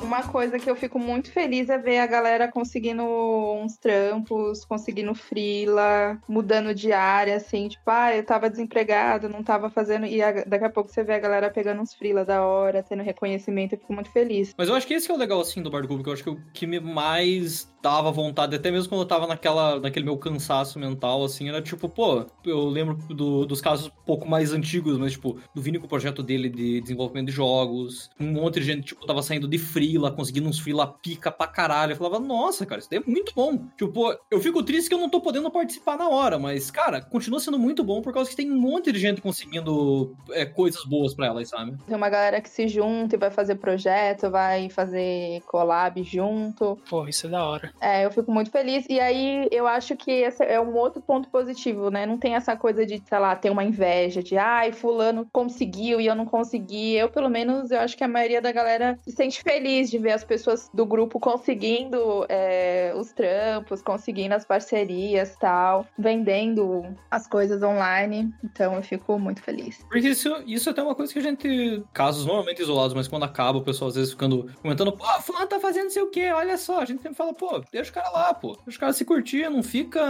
Uma 0.03 0.23
coisa 0.23 0.59
que 0.59 0.69
eu 0.69 0.75
fico 0.75 0.99
muito 0.99 1.31
feliz 1.31 1.69
é 1.69 1.77
ver 1.79 1.99
a 1.99 2.07
galera 2.07 2.51
conseguindo 2.51 3.03
uns 3.05 3.77
trampos, 3.77 4.65
conseguindo 4.65 5.15
frila, 5.15 6.19
mudando 6.29 6.75
de 6.75 6.93
área, 6.93 7.37
assim, 7.37 7.69
tipo, 7.69 7.83
ah, 7.87 8.15
eu 8.17 8.25
tava 8.25 8.49
desempregado, 8.51 9.29
não 9.29 9.43
tava 9.43 9.71
fazendo. 9.71 10.07
E 10.07 10.23
a- 10.23 10.45
daqui 10.47 10.65
a 10.65 10.71
pouco 10.71 10.91
você 10.91 11.05
vê 11.05 11.15
a 11.15 11.19
galera 11.19 11.51
pegando 11.51 11.83
uns 11.83 11.95
frila 11.95 12.25
da 12.25 12.43
hora, 12.45 12.83
tendo 12.83 13.03
reconhecimento, 13.03 13.75
eu 13.75 13.79
fico 13.79 13.93
muito 13.93 14.11
feliz. 14.11 14.55
Mas 14.57 14.69
eu 14.69 14.75
acho 14.75 14.87
que 14.87 14.95
esse 14.95 15.11
é 15.11 15.15
o 15.15 15.19
legal, 15.19 15.41
assim, 15.41 15.63
do 15.63 15.71
Bar 15.71 15.87
do 15.87 16.03
que 16.03 16.09
eu 16.09 16.13
acho 16.13 16.25
que 16.25 16.31
o 16.31 16.41
que 16.53 16.67
me 16.67 16.81
mais 16.81 17.69
dava 17.83 18.11
vontade, 18.11 18.55
até 18.55 18.71
mesmo 18.71 18.91
quando 18.91 19.03
eu 19.03 19.07
tava 19.09 19.27
naquela, 19.27 19.81
naquele 19.81 20.05
meu 20.05 20.17
cansaço 20.19 20.79
mental, 20.79 21.25
assim, 21.25 21.49
era 21.49 21.63
tipo, 21.63 21.89
pô, 21.89 22.27
eu 22.45 22.67
lembro 22.69 22.95
do- 23.15 23.47
dos 23.47 23.61
casos 23.63 23.87
um 23.87 24.05
pouco 24.05 24.29
mais 24.29 24.53
antigos, 24.53 24.99
mas, 24.99 25.13
tipo, 25.13 25.39
do 25.55 25.63
Vini 25.63 25.79
com 25.79 25.87
o 25.87 25.89
projeto 25.89 26.23
dele 26.23 26.51
de 26.51 26.81
desenvolvimento 26.83 27.29
de 27.29 27.33
jogos, 27.33 28.11
um 28.21 28.33
monte 28.33 28.61
de 28.61 28.67
gente, 28.67 28.85
tipo, 28.89 29.07
tava 29.07 29.23
saindo 29.23 29.49
de 29.49 29.57
frila, 29.91 30.11
conseguindo 30.13 30.49
uns 30.49 30.59
frila 30.59 30.87
pica 30.87 31.31
pra 31.31 31.47
caralho, 31.47 31.93
eu 31.93 31.97
falava, 31.97 32.21
nossa, 32.21 32.65
cara, 32.65 32.79
isso 32.79 32.89
daí 32.89 33.01
é 33.01 33.11
muito 33.11 33.33
bom. 33.35 33.59
Tipo, 33.77 33.93
pô, 33.93 34.17
eu 34.31 34.41
fico 34.41 34.63
triste 34.63 34.89
que 34.89 34.95
eu 34.95 34.99
não 34.99 35.09
tô 35.09 35.21
podendo 35.21 35.51
participar 35.51 35.97
na 35.97 36.09
hora, 36.09 36.39
mas, 36.39 36.71
cara, 36.71 37.01
continua 37.01 37.41
sendo 37.41 37.59
muito 37.59 37.83
bom 37.83 38.01
por 38.01 38.13
causa 38.13 38.31
que 38.31 38.37
tem 38.37 38.51
um 38.51 38.61
monte 38.61 38.93
de 38.93 38.99
gente 38.99 39.21
conseguindo 39.21 40.17
é, 40.31 40.45
coisas 40.45 40.85
boas 40.85 41.15
pra 41.15 41.27
elas, 41.27 41.49
sabe? 41.49 41.77
Tem 41.87 41.97
uma 41.97 42.09
galera 42.09 42.41
que 42.41 42.49
se 42.49 42.69
junta 42.69 43.17
e 43.17 43.19
vai 43.19 43.31
fazer 43.31 43.57
projeto, 43.57 44.31
vai 44.31 44.71
fazer 44.71 45.43
collab 45.47 46.03
junto. 46.05 46.79
Pô, 46.89 47.09
isso 47.09 47.27
é 47.27 47.31
da 47.31 47.45
hora. 47.45 47.73
É, 47.81 48.05
eu 48.05 48.11
fico 48.11 48.31
muito 48.31 48.51
feliz. 48.51 48.87
E 48.89 49.01
aí, 49.01 49.49
eu 49.51 49.67
acho 49.67 49.97
que 49.97 50.11
esse 50.11 50.45
é 50.45 50.61
um 50.61 50.77
outro 50.77 51.03
ponto 51.03 51.29
positivo, 51.31 51.91
né? 51.91 52.07
Não 52.07 52.19
tem 52.19 52.35
essa 52.35 52.57
coisa 52.57 52.87
de, 52.87 53.03
sei 53.05 53.19
lá, 53.19 53.35
ter 53.35 53.51
uma 53.51 53.65
inveja 53.65 54.23
de, 54.23 54.37
ai, 54.37 54.73
fulano 54.73 55.27
conseguiu 55.33 56.01
e 56.01 56.07
eu 56.07 56.15
não 56.15 56.27
consegui. 56.27 56.95
Eu, 56.95 57.09
pelo 57.09 57.29
menos, 57.29 57.71
eu 57.71 57.81
acho 57.81 57.97
que 57.97 58.05
a 58.05 58.09
maioria 58.09 58.41
da 58.41 58.53
galera 58.53 58.99
se 59.03 59.13
sente 59.13 59.43
feliz 59.43 59.80
de 59.89 59.99
ver 59.99 60.13
as 60.13 60.25
pessoas 60.25 60.69
do 60.75 60.85
grupo 60.85 61.21
conseguindo 61.21 62.27
é, 62.29 62.93
os 62.97 63.13
trampos, 63.13 63.81
conseguindo 63.81 64.35
as 64.35 64.45
parcerias 64.45 65.37
tal, 65.37 65.87
vendendo 65.97 66.85
as 67.11 67.29
coisas 67.29 67.63
online. 67.63 68.35
Então, 68.43 68.75
eu 68.75 68.83
fico 68.83 69.19
muito 69.19 69.43
feliz. 69.43 69.85
Porque 69.89 70.09
isso, 70.09 70.29
isso 70.47 70.69
é 70.69 70.73
até 70.73 70.83
uma 70.83 70.95
coisa 70.95 71.13
que 71.13 71.19
a 71.19 71.23
gente. 71.23 71.83
Casos 71.93 72.27
normalmente 72.27 72.63
isolados, 72.63 72.95
mas 72.95 73.09
quando 73.09 73.25
acaba, 73.25 73.59
o 73.59 73.63
pessoal 73.63 73.89
às 73.89 73.95
vezes 73.95 74.11
ficando 74.11 74.51
comentando, 74.61 74.93
pô, 74.93 75.05
fulano 75.21 75.47
tá 75.47 75.61
fazendo 75.61 75.85
não 75.85 75.91
sei 75.91 76.03
o 76.03 76.11
quê, 76.11 76.31
olha 76.31 76.57
só. 76.57 76.81
A 76.81 76.85
gente 76.85 77.03
sempre 77.03 77.17
fala, 77.17 77.33
pô, 77.33 77.63
deixa 77.73 77.91
o 77.91 77.95
cara 77.95 78.11
lá, 78.11 78.35
pô. 78.35 78.57
Deixa 78.65 78.77
o 78.77 78.81
cara 78.81 78.93
se 78.93 79.05
curtir, 79.05 79.49
não 79.49 79.63
fica. 79.63 80.01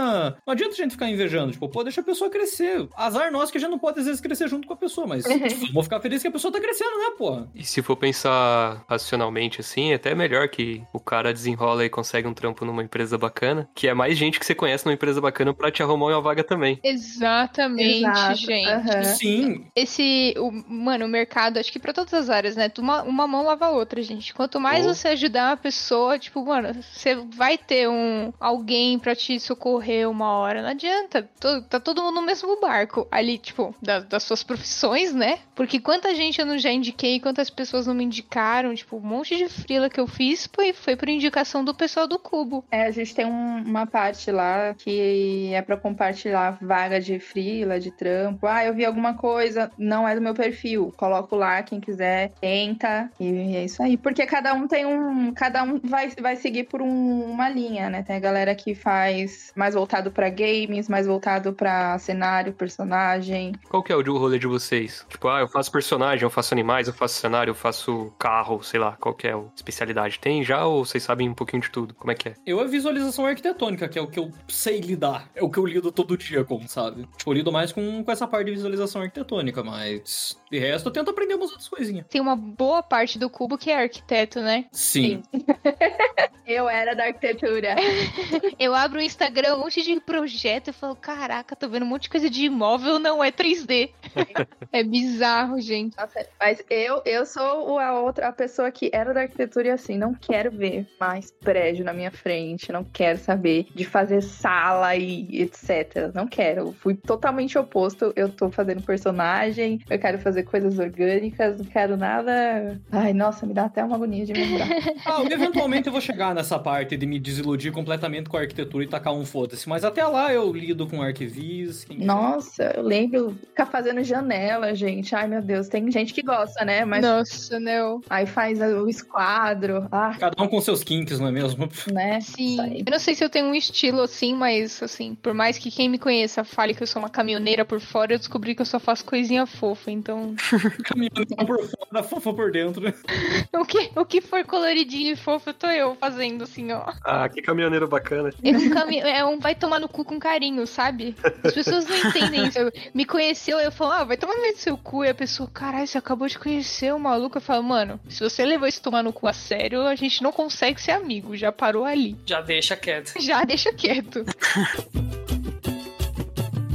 Não 0.45 0.53
adianta 0.53 0.73
a 0.73 0.77
gente 0.77 0.91
ficar 0.91 1.09
invejando, 1.09 1.51
tipo, 1.51 1.67
pô, 1.69 1.83
deixa 1.83 2.01
a 2.01 2.03
pessoa 2.03 2.29
crescer. 2.29 2.87
Azar 2.95 3.31
nosso 3.31 3.51
que 3.51 3.57
a 3.57 3.61
gente 3.61 3.69
não 3.69 3.79
pode 3.79 3.99
às 3.99 4.05
vezes 4.05 4.21
crescer 4.21 4.47
junto 4.47 4.67
com 4.67 4.73
a 4.73 4.77
pessoa, 4.77 5.07
mas 5.07 5.23
tipo, 5.23 5.67
vamos 5.73 5.85
ficar 5.85 5.99
feliz 5.99 6.21
que 6.21 6.27
a 6.27 6.31
pessoa 6.31 6.51
tá 6.51 6.59
crescendo, 6.59 6.97
né, 6.97 7.15
pô? 7.17 7.43
E 7.55 7.63
se 7.63 7.81
for 7.81 7.95
pensar 7.95 8.83
racionalmente 8.87 9.60
assim, 9.61 9.91
é 9.91 9.95
até 9.95 10.13
melhor 10.13 10.47
que 10.49 10.83
o 10.93 10.99
cara 10.99 11.33
desenrola 11.33 11.85
e 11.85 11.89
consegue 11.89 12.27
um 12.27 12.33
trampo 12.33 12.65
numa 12.65 12.83
empresa 12.83 13.17
bacana, 13.17 13.67
que 13.73 13.87
é 13.87 13.93
mais 13.93 14.17
gente 14.17 14.39
que 14.39 14.45
você 14.45 14.53
conhece 14.53 14.85
numa 14.85 14.93
empresa 14.93 15.21
bacana 15.21 15.53
pra 15.53 15.71
te 15.71 15.81
arrumar 15.81 16.07
uma 16.07 16.21
vaga 16.21 16.43
também. 16.43 16.79
Exatamente, 16.83 17.99
Exato, 17.99 18.35
gente. 18.35 18.67
aham. 18.67 19.03
Sim. 19.03 19.65
Esse, 19.75 20.33
o, 20.37 20.51
mano, 20.67 21.05
o 21.05 21.09
mercado, 21.09 21.57
acho 21.57 21.71
que 21.71 21.79
pra 21.79 21.93
todas 21.93 22.13
as 22.13 22.29
áreas, 22.29 22.55
né? 22.55 22.71
Uma, 22.79 23.03
uma 23.03 23.27
mão 23.27 23.43
lava 23.45 23.67
a 23.67 23.71
outra, 23.71 24.01
gente. 24.01 24.33
Quanto 24.33 24.59
mais 24.59 24.85
Oh. 24.85 24.93
você 24.93 25.09
ajudar 25.09 25.49
uma 25.51 25.57
pessoa, 25.57 26.17
tipo, 26.17 26.43
mano, 26.45 26.73
você 26.81 27.15
vai 27.15 27.57
ter 27.57 27.87
um 27.87 28.33
alguém 28.39 28.97
pra 28.97 29.15
te 29.15 29.39
socorrer 29.39 30.09
uma 30.09 30.31
hora. 30.37 30.61
Não 30.61 30.69
adianta. 30.69 31.29
To- 31.39 31.61
tá 31.63 31.79
todo 31.79 32.01
mundo 32.01 32.15
no 32.15 32.21
mesmo 32.23 32.59
barco. 32.59 33.07
Ali, 33.11 33.37
tipo, 33.37 33.75
da- 33.81 33.99
das 33.99 34.23
suas 34.23 34.43
profissões, 34.43 35.13
né? 35.13 35.39
Porque 35.55 35.79
quanta 35.79 36.13
gente 36.15 36.39
eu 36.39 36.45
não 36.45 36.57
já 36.57 36.71
indiquei, 36.71 37.19
quantas 37.19 37.49
pessoas 37.49 37.85
não 37.87 37.93
me 37.93 38.03
indicaram. 38.03 38.73
Tipo, 38.73 38.97
um 38.97 39.01
monte 39.01 39.37
de 39.37 39.47
frila 39.51 39.89
que 39.89 39.99
eu 39.99 40.07
fiz 40.07 40.49
foi, 40.53 40.73
foi 40.73 40.95
por 40.95 41.07
indicação 41.09 41.63
do 41.63 41.73
pessoal 41.73 42.07
do 42.07 42.17
Cubo. 42.19 42.63
É, 42.71 42.83
a 42.83 42.91
gente 42.91 43.13
tem 43.13 43.25
um- 43.25 43.63
uma 43.63 43.85
parte 43.85 44.31
lá 44.31 44.73
que 44.77 45.51
é 45.53 45.61
pra 45.61 45.77
compartilhar 45.77 46.57
vaga 46.61 46.99
de 46.99 47.19
frila, 47.19 47.79
de 47.79 47.91
trampo. 47.91 48.47
Ah, 48.47 48.65
eu 48.65 48.73
vi 48.73 48.85
alguma 48.85 49.13
coisa, 49.15 49.71
não 49.77 50.07
é 50.07 50.15
do 50.15 50.21
meu 50.21 50.33
perfil. 50.33 50.93
Coloco 50.97 51.35
lá, 51.35 51.61
quem 51.63 51.79
quiser, 51.79 52.31
tenta. 52.39 53.09
E 53.19 53.55
é 53.55 53.65
isso 53.65 53.81
aí. 53.83 53.97
Porque 53.97 54.25
cada 54.25 54.53
um 54.53 54.67
tem 54.67 54.85
um. 54.85 55.33
Cada 55.33 55.63
um 55.63 55.79
vai, 55.83 56.09
vai 56.19 56.35
seguir 56.35 56.65
por 56.65 56.81
um- 56.81 57.23
uma 57.31 57.49
linha, 57.49 57.89
né? 57.89 58.03
Tem 58.03 58.15
a 58.15 58.19
galera 58.19 58.53
que 58.55 58.73
faz 58.75 59.51
mais 59.55 59.73
voltado 59.75 60.11
pra 60.11 60.29
games, 60.29 60.87
mais 60.89 61.05
voltado 61.07 61.53
pra 61.53 61.97
cenário, 61.99 62.53
personagem. 62.53 63.53
Qual 63.69 63.81
que 63.83 63.91
é 63.91 63.95
o 63.95 64.17
rolê 64.17 64.37
de 64.39 64.47
vocês? 64.47 65.05
Tipo, 65.09 65.27
ah, 65.29 65.39
eu 65.39 65.47
faço 65.47 65.71
personagem, 65.71 66.23
eu 66.23 66.29
faço 66.29 66.53
animais, 66.53 66.87
eu 66.87 66.93
faço 66.93 67.15
cenário, 67.15 67.51
eu 67.51 67.55
faço 67.55 68.13
carro, 68.19 68.61
sei 68.63 68.79
lá, 68.79 68.95
qual 68.99 69.13
que 69.15 69.27
é 69.27 69.35
a 69.47 69.55
especialidade? 69.55 70.19
Tem 70.19 70.43
já 70.43 70.65
ou 70.65 70.85
vocês 70.85 71.03
sabem 71.03 71.29
um 71.29 71.33
pouquinho 71.33 71.61
de 71.61 71.69
tudo? 71.69 71.93
Como 71.93 72.11
é 72.11 72.15
que 72.15 72.29
é? 72.29 72.33
Eu 72.45 72.59
é 72.59 72.67
visualização 72.67 73.25
arquitetônica, 73.25 73.87
que 73.87 73.97
é 73.97 74.01
o 74.01 74.07
que 74.07 74.19
eu 74.19 74.31
sei 74.47 74.79
lidar. 74.79 75.29
É 75.35 75.43
o 75.43 75.49
que 75.49 75.57
eu 75.57 75.65
lido 75.65 75.91
todo 75.91 76.17
dia 76.17 76.43
com, 76.43 76.67
sabe? 76.67 77.07
Tipo, 77.17 77.31
eu 77.31 77.35
lido 77.35 77.51
mais 77.51 77.71
com, 77.71 78.03
com 78.03 78.11
essa 78.11 78.27
parte 78.27 78.47
de 78.47 78.51
visualização 78.51 79.01
arquitetônica, 79.01 79.63
mas 79.63 80.40
de 80.51 80.59
resto 80.59 80.89
eu 80.89 80.93
tento 80.93 81.09
aprender 81.09 81.35
umas 81.35 81.49
outras 81.49 81.69
coisinhas. 81.69 82.05
Tem 82.09 82.19
uma 82.19 82.35
boa 82.35 82.83
parte 82.83 83.17
do 83.17 83.29
Cubo 83.29 83.57
que 83.57 83.71
é 83.71 83.81
arquiteto, 83.81 84.41
né? 84.41 84.65
Sim. 84.71 85.23
Eu 86.45 86.67
era 86.67 86.93
da 86.93 87.05
arquitetura. 87.05 87.75
Eu 88.59 88.75
abro 88.75 88.99
o 88.99 89.01
Instagram, 89.01 89.55
um 89.55 89.59
monte 89.59 89.81
de 89.81 89.99
projeto 90.01 90.69
e 90.69 90.73
falo, 90.73 90.95
caraca, 90.95 91.55
tô 91.55 91.69
vendo 91.69 91.83
um 91.83 91.87
monte 91.87 92.03
de 92.03 92.09
coisa 92.09 92.29
de 92.29 92.45
imóvel, 92.45 92.99
não 92.99 93.23
é 93.23 93.31
3D. 93.31 93.91
é 94.73 94.83
bizarro, 94.83 95.61
gente. 95.61 95.95
Nossa, 95.95 96.27
mas 96.39 96.61
eu, 96.69 97.01
eu 97.05 97.25
sou 97.25 97.79
a 97.79 97.99
outra 98.01 98.27
a 98.27 98.33
pessoa 98.33 98.69
que 98.69 98.89
era 98.93 99.13
da 99.13 99.21
arquitetura 99.21 99.69
e 99.69 99.71
assim, 99.71 99.97
não 99.97 100.13
quero 100.13 100.51
ver 100.51 100.87
mais 100.99 101.31
prédio 101.31 101.85
na 101.85 101.93
minha 101.93 102.11
frente, 102.11 102.71
não 102.71 102.83
quero 102.83 103.17
saber 103.17 103.67
de 103.73 103.85
fazer 103.85 104.21
sala 104.21 104.95
e 104.95 105.41
etc. 105.41 106.11
Não 106.13 106.27
quero. 106.27 106.73
Fui 106.73 106.95
totalmente 106.95 107.57
oposto. 107.57 108.11
Eu 108.15 108.29
tô 108.29 108.51
fazendo 108.51 108.81
personagem, 108.81 109.79
eu 109.89 109.99
quero 109.99 110.19
fazer 110.19 110.40
coisas 110.43 110.77
orgânicas, 110.79 111.57
não 111.59 111.65
quero 111.65 111.97
nada. 111.97 112.79
Ai, 112.91 113.13
nossa, 113.13 113.45
me 113.45 113.53
dá 113.53 113.65
até 113.65 113.83
uma 113.83 113.95
agonia 113.95 114.25
de 114.25 114.33
lembrar. 114.33 114.67
Ah, 115.05 115.23
eventualmente 115.29 115.87
eu 115.87 115.91
vou 115.91 116.01
chegar 116.01 116.33
nessa 116.35 116.59
parte 116.59 116.95
de 116.95 117.05
me 117.05 117.19
desiludir 117.19 117.71
completamente 117.71 118.29
com 118.29 118.37
a 118.37 118.41
arquitetura 118.41 118.83
e 118.83 118.87
tacar 118.87 119.13
um 119.13 119.25
foda-se. 119.25 119.67
Mas 119.67 119.83
até 119.83 120.05
lá 120.05 120.31
eu 120.31 120.51
lido 120.53 120.87
com 120.87 121.01
arquivis. 121.01 121.85
nossa, 121.97 122.63
eu 122.75 122.83
lembro 122.83 123.35
ficar 123.47 123.65
fazendo 123.65 124.03
janela, 124.03 124.73
gente. 124.75 125.15
Ai, 125.15 125.27
meu 125.27 125.41
Deus, 125.41 125.67
tem 125.67 125.89
gente 125.91 126.13
que 126.13 126.21
gosta, 126.21 126.63
né? 126.63 126.85
Mas 126.85 127.03
Nossa, 127.03 127.59
não. 127.59 128.01
aí 128.09 128.25
faz 128.25 128.59
o 128.61 128.87
esquadro. 128.87 129.87
Ah, 129.91 130.15
Cada 130.19 130.41
um 130.41 130.47
com 130.47 130.61
seus 130.61 130.83
kinks, 130.83 131.19
não 131.19 131.27
é 131.27 131.31
mesmo? 131.31 131.67
né? 131.91 132.19
Sim. 132.21 132.83
Eu 132.85 132.91
não 132.91 132.99
sei 132.99 133.15
se 133.15 133.23
eu 133.23 133.29
tenho 133.29 133.47
um 133.47 133.55
estilo 133.55 134.01
assim, 134.01 134.33
mas 134.35 134.81
assim, 134.81 135.15
por 135.15 135.33
mais 135.33 135.57
que 135.57 135.71
quem 135.71 135.89
me 135.89 135.97
conheça 135.97 136.43
fale 136.43 136.73
que 136.73 136.83
eu 136.83 136.87
sou 136.87 137.01
uma 137.01 137.09
caminhoneira 137.09 137.65
por 137.65 137.79
fora, 137.79 138.13
eu 138.13 138.17
descobri 138.19 138.55
que 138.55 138.61
eu 138.61 138.65
só 138.65 138.79
faço 138.79 139.03
coisinha 139.05 139.45
fofa. 139.45 139.91
Então, 139.91 140.30
Caminhando 140.83 141.25
por 141.45 141.67
fora, 141.67 142.03
fofa 142.03 142.33
por 142.33 142.51
dentro. 142.51 142.81
o 143.53 143.65
que, 143.65 143.91
o 143.95 144.05
que 144.05 144.21
for 144.21 144.43
coloridinho 144.45 145.13
e 145.13 145.15
fofo, 145.15 145.49
eu 145.49 145.53
tô 145.53 145.67
eu 145.67 145.95
fazendo 145.95 146.43
assim, 146.43 146.71
ó. 146.71 146.91
Ah, 147.03 147.27
que 147.29 147.41
caminhoneiro 147.41 147.87
bacana. 147.87 148.31
É 148.43 148.51
um, 148.51 148.69
cami... 148.69 148.99
é 148.99 149.25
um 149.25 149.39
vai 149.39 149.55
tomar 149.55 149.79
no 149.79 149.87
cu 149.87 150.03
com 150.03 150.19
carinho, 150.19 150.65
sabe? 150.67 151.15
As 151.43 151.53
pessoas 151.53 151.87
não 151.87 151.97
entendem 151.97 152.47
isso. 152.47 152.59
Eu- 152.59 152.71
Me 152.93 153.05
conheceu, 153.05 153.59
eu 153.59 153.71
falo, 153.71 153.91
ah, 153.91 154.03
vai 154.03 154.17
tomar 154.17 154.35
no 154.35 154.41
meio 154.41 154.53
do 154.53 154.59
seu 154.59 154.77
cu. 154.77 155.03
E 155.03 155.09
a 155.09 155.15
pessoa, 155.15 155.49
caralho, 155.51 155.87
você 155.87 155.97
acabou 155.97 156.27
de 156.27 156.37
conhecer 156.37 156.93
o 156.93 156.99
maluco. 156.99 157.37
Eu 157.37 157.41
falo, 157.41 157.63
mano, 157.63 157.99
se 158.09 158.19
você 158.21 158.45
levou 158.45 158.67
esse 158.67 158.81
tomar 158.81 159.03
no 159.03 159.13
cu 159.13 159.27
a 159.27 159.33
sério, 159.33 159.81
a 159.81 159.95
gente 159.95 160.21
não 160.23 160.31
consegue 160.31 160.81
ser 160.81 160.91
amigo. 160.91 161.35
Já 161.35 161.51
parou 161.51 161.85
ali. 161.85 162.15
Já 162.25 162.41
deixa 162.41 162.75
quieto. 162.75 163.13
Já 163.19 163.43
deixa 163.43 163.73
quieto. 163.73 164.25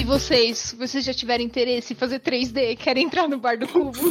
Vocês? 0.07 0.73
Vocês 0.79 1.05
já 1.05 1.13
tiveram 1.13 1.43
interesse 1.43 1.93
em 1.93 1.97
fazer 1.97 2.21
3D? 2.21 2.77
Querem 2.77 3.07
entrar 3.07 3.27
no 3.27 3.39
bar 3.39 3.59
do 3.59 3.67
cubo? 3.67 3.99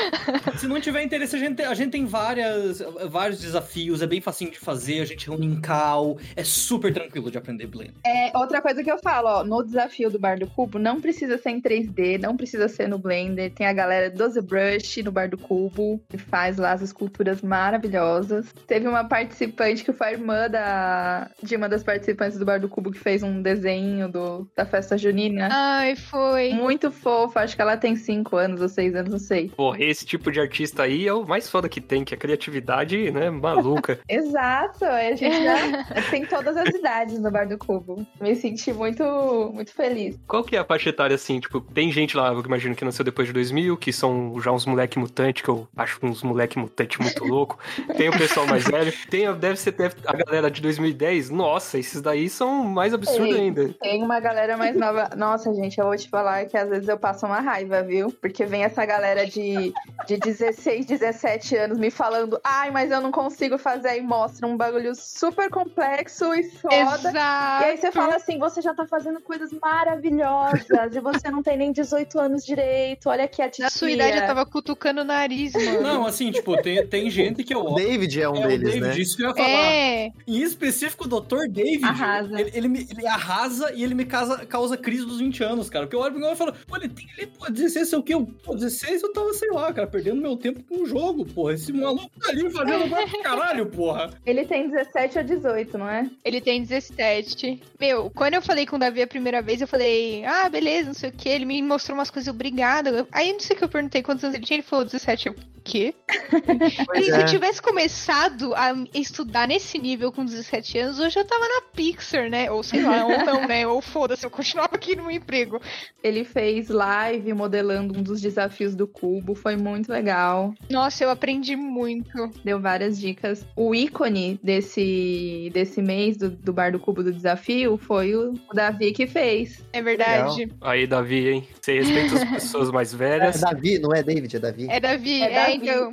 Se 0.56 0.66
não 0.66 0.80
tiver 0.80 1.02
interesse, 1.02 1.36
a 1.36 1.38
gente, 1.38 1.62
a 1.62 1.74
gente 1.74 1.90
tem 1.90 2.06
várias, 2.06 2.82
vários 3.08 3.40
desafios, 3.40 4.02
é 4.02 4.06
bem 4.06 4.20
facinho 4.20 4.50
de 4.50 4.58
fazer, 4.58 5.00
a 5.00 5.04
gente 5.04 5.28
reúne 5.28 5.46
em 5.46 5.60
cal, 5.60 6.18
é 6.34 6.44
super 6.44 6.92
tranquilo 6.92 7.30
de 7.30 7.38
aprender 7.38 7.66
Blender. 7.66 7.94
É, 8.04 8.36
outra 8.36 8.60
coisa 8.60 8.82
que 8.82 8.90
eu 8.90 8.98
falo, 8.98 9.28
ó, 9.28 9.44
no 9.44 9.62
desafio 9.62 10.10
do 10.10 10.18
Bar 10.18 10.38
do 10.38 10.46
Cubo, 10.46 10.78
não 10.78 11.00
precisa 11.00 11.38
ser 11.38 11.50
em 11.50 11.60
3D, 11.60 12.18
não 12.18 12.36
precisa 12.36 12.68
ser 12.68 12.88
no 12.88 12.98
Blender. 12.98 13.52
Tem 13.52 13.66
a 13.66 13.72
galera 13.72 14.10
do 14.10 14.28
ZBrush 14.28 15.02
no 15.02 15.12
Bar 15.12 15.28
do 15.28 15.38
Cubo, 15.38 16.00
que 16.08 16.18
faz 16.18 16.56
lá 16.56 16.72
as 16.72 16.82
esculturas 16.82 17.42
maravilhosas. 17.42 18.52
Teve 18.66 18.88
uma 18.88 19.04
participante 19.04 19.84
que 19.84 19.92
foi 19.92 20.08
a 20.08 20.12
irmã 20.12 20.48
da, 20.48 21.30
de 21.42 21.56
uma 21.56 21.68
das 21.68 21.82
participantes 21.82 22.38
do 22.38 22.44
Bar 22.44 22.60
do 22.60 22.68
Cubo 22.68 22.90
que 22.90 22.98
fez 22.98 23.22
um 23.22 23.42
desenho 23.42 24.08
do, 24.08 24.48
da 24.56 24.64
festa 24.64 24.96
junina. 24.96 25.48
Ai, 25.50 25.96
foi. 25.96 26.50
Muito 26.50 26.90
fofa, 26.90 27.40
acho 27.40 27.56
que 27.56 27.62
ela 27.62 27.76
tem 27.76 27.96
5 27.96 28.36
anos 28.36 28.60
ou 28.60 28.68
6 28.68 28.94
anos, 28.94 29.10
não 29.10 29.18
sei. 29.18 29.48
Pô, 29.48 29.70
esse 29.88 30.04
tipo 30.04 30.30
de 30.30 30.40
artista 30.40 30.82
aí 30.82 31.06
é 31.06 31.12
o 31.12 31.26
mais 31.26 31.48
foda 31.48 31.68
que 31.68 31.80
tem, 31.80 32.04
que 32.04 32.14
é 32.14 32.16
a 32.16 32.20
criatividade, 32.20 33.10
né, 33.10 33.30
maluca. 33.30 33.98
Exato, 34.08 34.84
a 34.84 35.14
gente 35.14 35.44
já 35.44 35.84
tem 36.10 36.24
todas 36.26 36.56
as 36.56 36.68
idades 36.68 37.18
no 37.18 37.30
Bar 37.30 37.48
do 37.48 37.58
Cubo. 37.58 38.06
Me 38.20 38.34
senti 38.34 38.72
muito, 38.72 39.04
muito 39.52 39.72
feliz. 39.72 40.18
Qual 40.26 40.44
que 40.44 40.56
é 40.56 40.58
a 40.58 40.64
faixa 40.64 40.90
etária, 40.90 41.14
assim? 41.14 41.40
Tipo, 41.40 41.60
tem 41.60 41.90
gente 41.90 42.16
lá, 42.16 42.32
eu 42.32 42.40
imagino 42.40 42.74
que 42.74 42.84
nasceu 42.84 43.04
depois 43.04 43.28
de 43.28 43.34
2000, 43.34 43.76
que 43.76 43.92
são 43.92 44.38
já 44.40 44.50
uns 44.52 44.66
moleque 44.66 44.98
mutante, 44.98 45.42
que 45.42 45.48
eu 45.48 45.68
acho 45.76 45.98
uns 46.02 46.22
moleque 46.22 46.58
mutante 46.58 47.00
muito 47.00 47.22
louco. 47.24 47.58
Tem 47.96 48.08
o 48.08 48.18
pessoal 48.18 48.46
mais 48.46 48.64
velho. 48.64 48.92
Tem, 49.08 49.32
deve 49.34 49.56
ser 49.56 49.72
deve, 49.72 49.96
a 50.06 50.12
galera 50.12 50.50
de 50.50 50.60
2010. 50.60 51.30
Nossa, 51.30 51.78
esses 51.78 52.00
daí 52.00 52.28
são 52.28 52.64
mais 52.64 52.92
absurdos 52.94 53.34
Ei, 53.34 53.42
ainda. 53.42 53.74
Tem 53.80 54.02
uma 54.02 54.20
galera 54.20 54.56
mais 54.56 54.76
nova. 54.76 55.10
Nossa, 55.16 55.52
gente, 55.54 55.78
eu 55.78 55.86
vou 55.86 55.96
te 55.96 56.08
falar 56.08 56.46
que 56.46 56.56
às 56.56 56.68
vezes 56.68 56.88
eu 56.88 56.98
passo 56.98 57.26
uma 57.26 57.40
raiva, 57.40 57.82
viu? 57.82 58.10
Porque 58.12 58.44
vem 58.44 58.64
essa 58.64 58.84
galera 58.84 59.26
de, 59.26 59.72
de 60.06 60.16
16, 60.18 60.86
17 60.86 61.56
anos 61.56 61.78
me 61.78 61.90
falando, 61.90 62.38
ai, 62.44 62.70
mas 62.70 62.90
eu 62.90 63.00
não 63.00 63.10
consigo 63.10 63.58
fazer. 63.58 63.88
Aí 63.88 64.00
mostra 64.00 64.46
um 64.46 64.56
bagulho 64.56 64.94
super 64.94 65.50
complexo 65.50 66.32
e 66.34 66.44
foda. 66.44 67.08
Exato. 67.08 67.64
E 67.64 67.64
aí 67.70 67.76
você 67.76 67.90
fala 67.92 68.16
assim, 68.16 68.38
você 68.38 68.60
já 68.62 68.72
tá 68.74 68.86
fazendo 68.86 69.20
coisas 69.20 69.50
maravilhosas 69.60 70.94
e 70.94 71.00
você 71.00 71.30
não 71.30 71.42
tem 71.42 71.56
nem 71.56 71.72
18 71.72 72.18
anos 72.18 72.44
direito. 72.44 73.08
Olha 73.08 73.24
aqui 73.24 73.42
a 73.42 73.48
tia. 73.50 73.64
Na 73.64 73.70
sua 73.70 73.90
idade 73.90 74.18
eu 74.18 74.26
tava 74.26 74.46
cutucando 74.46 75.00
o 75.00 75.04
nariz, 75.04 75.52
mano. 75.54 75.82
Não, 75.82 76.06
assim, 76.06 76.30
tipo, 76.30 76.60
tem, 76.62 76.86
tem 76.86 77.10
gente 77.10 77.42
que 77.42 77.54
eu 77.54 77.60
O. 77.64 77.74
David 77.74 78.20
é 78.22 78.28
um 78.28 78.36
É, 78.36 78.44
o 78.44 78.48
deles, 78.48 78.64
David, 78.74 78.80
né? 78.88 78.98
isso 78.98 79.16
que 79.16 79.22
eu 79.24 79.28
ia 79.28 79.34
falar. 79.34 79.48
É, 79.72 80.10
Em 80.26 80.42
específico, 80.42 81.04
o 81.04 81.20
Dr. 81.20 81.48
David, 81.48 81.84
Arrasa. 81.84 82.40
Ele, 82.40 82.50
ele, 82.54 82.68
me- 82.68 82.86
ele 82.90 83.06
arrasa 83.06 83.72
e 83.74 83.82
ele 83.82 83.94
me 83.94 84.04
causa, 84.04 84.44
causa 84.46 84.76
crise 84.76 85.04
dos 85.04 85.18
20 85.18 85.42
anos, 85.42 85.68
cara. 85.70 85.86
Porque 85.86 85.96
eu 85.96 86.00
olho 86.00 86.12
pro 86.12 86.20
meu 86.20 86.32
e 86.32 86.36
falo, 86.36 86.52
pô, 86.66 86.76
ele 86.76 86.88
tem 86.88 87.06
ele, 87.16 87.26
pô, 87.26 87.50
16, 87.50 87.88
sei 87.88 87.98
o 87.98 88.02
quê? 88.02 88.14
Eu, 88.14 88.26
Pô, 88.44 88.54
16 88.54 89.02
eu 89.02 89.12
tava, 89.12 89.32
sei 89.32 89.50
lá, 89.50 89.65
cara, 89.72 89.86
perdendo 89.86 90.20
meu 90.20 90.36
tempo 90.36 90.62
com 90.62 90.82
o 90.82 90.86
jogo, 90.86 91.24
porra. 91.24 91.54
Esse 91.54 91.72
maluco 91.72 92.10
tá 92.20 92.30
ali 92.30 92.50
fazendo 92.50 92.88
pro 93.10 93.22
caralho, 93.22 93.66
porra. 93.66 94.10
Ele 94.24 94.44
tem 94.44 94.68
17 94.68 95.18
ou 95.18 95.24
18, 95.24 95.78
não 95.78 95.88
é? 95.88 96.10
ele 96.24 96.40
tem 96.40 96.62
17. 96.62 97.62
Meu, 97.78 98.10
quando 98.10 98.34
eu 98.34 98.42
falei 98.42 98.66
com 98.66 98.76
o 98.76 98.78
Davi 98.78 99.02
a 99.02 99.06
primeira 99.06 99.40
vez, 99.40 99.60
eu 99.60 99.68
falei, 99.68 100.24
ah, 100.24 100.48
beleza, 100.48 100.88
não 100.88 100.94
sei 100.94 101.10
o 101.10 101.12
que. 101.12 101.28
Ele 101.28 101.44
me 101.44 101.62
mostrou 101.62 101.96
umas 101.96 102.10
coisas, 102.10 102.32
obrigada. 102.32 103.06
Aí 103.12 103.32
não 103.32 103.40
sei 103.40 103.54
o 103.54 103.58
que 103.58 103.64
eu 103.64 103.68
perguntei 103.68 104.02
quantos 104.02 104.24
anos 104.24 104.36
ele 104.36 104.44
tinha, 104.44 104.56
ele 104.56 104.66
falou 104.66 104.84
17. 104.84 105.28
Eu, 105.28 105.32
o 105.32 105.36
quê? 105.62 105.94
E 106.94 107.02
se 107.02 107.12
é. 107.12 107.22
eu 107.22 107.26
tivesse 107.26 107.60
começado 107.60 108.54
a 108.54 108.72
estudar 108.94 109.46
nesse 109.46 109.78
nível 109.78 110.10
com 110.10 110.24
17 110.24 110.78
anos, 110.78 110.98
hoje 110.98 111.18
eu 111.18 111.24
tava 111.24 111.46
na 111.46 111.62
Pixar, 111.74 112.28
né? 112.28 112.50
Ou 112.50 112.62
sei 112.62 112.82
lá, 112.82 113.04
ou 113.04 113.24
não, 113.24 113.46
né? 113.46 113.66
Ou 113.66 113.80
foda-se, 113.80 114.24
eu 114.24 114.30
continuava 114.30 114.74
aqui 114.74 114.96
no 114.96 115.02
meu 115.04 115.12
emprego. 115.12 115.60
Ele 116.02 116.24
fez 116.24 116.68
live 116.68 117.32
modelando 117.34 117.98
um 117.98 118.02
dos 118.02 118.20
desafios 118.20 118.74
do 118.74 118.86
cubo, 118.86 119.34
foi 119.34 119.55
muito 119.56 119.90
legal. 119.90 120.54
Nossa, 120.70 121.04
eu 121.04 121.10
aprendi 121.10 121.56
muito. 121.56 122.30
Deu 122.44 122.60
várias 122.60 122.98
dicas. 122.98 123.46
O 123.56 123.74
ícone 123.74 124.38
desse, 124.42 125.50
desse 125.52 125.80
mês 125.82 126.16
do, 126.16 126.30
do 126.30 126.52
Bar 126.52 126.72
do 126.72 126.78
Cubo 126.78 127.02
do 127.02 127.12
Desafio 127.12 127.76
foi 127.76 128.14
o, 128.14 128.32
o 128.50 128.54
Davi 128.54 128.92
que 128.92 129.06
fez. 129.06 129.64
É 129.72 129.82
verdade. 129.82 130.50
Aí, 130.60 130.86
Davi, 130.86 131.28
hein? 131.28 131.48
Você 131.60 131.80
respeita 131.80 132.14
as 132.16 132.24
pessoas 132.30 132.70
mais 132.70 132.92
É 132.94 132.96
velhas. 132.96 133.40
Davi, 133.40 133.78
não 133.78 133.92
é 133.94 134.02
David, 134.02 134.36
é 134.36 134.38
Davi. 134.38 134.66
É 134.68 134.80
Davi, 134.80 135.22
É 135.22 135.32
é, 135.32 135.34
Davi. 135.34 135.54
então. 135.62 135.92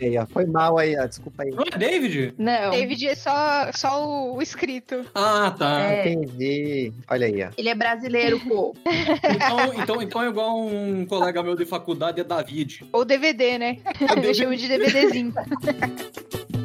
Aí, 0.00 0.18
ó, 0.18 0.26
foi 0.26 0.46
mal 0.46 0.78
aí, 0.78 0.96
ó, 0.98 1.06
desculpa 1.06 1.42
aí. 1.42 1.50
Não 1.50 1.64
é 1.64 1.78
David? 1.78 2.34
Não. 2.38 2.70
David 2.70 3.08
é 3.08 3.14
só, 3.14 3.70
só 3.72 4.04
o, 4.06 4.36
o 4.36 4.42
escrito. 4.42 5.04
Ah, 5.14 5.54
tá. 5.56 5.80
É. 5.92 6.12
Entendi. 6.12 6.92
Olha 7.08 7.26
aí, 7.26 7.42
ó. 7.44 7.48
Ele 7.56 7.68
é 7.68 7.74
brasileiro, 7.74 8.40
pô. 8.40 8.74
Então, 8.86 9.74
então, 9.82 10.02
então 10.02 10.22
é 10.22 10.28
igual 10.28 10.60
um 10.66 11.04
colega 11.06 11.42
meu 11.42 11.56
de 11.56 11.64
faculdade, 11.64 12.20
é 12.20 12.24
David. 12.24 12.84
Ou 12.92 13.04
DVD, 13.04 13.58
né? 13.58 13.78
Eu 14.22 14.34
chamo 14.34 14.54
de 14.56 14.68
DVDzinho. 14.68 15.32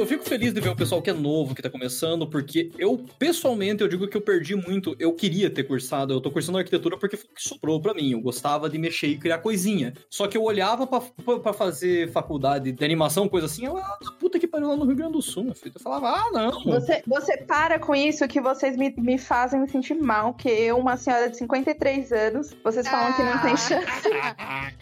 Eu 0.00 0.06
fico 0.06 0.24
feliz 0.24 0.54
de 0.54 0.60
ver 0.62 0.70
o 0.70 0.76
pessoal 0.76 1.02
que 1.02 1.10
é 1.10 1.12
novo, 1.12 1.54
que 1.54 1.60
tá 1.60 1.68
começando, 1.68 2.26
porque 2.26 2.70
eu, 2.78 3.04
pessoalmente, 3.18 3.82
eu 3.82 3.88
digo 3.88 4.08
que 4.08 4.16
eu 4.16 4.22
perdi 4.22 4.56
muito. 4.56 4.96
Eu 4.98 5.12
queria 5.12 5.50
ter 5.50 5.64
cursado, 5.64 6.14
eu 6.14 6.22
tô 6.22 6.30
cursando 6.30 6.56
arquitetura 6.56 6.96
porque 6.96 7.18
foi 7.18 7.28
o 7.30 7.34
que 7.34 7.42
soprou 7.42 7.78
pra 7.82 7.92
mim. 7.92 8.12
Eu 8.12 8.20
gostava 8.22 8.70
de 8.70 8.78
mexer 8.78 9.08
e 9.08 9.18
criar 9.18 9.38
coisinha. 9.38 9.92
Só 10.08 10.26
que 10.26 10.38
eu 10.38 10.42
olhava 10.42 10.86
pra 10.86 11.52
fazer 11.52 12.10
faculdade 12.12 12.72
de 12.72 12.82
animação, 12.82 13.28
coisa 13.28 13.44
assim, 13.44 13.66
eu, 13.66 13.76
ah, 13.76 13.98
puta 14.18 14.38
que 14.38 14.48
pariu 14.48 14.68
lá 14.68 14.76
no 14.76 14.86
Rio 14.86 14.96
Grande 14.96 15.12
do 15.12 15.22
Sul, 15.22 15.44
meu 15.44 15.54
filho. 15.54 15.74
Eu 15.74 15.82
falava, 15.82 16.08
ah, 16.08 16.30
não. 16.32 16.64
Você, 16.64 17.02
você 17.06 17.36
para 17.36 17.78
com 17.78 17.94
isso 17.94 18.26
que 18.26 18.40
vocês 18.40 18.78
me, 18.78 18.94
me 18.96 19.18
fazem 19.18 19.60
me 19.60 19.68
sentir 19.68 19.94
mal, 19.94 20.32
que 20.32 20.48
eu, 20.48 20.78
uma 20.78 20.96
senhora 20.96 21.28
de 21.28 21.36
53 21.36 22.10
anos, 22.10 22.56
vocês 22.64 22.88
falam 22.88 23.12
que 23.12 23.22
não 23.22 23.38
tem 23.42 23.54
chance. 23.54 24.10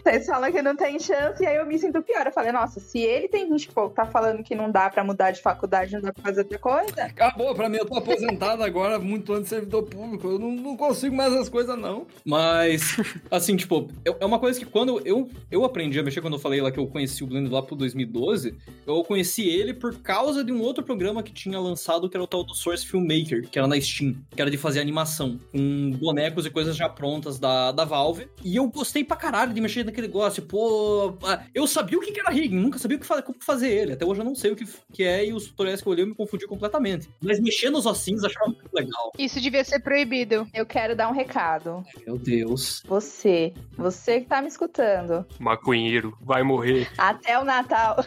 Vocês 0.01 0.27
falam 0.27 0.53
que 0.53 0.63
não 0.63 0.77
tem 0.77 0.99
chance, 1.01 1.43
e 1.43 1.47
aí 1.47 1.57
eu 1.57 1.67
me 1.67 1.77
sinto 1.77 2.01
pior. 2.03 2.25
Eu 2.25 2.33
falei, 2.33 2.53
nossa, 2.53 2.79
se 2.79 3.01
ele 3.01 3.27
tem 3.27 3.49
20 3.49 3.65
e 3.65 3.69
pouco, 3.73 3.95
tá 3.95 4.07
falando 4.07 4.45
que 4.45 4.55
não 4.55 4.71
dá 4.71 4.89
pra 4.89 5.08
mudar 5.09 5.31
de 5.31 5.41
faculdade, 5.41 5.95
não 5.95 6.01
dá 6.03 6.13
pra 6.13 6.23
fazer 6.23 6.41
outra 6.41 6.59
coisa, 6.59 7.03
Acabou 7.05 7.55
pra 7.55 7.69
mim, 7.69 7.79
eu 7.79 7.87
tô 7.87 7.97
aposentado 7.97 8.63
agora, 8.63 8.99
muito 9.01 9.33
antes 9.33 9.45
de 9.45 9.49
servidor 9.51 9.85
público. 9.85 10.29
Eu 10.29 10.39
não, 10.39 10.51
não 10.51 10.77
consigo 10.77 11.17
mais 11.17 11.33
essas 11.33 11.49
coisas, 11.49 11.79
não. 11.79 12.07
Mas, 12.25 12.97
assim, 13.31 13.57
tipo, 13.57 13.89
é 14.05 14.19
é 14.21 14.27
uma 14.27 14.39
coisa 14.39 14.59
que 14.59 14.67
quando 14.67 15.01
eu, 15.05 15.31
eu 15.51 15.65
aprendi 15.65 15.99
a 15.99 16.03
mexer, 16.03 16.21
quando 16.21 16.35
eu 16.35 16.39
falei 16.39 16.61
lá 16.61 16.71
que 16.71 16.79
eu 16.79 16.87
conheci 16.87 17.23
o 17.23 17.27
Blender 17.27 17.53
lá 17.53 17.63
pro 17.63 17.77
2012, 17.77 18.55
eu 18.87 19.05
conheci 19.05 19.49
ele 19.49 19.73
por 19.73 19.97
causa 20.01 20.43
de 20.43 20.53
um 20.53 20.61
outro 20.61 20.83
programa 20.83 21.23
que 21.23 21.33
tinha 21.33 21.59
lançado, 21.59 22.09
que 22.09 22.17
era 22.17 22.25
o 22.25 22.27
tal 22.27 22.45
do 22.45 22.55
Source 22.55 22.87
Filmmaker, 22.87 23.49
que 23.49 23.59
era 23.59 23.69
na 23.69 23.81
Steam, 23.81 24.17
que 24.31 24.41
era 24.41 24.51
de 24.51 24.57
fazer 24.57 24.81
animação, 24.81 25.39
com 25.53 25.91
bonecos 25.93 26.47
e 26.47 26.51
coisas 26.51 26.77
já 26.77 26.89
prontas 26.89 27.39
da, 27.39 27.73
da 27.73 27.85
Valve. 27.85 28.29
E 28.45 28.57
eu 28.57 28.67
gostei 28.69 29.05
pra 29.05 29.17
caralho 29.17 29.53
de 29.53 29.61
mexer 29.61 29.85
naquele 29.85 30.09
negócio. 30.09 30.43
Pô, 30.43 31.17
ah, 31.23 31.43
eu 31.55 31.67
sabia 31.67 31.99
o 31.99 32.01
que 32.01 32.19
era 32.19 32.31
rigging, 32.31 32.57
nunca 32.57 32.79
sabia 32.79 32.97
o 32.97 33.01
que 33.01 33.09
como 33.23 33.39
fazer 33.41 33.69
ele. 33.69 33.93
Até 33.93 34.05
hoje 34.05 34.21
eu 34.21 34.25
não 34.25 34.35
sei 34.35 34.53
o 34.53 34.57
que, 34.57 34.67
que 34.99 35.05
é, 35.05 35.27
e 35.27 35.33
os 35.33 35.47
tutoriais 35.47 35.81
que 35.81 35.87
eu 35.87 35.93
olhei 35.93 36.03
eu 36.03 36.09
me 36.09 36.15
confundi 36.17 36.45
completamente. 36.45 37.09
Mas 37.21 37.39
mexer 37.39 37.71
nos 37.71 37.87
ossinhos 37.87 38.25
eu 38.25 38.31
achava 38.31 38.47
muito 38.47 38.69
legal. 38.75 39.13
Isso 39.17 39.41
devia 39.41 39.63
ser 39.63 39.79
proibido. 39.79 40.45
eu 40.53 40.67
quero 40.67 40.97
dar 40.97 41.09
um 41.09 41.13
recado. 41.13 41.85
Meu 42.05 42.19
Deus. 42.19 42.83
Você, 42.85 43.55
você 43.77 44.21
que 44.21 44.27
tá 44.27 44.43
me 44.43 44.49
escutando, 44.49 45.25
Maconheiro, 45.39 46.19
vai 46.21 46.43
morrer. 46.43 46.91
até 46.99 47.39
o 47.39 47.45
Natal. 47.45 47.99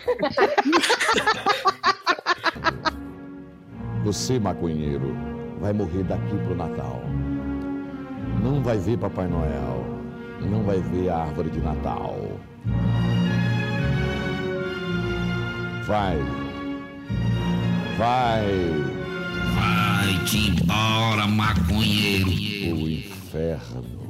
Você, 4.04 4.40
maconheiro, 4.40 5.16
vai 5.60 5.72
morrer 5.72 6.04
daqui 6.04 6.36
pro 6.44 6.56
Natal. 6.56 7.00
Não 8.44 8.62
vai 8.62 8.78
ver 8.80 8.98
Papai 8.98 9.28
Noel. 9.28 9.86
Não 10.42 10.64
vai 10.64 10.82
ver 10.82 11.10
a 11.10 11.18
árvore 11.20 11.52
de 11.52 11.60
Natal. 11.62 12.18
Vai. 15.86 16.18
Vai 17.98 19.02
Vai-te 19.54 20.50
embora, 20.50 21.28
maconheiro. 21.28 22.26
pro 22.26 22.90
inferno. 22.90 24.02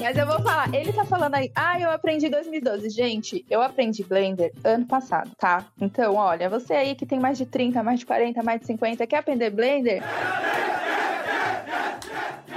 Mas 0.00 0.16
eu 0.16 0.26
vou 0.26 0.40
falar, 0.40 0.74
ele 0.74 0.90
tá 0.90 1.04
falando 1.04 1.34
aí, 1.34 1.52
ah, 1.54 1.78
eu 1.78 1.90
aprendi 1.90 2.26
em 2.26 2.30
2012. 2.30 2.88
Gente, 2.88 3.44
eu 3.50 3.60
aprendi 3.60 4.02
Blender 4.02 4.52
ano 4.64 4.86
passado, 4.86 5.30
tá? 5.36 5.66
Então, 5.78 6.14
olha, 6.14 6.48
você 6.48 6.72
aí 6.72 6.94
que 6.94 7.04
tem 7.04 7.20
mais 7.20 7.36
de 7.36 7.44
30, 7.44 7.82
mais 7.82 8.00
de 8.00 8.06
40, 8.06 8.42
mais 8.42 8.60
de 8.60 8.66
50, 8.68 9.06
quer 9.06 9.18
aprender 9.18 9.50
Blender? 9.50 10.02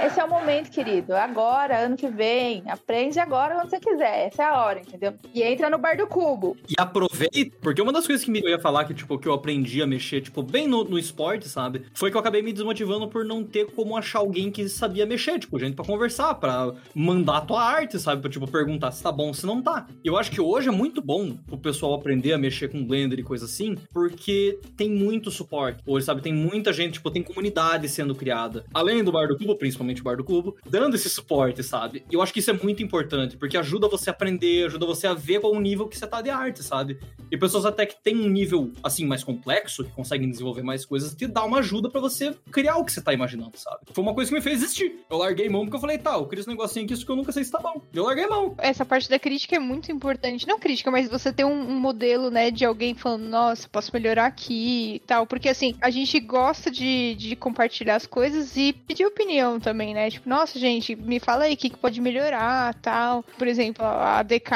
Esse 0.02 0.18
é 0.18 0.24
o 0.24 0.28
momento, 0.28 0.68
querido. 0.68 1.14
Agora, 1.14 1.78
ano 1.78 1.96
que 1.96 2.08
vem. 2.08 2.64
Aprende 2.66 3.20
agora 3.20 3.54
quando 3.54 3.70
você 3.70 3.78
quiser. 3.78 4.26
Essa 4.26 4.42
é 4.42 4.46
a 4.46 4.60
hora, 4.60 4.80
entendeu? 4.80 5.14
E 5.32 5.40
entra 5.44 5.70
no 5.70 5.78
bar 5.78 5.96
do 5.96 6.08
cubo. 6.08 6.56
E 6.68 6.74
aproveita, 6.76 7.56
porque 7.60 7.80
uma 7.80 7.92
das 7.92 8.04
coisas 8.04 8.24
que 8.24 8.36
eu 8.36 8.48
ia 8.48 8.58
falar 8.58 8.84
que, 8.84 8.94
tipo, 8.94 9.16
que 9.16 9.28
eu 9.28 9.32
aprendi 9.32 9.80
a 9.80 9.86
mexer, 9.86 10.20
tipo, 10.20 10.42
bem 10.42 10.66
no, 10.66 10.82
no 10.82 10.98
esporte, 10.98 11.48
sabe? 11.48 11.84
Foi 11.94 12.10
que 12.10 12.16
eu 12.16 12.20
acabei 12.20 12.42
me 12.42 12.52
desmotivando 12.52 13.06
por 13.06 13.24
não 13.24 13.44
ter 13.44 13.70
como 13.70 13.96
achar 13.96 14.18
alguém 14.18 14.50
que 14.50 14.68
sabia 14.68 15.06
mexer, 15.06 15.38
tipo, 15.38 15.56
gente 15.56 15.76
pra 15.76 15.84
conversar, 15.84 16.34
pra 16.34 16.74
mandar 16.92 17.36
a 17.36 17.40
tua 17.42 17.62
arte, 17.62 17.96
sabe? 18.00 18.20
Pra, 18.20 18.30
tipo, 18.30 18.50
perguntar 18.50 18.90
se 18.90 19.04
tá 19.04 19.12
bom 19.12 19.32
se 19.32 19.46
não 19.46 19.62
tá. 19.62 19.86
Eu 20.04 20.16
acho 20.16 20.32
que 20.32 20.40
hoje 20.40 20.68
é 20.68 20.72
muito 20.72 21.00
bom 21.00 21.36
o 21.48 21.56
pessoal 21.56 21.94
aprender 21.94 22.32
a 22.32 22.38
mexer 22.38 22.66
com 22.66 22.84
Blender 22.84 23.20
e 23.20 23.22
coisa 23.22 23.44
assim, 23.44 23.76
porque 23.94 24.58
tem 24.76 24.90
muito 24.90 25.30
suporte. 25.30 25.80
Hoje, 25.86 26.06
sabe? 26.06 26.22
Tem 26.22 26.34
muita 26.34 26.72
gente, 26.72 26.94
tipo, 26.94 27.08
tem 27.08 27.22
comunidade 27.22 27.88
sendo 27.88 28.16
criada. 28.16 28.64
Além 28.74 29.04
do 29.04 29.12
Bar 29.12 29.28
do 29.28 29.38
Cubo, 29.38 29.54
principalmente 29.54 29.91
o 30.00 30.04
Bar 30.04 30.16
do 30.16 30.24
Cubo, 30.24 30.56
dando 30.68 30.94
esse 30.94 31.08
suporte, 31.08 31.62
sabe? 31.62 32.04
E 32.10 32.14
eu 32.14 32.22
acho 32.22 32.32
que 32.32 32.40
isso 32.40 32.50
é 32.50 32.54
muito 32.54 32.82
importante, 32.82 33.36
porque 33.36 33.56
ajuda 33.56 33.88
você 33.88 34.10
a 34.10 34.12
aprender, 34.12 34.66
ajuda 34.66 34.86
você 34.86 35.06
a 35.06 35.14
ver 35.14 35.40
qual 35.40 35.52
o 35.52 35.60
nível 35.60 35.88
que 35.88 35.96
você 35.96 36.06
tá 36.06 36.20
de 36.20 36.30
arte, 36.30 36.62
sabe? 36.62 36.98
E 37.30 37.36
pessoas 37.36 37.64
até 37.64 37.86
que 37.86 37.96
têm 38.02 38.16
um 38.16 38.28
nível, 38.28 38.72
assim, 38.82 39.06
mais 39.06 39.24
complexo, 39.24 39.84
que 39.84 39.90
conseguem 39.90 40.30
desenvolver 40.30 40.62
mais 40.62 40.84
coisas, 40.84 41.14
te 41.14 41.26
dá 41.26 41.44
uma 41.44 41.58
ajuda 41.58 41.88
pra 41.88 42.00
você 42.00 42.34
criar 42.50 42.76
o 42.76 42.84
que 42.84 42.92
você 42.92 43.00
tá 43.00 43.12
imaginando, 43.12 43.56
sabe? 43.56 43.78
Foi 43.92 44.04
uma 44.04 44.14
coisa 44.14 44.30
que 44.30 44.34
me 44.34 44.42
fez 44.42 44.62
existir. 44.62 45.00
Eu 45.10 45.18
larguei 45.18 45.48
mão 45.48 45.62
porque 45.62 45.76
eu 45.76 45.80
falei, 45.80 45.98
tá, 45.98 46.14
eu 46.14 46.26
queria 46.26 46.40
esse 46.40 46.48
negocinho 46.48 46.84
aqui, 46.84 46.94
isso 46.94 47.04
que 47.04 47.10
eu 47.10 47.16
nunca 47.16 47.32
sei 47.32 47.42
se 47.44 47.50
tá 47.50 47.58
bom. 47.58 47.80
Eu 47.92 48.04
larguei 48.04 48.26
mão. 48.26 48.54
Essa 48.58 48.84
parte 48.84 49.08
da 49.08 49.18
crítica 49.18 49.56
é 49.56 49.58
muito 49.58 49.90
importante. 49.90 50.46
Não 50.46 50.58
crítica, 50.58 50.90
mas 50.90 51.08
você 51.08 51.32
ter 51.32 51.44
um, 51.44 51.70
um 51.70 51.80
modelo, 51.80 52.30
né, 52.30 52.50
de 52.50 52.64
alguém 52.64 52.94
falando, 52.94 53.24
nossa, 53.24 53.68
posso 53.68 53.90
melhorar 53.92 54.26
aqui 54.26 54.96
e 54.96 54.98
tal. 55.00 55.26
Porque, 55.26 55.48
assim, 55.48 55.74
a 55.80 55.90
gente 55.90 56.18
gosta 56.20 56.70
de, 56.70 57.14
de 57.14 57.34
compartilhar 57.34 57.96
as 57.96 58.06
coisas 58.06 58.56
e 58.56 58.72
pedir 58.72 59.06
opinião 59.06 59.58
também, 59.58 59.81
né? 59.92 60.10
Tipo, 60.10 60.28
nossa, 60.28 60.58
gente, 60.58 60.94
me 60.94 61.18
fala 61.18 61.44
aí 61.44 61.54
o 61.54 61.56
que, 61.56 61.70
que 61.70 61.76
pode 61.76 62.00
melhorar 62.00 62.74
tal. 62.74 63.24
Por 63.36 63.48
exemplo, 63.48 63.84
a 63.84 64.22
DK, 64.22 64.52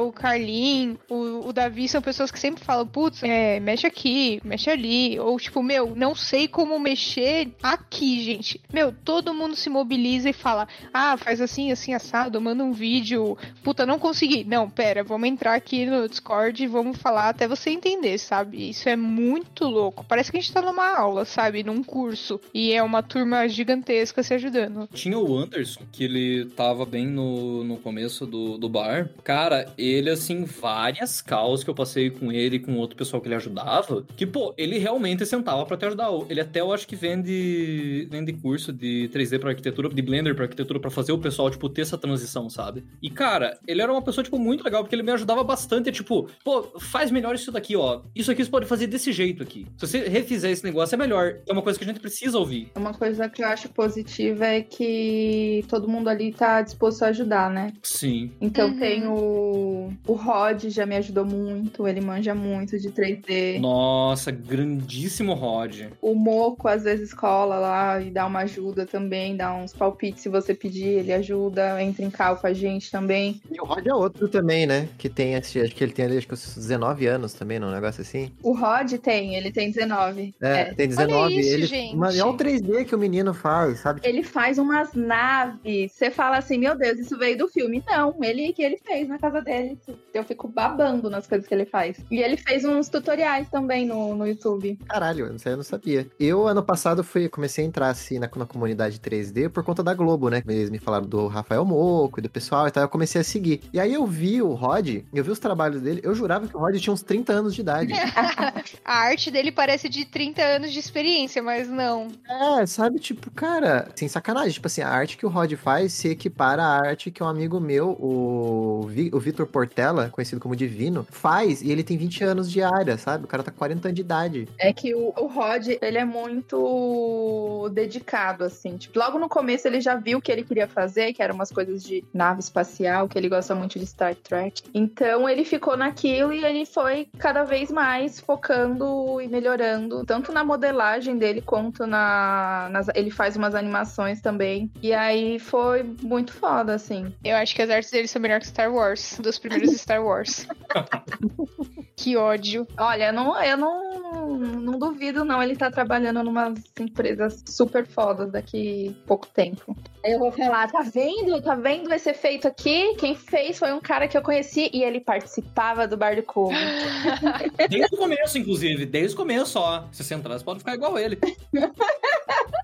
o 0.00 0.12
Carlin, 0.12 0.98
o, 1.08 1.48
o 1.48 1.52
Davi 1.52 1.88
são 1.88 2.00
pessoas 2.00 2.30
que 2.30 2.38
sempre 2.38 2.64
falam, 2.64 2.86
putz, 2.86 3.22
é, 3.22 3.60
mexe 3.60 3.86
aqui, 3.86 4.40
mexe 4.44 4.70
ali. 4.70 5.18
Ou, 5.18 5.38
tipo, 5.38 5.62
meu, 5.62 5.94
não 5.94 6.14
sei 6.14 6.48
como 6.48 6.78
mexer 6.78 7.52
aqui, 7.62 8.22
gente. 8.22 8.60
Meu, 8.72 8.92
todo 8.92 9.34
mundo 9.34 9.54
se 9.56 9.68
mobiliza 9.68 10.30
e 10.30 10.32
fala, 10.32 10.66
ah, 10.92 11.16
faz 11.16 11.40
assim, 11.40 11.70
assim, 11.70 11.94
assado, 11.94 12.40
manda 12.40 12.64
um 12.64 12.72
vídeo. 12.72 13.36
Puta, 13.62 13.84
não 13.84 13.98
consegui. 13.98 14.44
Não, 14.44 14.70
pera, 14.70 15.04
vamos 15.04 15.28
entrar 15.28 15.54
aqui 15.54 15.84
no 15.84 16.08
Discord 16.08 16.62
e 16.62 16.66
vamos 16.66 16.98
falar 16.98 17.28
até 17.28 17.46
você 17.46 17.70
entender, 17.70 18.18
sabe? 18.18 18.70
Isso 18.70 18.88
é 18.88 18.96
muito 18.96 19.66
louco. 19.66 20.04
Parece 20.08 20.30
que 20.30 20.38
a 20.38 20.40
gente 20.40 20.52
tá 20.52 20.62
numa 20.62 20.96
aula, 20.96 21.24
sabe? 21.24 21.62
Num 21.62 21.82
curso. 21.82 22.40
E 22.54 22.72
é 22.72 22.82
uma 22.82 23.02
turma 23.02 23.48
gigantesca 23.48 24.22
se 24.22 24.34
ajudando. 24.34 24.59
Tinha 24.92 25.18
o 25.18 25.36
Anderson, 25.36 25.82
que 25.90 26.04
ele 26.04 26.46
tava 26.56 26.84
bem 26.84 27.06
no, 27.06 27.64
no 27.64 27.76
começo 27.76 28.26
do, 28.26 28.58
do 28.58 28.68
bar. 28.68 29.10
Cara, 29.22 29.72
ele, 29.76 30.10
assim, 30.10 30.44
várias 30.44 31.22
causas 31.22 31.64
que 31.64 31.70
eu 31.70 31.74
passei 31.74 32.10
com 32.10 32.32
ele 32.32 32.56
e 32.56 32.60
com 32.60 32.76
outro 32.76 32.96
pessoal 32.96 33.20
que 33.20 33.28
ele 33.28 33.34
ajudava, 33.34 34.04
que, 34.16 34.26
pô, 34.26 34.54
ele 34.56 34.78
realmente 34.78 35.24
sentava 35.24 35.64
pra 35.64 35.76
te 35.76 35.86
ajudar. 35.86 36.08
Ele 36.28 36.40
até, 36.40 36.60
eu 36.60 36.72
acho 36.72 36.86
que 36.86 36.96
vende, 36.96 38.08
vende 38.10 38.32
curso 38.32 38.72
de 38.72 39.10
3D 39.12 39.38
pra 39.38 39.50
arquitetura, 39.50 39.88
de 39.88 40.02
Blender 40.02 40.34
pra 40.34 40.44
arquitetura, 40.44 40.80
pra 40.80 40.90
fazer 40.90 41.12
o 41.12 41.18
pessoal, 41.18 41.50
tipo, 41.50 41.68
ter 41.68 41.82
essa 41.82 41.98
transição, 41.98 42.48
sabe? 42.50 42.84
E, 43.02 43.10
cara, 43.10 43.58
ele 43.66 43.82
era 43.82 43.92
uma 43.92 44.02
pessoa, 44.02 44.24
tipo, 44.24 44.38
muito 44.38 44.64
legal, 44.64 44.82
porque 44.82 44.94
ele 44.94 45.02
me 45.02 45.12
ajudava 45.12 45.42
bastante, 45.44 45.92
tipo, 45.92 46.28
pô, 46.44 46.62
faz 46.78 47.10
melhor 47.10 47.34
isso 47.34 47.52
daqui, 47.52 47.76
ó. 47.76 48.02
Isso 48.14 48.30
aqui 48.30 48.44
você 48.44 48.50
pode 48.50 48.66
fazer 48.66 48.86
desse 48.86 49.12
jeito 49.12 49.42
aqui. 49.42 49.66
Se 49.76 49.86
você 49.86 50.08
refizer 50.08 50.50
esse 50.50 50.64
negócio, 50.64 50.94
é 50.94 50.98
melhor. 50.98 51.36
É 51.46 51.52
uma 51.52 51.62
coisa 51.62 51.78
que 51.78 51.84
a 51.84 51.88
gente 51.88 52.00
precisa 52.00 52.38
ouvir. 52.38 52.70
Uma 52.74 52.94
coisa 52.94 53.28
que 53.28 53.42
eu 53.42 53.48
acho 53.48 53.68
positiva 53.70 54.46
é 54.46 54.49
que 54.60 55.64
todo 55.68 55.88
mundo 55.88 56.08
ali 56.08 56.32
tá 56.32 56.62
disposto 56.62 57.02
a 57.04 57.08
ajudar, 57.08 57.50
né? 57.50 57.72
Sim. 57.82 58.30
Então 58.40 58.68
Uhum. 58.70 58.78
tem 58.78 59.06
o, 59.06 59.92
o 60.06 60.12
Rod, 60.14 60.64
já 60.68 60.84
me 60.86 60.96
ajudou 60.96 61.24
muito, 61.24 61.86
ele 61.86 62.00
manja 62.00 62.34
muito 62.34 62.78
de 62.78 62.90
3D. 62.90 63.58
Nossa, 63.60 64.30
grandíssimo 64.30 65.34
Rod. 65.34 65.86
O 66.00 66.14
Moco 66.14 66.68
às 66.68 66.84
vezes 66.84 67.12
cola 67.12 67.58
lá 67.58 68.00
e 68.00 68.10
dá 68.10 68.26
uma 68.26 68.40
ajuda 68.40 68.86
também, 68.86 69.36
dá 69.36 69.54
uns 69.54 69.72
palpites 69.72 70.22
se 70.22 70.28
você 70.28 70.54
pedir, 70.54 70.86
ele 70.86 71.12
ajuda, 71.12 71.82
entra 71.82 72.04
em 72.04 72.10
cal 72.10 72.36
com 72.36 72.46
a 72.46 72.52
gente 72.52 72.90
também. 72.90 73.40
E 73.50 73.60
o 73.60 73.64
Rod 73.64 73.86
é 73.86 73.94
outro 73.94 74.28
também, 74.28 74.66
né? 74.66 74.88
Que 74.98 75.08
tem, 75.08 75.34
esse- 75.34 75.60
acho 75.60 75.74
que 75.74 75.82
ele 75.84 75.92
tem 75.92 76.04
ali, 76.04 76.18
acho 76.18 76.26
que 76.26 76.34
uns 76.34 76.54
19 76.56 77.06
anos 77.06 77.32
também, 77.32 77.58
num 77.58 77.70
negócio 77.70 78.00
assim. 78.02 78.30
O 78.42 78.52
Rod 78.52 78.92
tem, 78.94 79.34
ele 79.34 79.50
tem 79.52 79.70
19. 79.70 80.34
É, 80.40 80.60
É. 80.60 80.64
tem 80.74 80.88
19. 80.88 81.38
isso, 81.38 81.54
ele, 81.54 81.66
gente. 81.66 81.96
Mano, 81.96 82.16
é 82.16 82.24
o 82.24 82.34
3D 82.34 82.84
que 82.84 82.94
o 82.94 82.98
menino 82.98 83.32
faz, 83.34 83.80
sabe? 83.80 84.00
Ele 84.04 84.22
faz 84.22 84.39
umas 84.58 84.92
naves. 84.94 85.92
Você 85.92 86.10
fala 86.10 86.38
assim, 86.38 86.58
meu 86.58 86.76
Deus, 86.76 86.98
isso 86.98 87.16
veio 87.18 87.36
do 87.38 87.48
filme. 87.48 87.82
Não, 87.86 88.16
ele 88.22 88.52
que 88.52 88.62
ele 88.62 88.78
fez 88.78 89.08
na 89.08 89.18
casa 89.18 89.40
dele. 89.40 89.78
Eu 90.12 90.24
fico 90.24 90.48
babando 90.48 91.08
nas 91.10 91.26
coisas 91.26 91.46
que 91.46 91.54
ele 91.54 91.66
faz. 91.66 91.98
E 92.10 92.20
ele 92.20 92.36
fez 92.36 92.64
uns 92.64 92.88
tutoriais 92.88 93.48
também 93.48 93.86
no, 93.86 94.14
no 94.14 94.26
YouTube. 94.26 94.78
Caralho, 94.88 95.34
isso 95.34 95.48
eu 95.48 95.56
não 95.56 95.64
sabia. 95.64 96.06
Eu, 96.18 96.46
ano 96.46 96.62
passado, 96.62 97.02
fui, 97.02 97.28
comecei 97.28 97.64
a 97.64 97.68
entrar 97.68 97.88
assim 97.88 98.18
na, 98.18 98.30
na 98.36 98.46
comunidade 98.46 98.98
3D 98.98 99.48
por 99.48 99.64
conta 99.64 99.82
da 99.82 99.94
Globo, 99.94 100.28
né? 100.28 100.42
Eles 100.46 100.70
me 100.70 100.78
falaram 100.78 101.06
do 101.06 101.26
Rafael 101.26 101.64
Moco 101.64 102.20
e 102.20 102.22
do 102.22 102.30
pessoal 102.30 102.66
e 102.66 102.70
tal. 102.70 102.82
Eu 102.82 102.88
comecei 102.88 103.20
a 103.20 103.24
seguir. 103.24 103.60
E 103.72 103.80
aí 103.80 103.92
eu 103.92 104.06
vi 104.06 104.42
o 104.42 104.54
Rod, 104.54 105.04
eu 105.12 105.24
vi 105.24 105.30
os 105.30 105.38
trabalhos 105.38 105.80
dele, 105.82 106.00
eu 106.02 106.14
jurava 106.14 106.46
que 106.46 106.56
o 106.56 106.60
Rod 106.60 106.76
tinha 106.76 106.92
uns 106.92 107.02
30 107.02 107.32
anos 107.32 107.54
de 107.54 107.60
idade. 107.60 107.92
A 108.84 108.94
arte 108.94 109.30
dele 109.30 109.52
parece 109.52 109.88
de 109.88 110.04
30 110.04 110.42
anos 110.42 110.72
de 110.72 110.78
experiência, 110.78 111.42
mas 111.42 111.68
não. 111.68 112.08
É, 112.28 112.66
sabe, 112.66 112.98
tipo, 112.98 113.30
cara, 113.30 113.88
sem 113.94 114.08
sacanagem, 114.08 114.29
tipo 114.50 114.66
assim, 114.66 114.82
a 114.82 114.88
arte 114.88 115.16
que 115.16 115.26
o 115.26 115.28
Rod 115.28 115.52
faz 115.54 115.92
se 115.92 116.08
equipara 116.08 116.62
à 116.62 116.76
arte 116.88 117.10
que 117.10 117.22
um 117.22 117.26
amigo 117.26 117.58
meu, 117.60 117.90
o, 118.00 118.86
Vi- 118.88 119.10
o 119.12 119.18
Vitor 119.20 119.46
Portela, 119.46 120.08
conhecido 120.10 120.40
como 120.40 120.54
Divino, 120.56 121.06
faz, 121.10 121.62
e 121.62 121.70
ele 121.70 121.82
tem 121.82 121.96
20 121.96 122.24
anos 122.24 122.50
de 122.50 122.62
área, 122.62 122.96
sabe? 122.98 123.24
O 123.24 123.28
cara 123.28 123.42
tá 123.42 123.50
com 123.50 123.58
40 123.58 123.88
anos 123.88 123.94
de 123.96 124.00
idade. 124.00 124.48
É 124.58 124.72
que 124.72 124.94
o, 124.94 125.12
o 125.16 125.26
Rod, 125.26 125.68
ele 125.80 125.98
é 125.98 126.04
muito 126.04 127.68
dedicado, 127.72 128.44
assim. 128.44 128.76
Tipo, 128.76 128.98
logo 128.98 129.18
no 129.18 129.28
começo 129.28 129.66
ele 129.66 129.80
já 129.80 129.96
viu 129.96 130.18
o 130.18 130.22
que 130.22 130.30
ele 130.32 130.44
queria 130.44 130.66
fazer, 130.68 131.12
que 131.12 131.22
eram 131.22 131.34
umas 131.34 131.50
coisas 131.50 131.82
de 131.82 132.04
nave 132.12 132.40
espacial, 132.40 133.08
que 133.08 133.18
ele 133.18 133.28
gosta 133.28 133.54
muito 133.54 133.78
de 133.78 133.86
Star 133.86 134.14
Trek. 134.14 134.62
Então 134.74 135.28
ele 135.28 135.44
ficou 135.44 135.76
naquilo 135.76 136.32
e 136.32 136.44
ele 136.44 136.64
foi 136.66 137.08
cada 137.18 137.44
vez 137.44 137.70
mais 137.70 138.20
focando 138.20 139.20
e 139.20 139.28
melhorando, 139.28 140.04
tanto 140.04 140.32
na 140.32 140.44
modelagem 140.44 141.16
dele 141.16 141.40
quanto 141.42 141.86
na. 141.86 142.68
nas- 142.70 142.88
ele 142.94 143.10
faz 143.10 143.36
umas 143.36 143.54
animações 143.54 144.19
também. 144.20 144.70
E 144.82 144.92
aí 144.92 145.38
foi 145.38 145.82
muito 146.02 146.32
foda, 146.32 146.74
assim. 146.74 147.12
Eu 147.24 147.36
acho 147.36 147.54
que 147.54 147.62
as 147.62 147.70
artes 147.70 147.90
dele 147.90 148.08
são 148.08 148.20
melhor 148.20 148.40
que 148.40 148.46
Star 148.46 148.72
Wars, 148.72 149.18
dos 149.20 149.38
primeiros 149.38 149.70
Star 149.80 150.04
Wars. 150.04 150.46
que 151.96 152.16
ódio. 152.16 152.66
Olha, 152.78 153.08
eu 153.08 153.12
não, 153.12 153.42
eu 153.42 153.56
não, 153.56 154.38
não 154.38 154.78
duvido, 154.78 155.24
não. 155.24 155.42
Ele 155.42 155.56
tá 155.56 155.70
trabalhando 155.70 156.22
numa 156.22 156.54
empresas 156.78 157.42
super 157.46 157.86
fodas 157.86 158.32
daqui 158.32 158.96
a 159.04 159.06
pouco 159.06 159.26
tempo. 159.26 159.76
Aí 160.04 160.12
eu 160.12 160.18
vou 160.18 160.32
falar, 160.32 160.70
tá 160.70 160.82
vendo? 160.82 161.40
Tá 161.42 161.54
vendo 161.54 161.92
esse 161.92 162.10
efeito 162.10 162.48
aqui? 162.48 162.94
Quem 162.94 163.14
fez 163.14 163.58
foi 163.58 163.72
um 163.72 163.80
cara 163.80 164.08
que 164.08 164.16
eu 164.16 164.22
conheci 164.22 164.70
e 164.72 164.82
ele 164.82 165.00
participava 165.00 165.86
do 165.86 165.96
Bar 165.96 166.16
do 166.16 166.22
Cubo. 166.22 166.50
Desde 167.68 167.94
o 167.94 167.98
começo, 167.98 168.38
inclusive. 168.38 168.86
Desde 168.86 169.14
o 169.14 169.18
começo, 169.18 169.58
ó. 169.58 169.84
Se 169.92 170.02
você 170.02 170.14
entrar, 170.14 170.38
você 170.38 170.44
pode 170.44 170.60
ficar 170.60 170.74
igual 170.74 170.98
ele. 170.98 171.18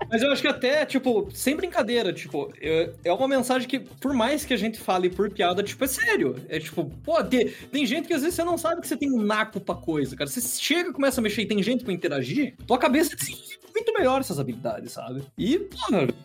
Mas 0.09 0.21
eu 0.21 0.31
acho 0.31 0.41
que 0.41 0.47
até, 0.47 0.85
tipo, 0.85 1.27
sem 1.47 1.55
brincadeira, 1.55 2.11
tipo, 2.11 2.51
é 2.61 2.91
é 3.05 3.13
uma 3.13 3.25
mensagem 3.25 3.69
que, 3.69 3.79
por 3.79 4.13
mais 4.13 4.43
que 4.43 4.53
a 4.53 4.57
gente 4.57 4.77
fale 4.77 5.09
por 5.09 5.31
piada, 5.31 5.63
tipo, 5.63 5.81
é 5.81 5.87
sério. 5.87 6.35
É 6.49 6.59
tipo, 6.59 6.83
pô, 7.05 7.23
tem, 7.23 7.49
tem 7.71 7.85
gente 7.85 8.05
que 8.05 8.13
às 8.13 8.21
vezes 8.21 8.35
você 8.35 8.43
não 8.43 8.57
sabe 8.57 8.81
que 8.81 8.87
você 8.87 8.97
tem 8.97 9.09
um 9.09 9.21
naco 9.21 9.61
pra 9.61 9.75
coisa, 9.75 10.13
cara. 10.13 10.29
Você 10.29 10.41
chega 10.41 10.89
e 10.89 10.93
começa 10.93 11.21
a 11.21 11.23
mexer 11.23 11.43
e 11.43 11.47
tem 11.47 11.63
gente 11.63 11.85
pra 11.85 11.93
interagir, 11.93 12.53
tua 12.67 12.77
cabeça 12.77 13.15
desenvolve 13.15 13.57
muito 13.77 13.93
melhor 13.93 14.21
essas 14.21 14.39
habilidades, 14.39 14.91
sabe? 14.91 15.23
E, 15.37 15.59
pô, 15.59 15.77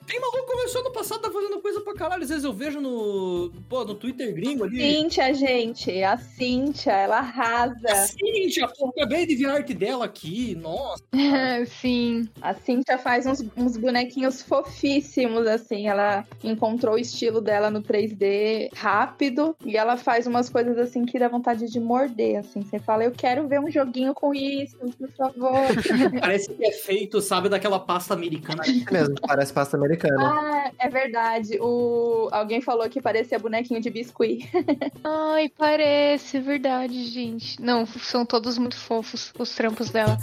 tem 0.06 0.20
maluco 0.20 0.46
que 0.46 0.52
começou 0.52 0.82
no 0.82 0.92
passado, 0.92 1.20
tá 1.20 1.30
fazendo 1.30 1.60
coisa 1.60 1.80
pra 1.80 1.94
caralho. 1.94 2.22
Às 2.22 2.28
vezes 2.30 2.44
eu 2.44 2.52
vejo 2.52 2.80
no, 2.80 3.52
pô, 3.68 3.84
no 3.84 3.94
Twitter 3.94 4.34
gringo 4.34 4.64
ali. 4.64 4.78
Cíntia, 4.78 5.34
gente, 5.34 6.02
a 6.02 6.16
Cíntia, 6.16 6.92
ela 6.92 7.18
arrasa. 7.18 8.06
Cíntia, 8.06 8.68
pô, 8.68 8.88
acabei 8.88 9.26
de 9.26 9.36
ver 9.36 9.46
a 9.46 9.54
arte 9.54 9.74
dela 9.74 10.04
aqui, 10.04 10.54
nossa. 10.54 11.02
Sim. 11.80 12.28
A 12.40 12.54
Cíntia 12.54 12.98
faz 12.98 13.26
uns, 13.26 13.44
uns 13.56 13.76
bonequinhos 13.76 14.42
fofíssimos, 14.42 15.11
assim. 15.52 15.86
Ela 15.86 16.24
encontrou 16.42 16.94
o 16.94 16.98
estilo 16.98 17.40
dela 17.40 17.70
no 17.70 17.82
3D 17.82 18.70
rápido 18.74 19.56
e 19.64 19.76
ela 19.76 19.96
faz 19.96 20.26
umas 20.26 20.48
coisas 20.48 20.78
assim 20.78 21.04
que 21.04 21.18
dá 21.18 21.28
vontade 21.28 21.70
de 21.70 21.80
morder, 21.80 22.38
assim. 22.38 22.62
Você 22.62 22.78
fala, 22.78 23.04
eu 23.04 23.12
quero 23.12 23.46
ver 23.46 23.60
um 23.60 23.70
joguinho 23.70 24.14
com 24.14 24.34
isso, 24.34 24.76
por 24.76 25.10
favor. 25.10 25.52
Parece 26.20 26.52
que 26.52 26.64
é 26.64 26.72
feito, 26.72 27.20
sabe, 27.20 27.48
daquela 27.48 27.78
pasta 27.78 28.14
americana. 28.14 28.62
É 28.66 28.92
mesmo, 28.92 29.14
parece 29.26 29.52
pasta 29.52 29.76
americana. 29.76 30.32
ah, 30.32 30.70
é 30.78 30.88
verdade. 30.88 31.58
O... 31.60 32.28
Alguém 32.32 32.60
falou 32.60 32.88
que 32.88 33.00
parecia 33.00 33.38
bonequinho 33.38 33.80
de 33.80 33.90
biscuit. 33.90 34.48
Ai, 35.04 35.50
parece, 35.56 36.38
verdade, 36.40 37.04
gente. 37.04 37.60
Não, 37.60 37.86
são 37.86 38.24
todos 38.24 38.58
muito 38.58 38.76
fofos 38.76 39.32
os 39.38 39.54
trampos 39.54 39.90
dela. 39.90 40.16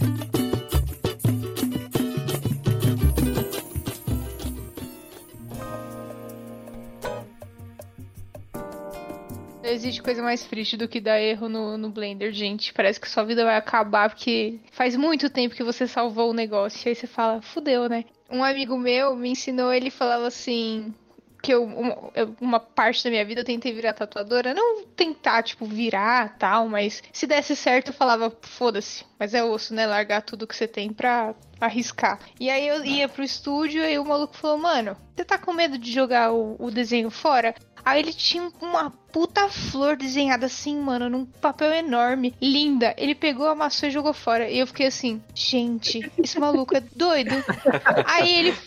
Existe 9.79 10.01
coisa 10.03 10.21
mais 10.21 10.43
triste 10.43 10.75
do 10.77 10.87
que 10.87 10.99
dar 10.99 11.19
erro 11.19 11.47
no, 11.49 11.77
no 11.77 11.89
Blender, 11.89 12.31
gente. 12.31 12.73
Parece 12.73 12.99
que 12.99 13.09
sua 13.09 13.23
vida 13.23 13.43
vai 13.43 13.55
acabar 13.55 14.09
porque 14.09 14.59
faz 14.71 14.95
muito 14.95 15.29
tempo 15.29 15.55
que 15.55 15.63
você 15.63 15.87
salvou 15.87 16.29
o 16.31 16.33
negócio. 16.33 16.87
Aí 16.87 16.95
você 16.95 17.07
fala, 17.07 17.41
fudeu, 17.41 17.87
né? 17.87 18.03
Um 18.29 18.43
amigo 18.43 18.77
meu 18.77 19.15
me 19.15 19.29
ensinou, 19.29 19.73
ele 19.73 19.89
falava 19.89 20.27
assim. 20.27 20.93
Que 21.41 21.53
eu, 21.53 21.63
uma, 21.63 22.11
eu- 22.15 22.35
uma 22.41 22.59
parte 22.59 23.01
da 23.01 23.09
minha 23.09 23.23
vida 23.23 23.39
eu 23.39 23.45
tentei 23.45 23.71
virar 23.71 23.93
tatuadora. 23.93 24.53
Não 24.53 24.83
tentar, 24.87 25.41
tipo, 25.41 25.65
virar 25.65 26.37
tal, 26.37 26.67
mas 26.67 27.01
se 27.13 27.25
desse 27.25 27.55
certo 27.55 27.87
eu 27.87 27.93
falava, 27.93 28.29
foda-se. 28.41 29.05
Mas 29.17 29.33
é 29.33 29.41
osso, 29.41 29.73
né? 29.73 29.87
Largar 29.87 30.21
tudo 30.21 30.45
que 30.45 30.53
você 30.53 30.67
tem 30.67 30.91
pra 30.91 31.33
arriscar. 31.61 32.19
E 32.39 32.49
aí 32.49 32.67
eu 32.67 32.83
ia 32.83 33.07
pro 33.07 33.23
estúdio 33.23 33.85
e 33.85 33.97
o 33.97 34.03
maluco 34.05 34.35
falou, 34.35 34.57
mano, 34.57 34.97
você 35.15 35.23
tá 35.23 35.37
com 35.37 35.53
medo 35.53 35.77
de 35.77 35.89
jogar 35.93 36.33
o, 36.33 36.57
o 36.59 36.69
desenho 36.69 37.09
fora? 37.09 37.55
Aí 37.85 38.01
ele 38.01 38.11
tinha 38.13 38.51
uma 38.61 38.91
puta 39.11 39.49
flor 39.49 39.95
desenhada 39.95 40.45
assim, 40.45 40.79
mano, 40.79 41.09
num 41.09 41.25
papel 41.25 41.71
enorme, 41.73 42.33
linda. 42.41 42.93
Ele 42.97 43.15
pegou, 43.15 43.47
amassou 43.47 43.89
e 43.89 43.91
jogou 43.91 44.13
fora. 44.13 44.49
E 44.49 44.59
eu 44.59 44.67
fiquei 44.67 44.87
assim, 44.87 45.21
gente, 45.33 46.11
esse 46.17 46.39
maluco 46.39 46.75
é 46.75 46.81
doido. 46.95 47.31
Aí 48.05 48.33
ele, 48.33 48.57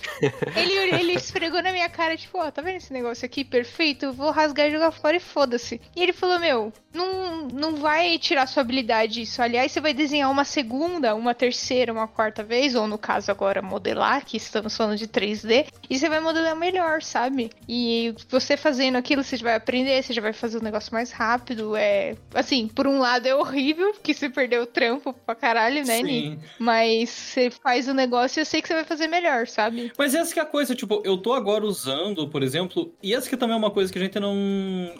ele, 0.56 0.94
ele 0.96 1.12
esfregou 1.12 1.62
na 1.62 1.72
minha 1.72 1.88
cara, 1.88 2.16
tipo, 2.16 2.38
ó, 2.38 2.50
tá 2.50 2.62
vendo 2.62 2.76
esse 2.76 2.92
negócio 2.92 3.24
aqui? 3.24 3.44
Perfeito, 3.44 4.06
eu 4.06 4.12
vou 4.12 4.30
rasgar 4.30 4.68
e 4.68 4.72
jogar 4.72 4.90
fora 4.90 5.16
e 5.16 5.20
foda-se. 5.20 5.80
E 5.94 6.02
ele 6.02 6.12
falou, 6.12 6.38
meu, 6.38 6.72
não, 6.92 7.48
não 7.48 7.76
vai 7.76 8.18
tirar 8.18 8.46
sua 8.46 8.60
habilidade 8.62 9.22
isso. 9.22 9.40
Aliás, 9.40 9.72
você 9.72 9.80
vai 9.80 9.94
desenhar 9.94 10.30
uma 10.30 10.44
segunda, 10.44 11.14
uma 11.14 11.34
terceira, 11.34 11.92
uma 11.92 12.06
quarta 12.06 12.42
vez, 12.42 12.74
ou 12.74 12.86
no 12.86 12.98
caso 12.98 13.30
agora 13.30 13.62
modelar, 13.62 14.24
que 14.24 14.36
estamos 14.36 14.76
falando 14.76 14.98
de 14.98 15.08
3D, 15.08 15.66
e 15.88 15.98
você 15.98 16.08
vai 16.08 16.20
modelar 16.20 16.56
melhor, 16.56 17.02
sabe? 17.02 17.50
E 17.68 18.14
você 18.28 18.56
fazendo 18.56 18.96
aquilo, 18.96 19.24
você 19.24 19.36
já 19.36 19.44
vai 19.44 19.54
aprender, 19.54 20.02
você 20.02 20.12
já 20.12 20.22
vai 20.22 20.31
fazer 20.32 20.58
o 20.58 20.62
negócio 20.62 20.92
mais 20.92 21.10
rápido. 21.10 21.76
É. 21.76 22.16
Assim, 22.34 22.68
por 22.68 22.86
um 22.86 22.98
lado 22.98 23.26
é 23.26 23.34
horrível, 23.34 23.92
porque 23.92 24.14
você 24.14 24.28
perdeu 24.28 24.62
o 24.62 24.66
trampo 24.66 25.12
pra 25.12 25.34
caralho, 25.34 25.84
né, 25.84 26.02
Ni? 26.02 26.22
Sim. 26.22 26.38
Mas 26.58 27.10
você 27.10 27.50
faz 27.50 27.88
o 27.88 27.94
negócio 27.94 28.38
e 28.38 28.42
eu 28.42 28.46
sei 28.46 28.62
que 28.62 28.68
você 28.68 28.74
vai 28.74 28.84
fazer 28.84 29.06
melhor, 29.06 29.46
sabe? 29.46 29.92
Mas 29.98 30.14
essa 30.14 30.32
que 30.32 30.40
é 30.40 30.42
a 30.42 30.46
coisa, 30.46 30.74
tipo, 30.74 31.02
eu 31.04 31.18
tô 31.18 31.32
agora 31.32 31.64
usando, 31.64 32.28
por 32.28 32.42
exemplo, 32.42 32.94
e 33.02 33.14
essa 33.14 33.28
que 33.28 33.36
também 33.36 33.54
é 33.54 33.58
uma 33.58 33.70
coisa 33.70 33.92
que 33.92 33.98
a 33.98 34.02
gente 34.02 34.18
não. 34.18 34.34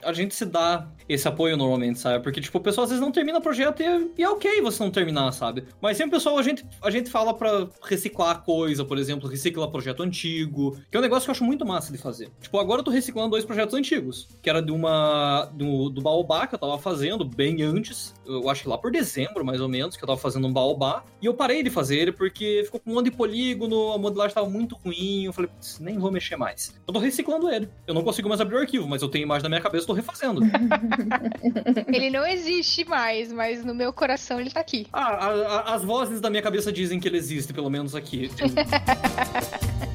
A 0.04 0.12
gente 0.12 0.34
se 0.34 0.44
dá 0.44 0.86
esse 1.08 1.26
apoio 1.26 1.56
normalmente, 1.56 1.98
sabe? 1.98 2.22
Porque, 2.22 2.40
tipo, 2.40 2.58
o 2.58 2.60
pessoal 2.60 2.84
às 2.84 2.90
vezes 2.90 3.04
não 3.04 3.12
termina 3.12 3.38
o 3.38 3.42
projeto 3.42 3.80
e, 3.82 4.10
e 4.18 4.22
é 4.22 4.28
ok 4.28 4.60
você 4.60 4.82
não 4.82 4.90
terminar, 4.90 5.32
sabe? 5.32 5.64
Mas 5.80 5.96
sempre, 5.96 6.12
pessoal, 6.12 6.38
a 6.38 6.42
gente, 6.42 6.64
a 6.82 6.90
gente 6.90 7.10
fala 7.10 7.34
pra 7.34 7.68
reciclar 7.82 8.42
coisa, 8.42 8.84
por 8.84 8.98
exemplo, 8.98 9.28
recicla 9.28 9.70
projeto 9.70 10.02
antigo, 10.02 10.78
que 10.90 10.96
é 10.96 11.00
um 11.00 11.02
negócio 11.02 11.24
que 11.24 11.30
eu 11.30 11.32
acho 11.32 11.44
muito 11.44 11.64
massa 11.66 11.92
de 11.92 11.98
fazer. 11.98 12.30
Tipo, 12.40 12.58
agora 12.58 12.80
eu 12.80 12.84
tô 12.84 12.90
reciclando 12.90 13.30
dois 13.30 13.44
projetos 13.44 13.74
antigos, 13.74 14.28
que 14.42 14.48
era 14.48 14.62
de 14.62 14.72
uma. 14.72 15.21
Do, 15.52 15.88
do 15.90 16.00
Baobá 16.00 16.46
que 16.46 16.54
eu 16.54 16.58
tava 16.58 16.78
fazendo 16.78 17.24
bem 17.24 17.62
antes, 17.62 18.14
eu 18.26 18.48
acho 18.48 18.62
que 18.62 18.68
lá 18.68 18.76
por 18.78 18.90
dezembro, 18.90 19.44
mais 19.44 19.60
ou 19.60 19.68
menos, 19.68 19.96
que 19.96 20.02
eu 20.02 20.06
tava 20.06 20.18
fazendo 20.20 20.46
um 20.46 20.52
Baobá, 20.52 21.04
e 21.20 21.26
eu 21.26 21.34
parei 21.34 21.62
de 21.62 21.70
fazer 21.70 21.98
ele 21.98 22.12
porque 22.12 22.62
ficou 22.64 22.80
com 22.80 22.90
um 22.90 22.94
monte 22.94 23.06
de 23.10 23.16
polígono, 23.16 23.92
a 23.92 23.98
modelagem 23.98 24.34
tava 24.34 24.48
muito 24.48 24.76
ruim, 24.76 25.24
eu 25.24 25.32
falei, 25.32 25.50
putz, 25.50 25.78
nem 25.80 25.98
vou 25.98 26.10
mexer 26.10 26.36
mais. 26.36 26.74
Eu 26.86 26.92
tô 26.92 26.98
reciclando 27.00 27.48
ele. 27.50 27.68
Eu 27.86 27.94
não 27.94 28.02
consigo 28.02 28.28
mais 28.28 28.40
abrir 28.40 28.56
o 28.56 28.58
arquivo, 28.58 28.86
mas 28.88 29.02
eu 29.02 29.08
tenho 29.08 29.22
imagem 29.24 29.42
na 29.44 29.48
minha 29.48 29.60
cabeça 29.60 29.84
e 29.84 29.86
tô 29.86 29.92
refazendo. 29.92 30.40
Ele 31.92 32.10
não 32.10 32.26
existe 32.26 32.84
mais, 32.84 33.32
mas 33.32 33.64
no 33.64 33.74
meu 33.74 33.92
coração 33.92 34.40
ele 34.40 34.50
tá 34.50 34.60
aqui. 34.60 34.86
Ah, 34.92 35.26
a- 35.26 35.30
a- 35.70 35.74
as 35.74 35.82
vozes 35.84 36.20
da 36.20 36.30
minha 36.30 36.42
cabeça 36.42 36.72
dizem 36.72 36.98
que 37.00 37.06
ele 37.08 37.16
existe, 37.18 37.52
pelo 37.52 37.68
menos 37.70 37.94
aqui. 37.94 38.30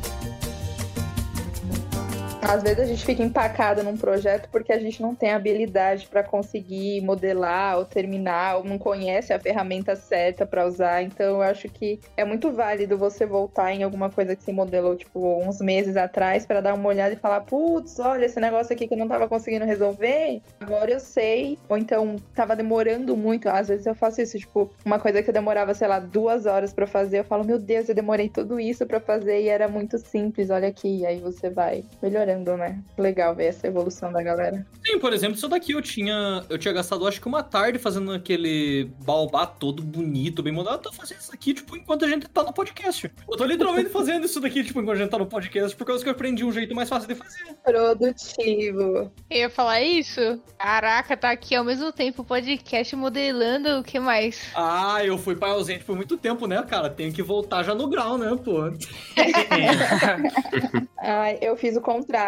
Às 2.47 2.63
vezes 2.63 2.79
a 2.79 2.85
gente 2.85 3.05
fica 3.05 3.21
empacado 3.21 3.83
num 3.83 3.97
projeto 3.97 4.47
porque 4.49 4.71
a 4.71 4.79
gente 4.79 5.01
não 5.01 5.13
tem 5.13 5.31
habilidade 5.31 6.07
pra 6.07 6.23
conseguir 6.23 7.01
modelar 7.01 7.77
ou 7.77 7.83
terminar, 7.83 8.59
ou 8.59 8.63
não 8.63 8.77
conhece 8.77 9.33
a 9.33 9.39
ferramenta 9.39 9.97
certa 9.97 10.45
pra 10.45 10.65
usar. 10.65 11.03
Então 11.03 11.25
eu 11.25 11.41
acho 11.41 11.67
que 11.67 11.99
é 12.15 12.23
muito 12.23 12.49
válido 12.53 12.97
você 12.97 13.25
voltar 13.25 13.73
em 13.73 13.83
alguma 13.83 14.09
coisa 14.09 14.33
que 14.33 14.41
você 14.41 14.53
modelou, 14.53 14.95
tipo, 14.95 15.19
uns 15.45 15.59
meses 15.59 15.97
atrás, 15.97 16.45
pra 16.45 16.61
dar 16.61 16.73
uma 16.73 16.87
olhada 16.87 17.13
e 17.13 17.17
falar: 17.17 17.41
putz, 17.41 17.99
olha 17.99 18.25
esse 18.25 18.39
negócio 18.39 18.73
aqui 18.73 18.87
que 18.87 18.93
eu 18.93 18.97
não 18.97 19.09
tava 19.09 19.27
conseguindo 19.27 19.65
resolver, 19.65 20.41
agora 20.61 20.89
eu 20.89 21.01
sei. 21.01 21.59
Ou 21.67 21.77
então 21.77 22.15
tava 22.33 22.55
demorando 22.55 23.17
muito. 23.17 23.49
Às 23.49 23.67
vezes 23.67 23.85
eu 23.85 23.93
faço 23.93 24.21
isso, 24.21 24.39
tipo, 24.39 24.71
uma 24.85 24.99
coisa 24.99 25.21
que 25.21 25.29
eu 25.29 25.33
demorava, 25.33 25.73
sei 25.73 25.89
lá, 25.89 25.99
duas 25.99 26.45
horas 26.45 26.71
pra 26.71 26.87
fazer, 26.87 27.19
eu 27.19 27.25
falo: 27.25 27.43
meu 27.43 27.59
Deus, 27.59 27.89
eu 27.89 27.95
demorei 27.95 28.29
tudo 28.29 28.57
isso 28.57 28.85
pra 28.85 29.01
fazer 29.01 29.41
e 29.41 29.49
era 29.49 29.67
muito 29.67 29.97
simples, 29.97 30.49
olha 30.49 30.69
aqui. 30.69 30.99
E 30.99 31.05
aí 31.05 31.19
você 31.19 31.49
vai 31.49 31.83
melhorando, 32.01 32.36
né? 32.45 32.81
Legal 32.97 33.33
ver 33.33 33.45
essa 33.45 33.67
evolução 33.67 34.11
da 34.11 34.21
galera. 34.21 34.65
Sim, 34.85 34.99
por 34.99 35.13
exemplo, 35.13 35.35
isso 35.35 35.47
daqui 35.47 35.71
eu 35.71 35.81
tinha. 35.81 36.43
Eu 36.49 36.57
tinha 36.57 36.73
gastado 36.73 37.07
acho 37.07 37.21
que 37.21 37.27
uma 37.27 37.43
tarde 37.43 37.79
fazendo 37.79 38.11
aquele 38.11 38.91
baobá 39.03 39.45
todo 39.45 39.81
bonito, 39.81 40.43
bem 40.43 40.53
montado. 40.53 40.75
Eu 40.75 40.81
tô 40.81 40.93
fazendo 40.93 41.19
isso 41.19 41.33
aqui, 41.33 41.53
tipo, 41.53 41.75
enquanto 41.75 42.05
a 42.05 42.07
gente 42.07 42.27
tá 42.27 42.43
no 42.43 42.53
podcast. 42.53 43.11
Eu 43.29 43.37
tô 43.37 43.45
literalmente 43.45 43.89
fazendo 43.89 44.25
isso 44.25 44.39
daqui, 44.39 44.63
tipo, 44.63 44.79
enquanto 44.81 44.97
a 44.97 44.99
gente 44.99 45.09
tá 45.09 45.17
no 45.17 45.25
podcast, 45.25 45.75
por 45.75 45.85
causa 45.85 46.03
que 46.03 46.09
eu 46.09 46.13
aprendi 46.13 46.43
um 46.43 46.51
jeito 46.51 46.75
mais 46.75 46.89
fácil 46.89 47.07
de 47.07 47.15
fazer. 47.15 47.55
Produtivo. 47.63 49.11
Eu 49.29 49.37
ia 49.37 49.49
falar 49.49 49.81
isso? 49.81 50.41
Caraca, 50.57 51.15
tá 51.15 51.31
aqui 51.31 51.55
ao 51.55 51.63
mesmo 51.63 51.91
tempo 51.91 52.21
o 52.21 52.25
podcast 52.25 52.95
modelando 52.95 53.79
o 53.79 53.83
que 53.83 53.99
mais? 53.99 54.51
Ah, 54.55 55.03
eu 55.03 55.17
fui 55.17 55.35
pai 55.35 55.51
ausente 55.51 55.83
por 55.83 55.95
muito 55.95 56.17
tempo, 56.17 56.47
né, 56.47 56.61
cara? 56.63 56.89
Tenho 56.89 57.11
que 57.11 57.23
voltar 57.23 57.63
já 57.63 57.73
no 57.73 57.87
grau, 57.87 58.17
né, 58.17 58.35
pô? 58.43 58.71
Ai, 60.99 61.37
eu 61.41 61.55
fiz 61.55 61.75
o 61.77 61.81
contrário. 61.81 62.26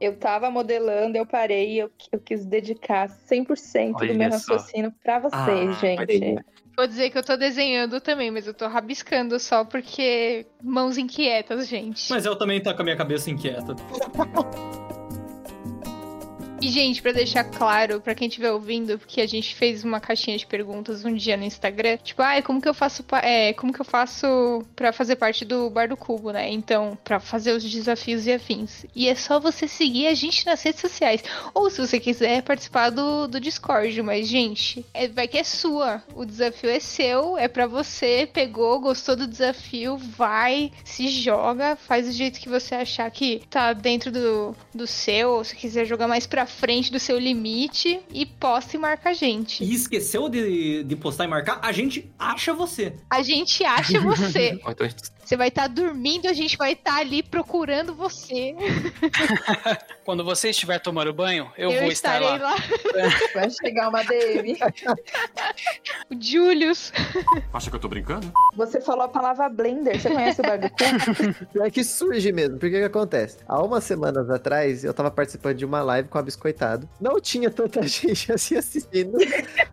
Eu 0.00 0.16
tava 0.16 0.50
modelando, 0.50 1.16
eu 1.16 1.26
parei 1.26 1.74
e 1.74 1.78
eu, 1.78 1.90
eu 2.12 2.18
quis 2.18 2.44
dedicar 2.44 3.08
100% 3.08 3.92
do 3.92 3.96
Olha 3.96 4.14
meu 4.14 4.30
só. 4.30 4.54
raciocínio 4.54 4.92
pra 5.02 5.18
vocês, 5.18 5.76
Ah, 5.76 5.80
gente. 5.80 6.36
Vou 6.76 6.86
dizer 6.88 7.10
que 7.10 7.18
eu 7.18 7.22
tô 7.22 7.36
desenhando 7.36 8.00
também, 8.00 8.32
mas 8.32 8.46
eu 8.46 8.54
tô 8.54 8.66
rabiscando 8.66 9.38
só 9.38 9.64
porque 9.64 10.44
mãos 10.62 10.98
inquietas, 10.98 11.68
gente. 11.68 12.10
Mas 12.10 12.26
eu 12.26 12.36
também 12.36 12.60
tá 12.60 12.74
com 12.74 12.82
a 12.82 12.84
minha 12.84 12.96
cabeça 12.96 13.30
inquieta. 13.30 13.76
E, 16.64 16.70
gente, 16.70 17.02
pra 17.02 17.12
deixar 17.12 17.44
claro 17.44 18.00
pra 18.00 18.14
quem 18.14 18.26
estiver 18.26 18.50
ouvindo, 18.50 18.98
porque 18.98 19.20
a 19.20 19.26
gente 19.26 19.54
fez 19.54 19.84
uma 19.84 20.00
caixinha 20.00 20.38
de 20.38 20.46
perguntas 20.46 21.04
um 21.04 21.14
dia 21.14 21.36
no 21.36 21.44
Instagram, 21.44 21.98
tipo, 21.98 22.22
ai, 22.22 22.40
como 22.40 22.58
que 22.58 22.66
eu 22.66 22.72
faço, 22.72 23.04
é, 23.22 23.52
como 23.52 23.70
que 23.70 23.82
eu 23.82 23.84
faço 23.84 24.64
pra 24.74 24.90
fazer 24.90 25.16
parte 25.16 25.44
do 25.44 25.68
Bar 25.68 25.90
do 25.90 25.96
Cubo, 25.96 26.30
né? 26.30 26.50
Então, 26.50 26.96
pra 27.04 27.20
fazer 27.20 27.52
os 27.52 27.62
desafios 27.62 28.26
e 28.26 28.32
afins. 28.32 28.86
E 28.96 29.10
é 29.10 29.14
só 29.14 29.38
você 29.38 29.68
seguir 29.68 30.06
a 30.06 30.14
gente 30.14 30.46
nas 30.46 30.62
redes 30.62 30.80
sociais. 30.80 31.22
Ou 31.52 31.68
se 31.68 31.86
você 31.86 32.00
quiser 32.00 32.42
participar 32.42 32.88
do, 32.88 33.28
do 33.28 33.38
Discord, 33.38 34.00
mas, 34.00 34.26
gente, 34.26 34.86
é, 34.94 35.06
vai 35.06 35.28
que 35.28 35.36
é 35.36 35.44
sua. 35.44 36.02
O 36.14 36.24
desafio 36.24 36.70
é 36.70 36.80
seu, 36.80 37.36
é 37.36 37.46
pra 37.46 37.66
você, 37.66 38.26
pegou, 38.32 38.80
gostou 38.80 39.14
do 39.14 39.26
desafio, 39.26 39.98
vai, 39.98 40.72
se 40.82 41.08
joga, 41.08 41.76
faz 41.76 42.06
do 42.06 42.12
jeito 42.12 42.40
que 42.40 42.48
você 42.48 42.74
achar 42.74 43.10
que 43.10 43.42
tá 43.50 43.74
dentro 43.74 44.10
do, 44.10 44.56
do 44.74 44.86
seu, 44.86 45.32
ou 45.32 45.44
se 45.44 45.54
quiser 45.54 45.84
jogar 45.84 46.08
mais 46.08 46.26
pra 46.26 46.53
frente 46.54 46.90
do 46.90 46.98
seu 46.98 47.18
limite, 47.18 48.00
e 48.10 48.24
posta 48.24 48.76
e 48.76 48.78
marca 48.78 49.10
a 49.10 49.12
gente. 49.12 49.62
E 49.62 49.74
esqueceu 49.74 50.28
de, 50.28 50.82
de 50.84 50.96
postar 50.96 51.24
e 51.24 51.28
marcar? 51.28 51.60
A 51.62 51.72
gente 51.72 52.10
acha 52.18 52.54
você. 52.54 52.94
A 53.10 53.22
gente 53.22 53.64
acha 53.64 54.00
você. 54.00 54.58
Então 54.74 54.88
Você 55.24 55.36
vai 55.36 55.48
estar 55.48 55.68
dormindo, 55.68 56.26
a 56.28 56.32
gente 56.32 56.56
vai 56.56 56.72
estar 56.72 56.96
ali 56.96 57.22
procurando 57.22 57.94
você. 57.94 58.54
Quando 60.04 60.24
você 60.24 60.50
estiver 60.50 60.78
tomando 60.78 61.12
banho, 61.12 61.50
eu, 61.56 61.70
vou 61.70 61.88
estar 61.90 62.20
lá. 62.20 62.36
lá. 62.36 62.54
Vai 63.34 63.48
chegar 63.50 63.88
uma 63.88 64.02
DM. 64.04 64.56
O 66.10 66.20
Julius. 66.20 66.92
Acha 67.52 67.70
que 67.70 67.76
eu 67.76 67.80
tô 67.80 67.88
brincando? 67.88 68.30
Você 68.54 68.80
falou 68.80 69.04
a 69.04 69.08
palavra 69.08 69.48
blender. 69.48 70.00
Você 70.00 70.10
conhece 70.10 70.40
o 70.40 70.44
Cu? 70.44 71.62
É 71.62 71.70
que 71.70 71.82
surge 71.82 72.32
mesmo, 72.32 72.58
porque 72.58 72.76
o 72.76 72.80
que 72.80 72.84
acontece? 72.84 73.38
Há 73.48 73.62
umas 73.62 73.84
semanas 73.84 74.28
atrás, 74.28 74.84
eu 74.84 74.92
tava 74.92 75.10
participando 75.10 75.56
de 75.56 75.64
uma 75.64 75.82
live 75.82 76.08
com 76.08 76.18
a 76.18 76.22
Biscoitado. 76.34 76.88
Não 77.00 77.20
tinha 77.20 77.48
tanta 77.50 77.82
gente 77.86 78.32
assim 78.32 78.56
assistindo. 78.56 79.16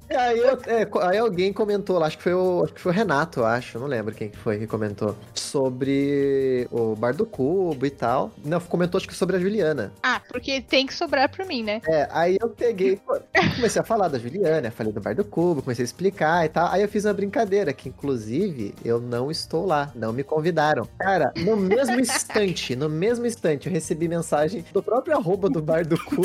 E 0.09 0.16
aí, 0.16 0.39
eu- 0.39 0.59
é, 0.68 0.88
aí 1.07 1.18
alguém 1.18 1.51
comentou 1.51 1.97
lá, 1.97 2.07
acho 2.07 2.18
que 2.18 2.24
foi 2.24 2.34
o, 2.34 2.64
acho 2.64 2.74
que 2.74 2.82
foi 2.82 2.91
o 2.91 2.95
Renato, 2.95 3.43
acho, 3.43 3.80
não 3.80 3.88
lembro 3.88 4.14
quem 4.14 4.30
que 4.30 4.38
foi 4.38 4.59
que 4.59 4.68
comentou. 4.68 5.16
Sobre 5.34 6.68
o 6.72 6.95
Bar 6.95 7.16
do 7.16 7.26
Cubo 7.26 7.86
e 7.86 7.89
tal. 7.89 8.32
Não, 8.43 8.59
comentou 8.59 8.97
acho 8.97 9.07
que 9.07 9.16
sobre 9.16 9.36
a 9.38 9.39
Juliana. 9.39 9.91
Ah, 10.03 10.22
porque 10.30 10.62
tem 10.62 10.86
que 10.86 10.93
sobrar 10.93 11.30
pra 11.30 11.45
mim, 11.45 11.64
né? 11.64 11.82
É, 11.88 12.07
aí 12.12 12.38
eu 12.39 12.49
peguei, 12.49 12.99
comecei 13.55 13.82
a 13.82 13.86
falar 13.86 14.07
da 14.07 14.20
Juliana, 14.20 14.70
falei 14.72 14.91
do 14.93 15.01
Bar 15.01 15.16
do 15.16 15.24
Cubo, 15.26 15.62
comecei 15.62 15.84
a 15.84 15.86
explicar 15.86 16.45
e 16.45 16.49
tal. 16.49 16.68
Aí 16.72 16.82
eu 16.82 16.88
fiz 16.89 17.05
uma 17.05 17.14
brincadeira, 17.14 17.74
que 17.74 17.89
inclusive 17.89 18.74
eu 18.86 18.99
não 18.99 19.32
estou 19.32 19.66
lá, 19.66 19.91
não 19.95 20.14
me 20.14 20.24
convidaram. 20.24 20.88
Cara, 20.99 21.32
no 21.38 21.55
mesmo 21.57 21.99
instante, 21.99 22.76
no 22.76 22.89
mesmo 22.89 23.26
instante, 23.26 23.68
eu 23.68 23.74
recebi 23.74 24.07
mensagem 24.07 24.64
do 24.74 24.84
próprio 24.84 25.16
arroba 25.18 25.49
do 25.49 25.62
Bar 25.62 25.86
do 25.86 25.97
Cubo. 26.03 26.22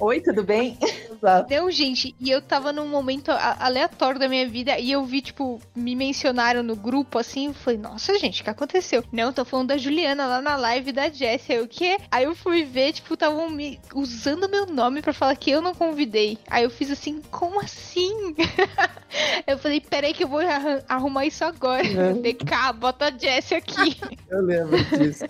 Oi, 0.00 0.20
tudo 0.20 0.42
bem? 0.42 0.78
Exato. 0.80 1.52
Não, 1.52 1.70
gente, 1.70 2.14
e 2.20 2.30
eu 2.30 2.40
tava 2.42 2.72
num 2.72 2.86
momento 2.86 3.30
aleatório 3.30 4.20
da 4.20 4.28
minha 4.28 4.48
vida 4.48 4.78
e 4.78 4.92
eu 4.92 5.04
vi, 5.04 5.20
tipo, 5.20 5.60
me 5.74 5.96
mencionaram 5.96 6.62
no 6.62 6.76
grupo 6.76 7.18
assim. 7.18 7.46
Eu 7.46 7.54
falei, 7.54 7.78
nossa, 7.78 8.18
gente, 8.18 8.40
o 8.40 8.44
que 8.44 8.50
aconteceu? 8.50 9.02
Não, 9.10 9.32
tô 9.32 9.44
falando 9.44 9.68
da 9.68 9.78
Juliana 9.78 10.26
lá 10.26 10.42
na 10.42 10.56
live 10.56 10.92
da 10.92 11.08
Jessie. 11.08 11.54
Aí 11.54 11.60
o 11.60 11.68
quê? 11.68 11.96
Aí 12.10 12.24
eu 12.24 12.34
fui 12.34 12.64
ver, 12.64 12.92
tipo, 12.92 13.14
estavam 13.14 13.48
me 13.50 13.80
usando 13.94 14.48
meu 14.48 14.66
nome 14.66 15.02
pra 15.02 15.12
falar 15.12 15.36
que 15.36 15.50
eu 15.50 15.60
não 15.60 15.74
convidei. 15.74 16.38
Aí 16.48 16.64
eu 16.64 16.70
fiz 16.70 16.90
assim, 16.90 17.20
como 17.30 17.60
assim? 17.60 18.34
eu 19.46 19.58
falei, 19.58 19.80
peraí 19.80 20.12
que 20.12 20.24
eu 20.24 20.28
vou 20.28 20.40
arrumar 20.88 21.26
isso 21.26 21.44
agora. 21.44 21.82
DK, 22.22 22.72
bota 22.78 23.06
a 23.06 23.10
Jessie 23.10 23.56
aqui. 23.56 23.96
Eu 24.28 24.42
lembro 24.42 24.76
disso. 24.98 25.24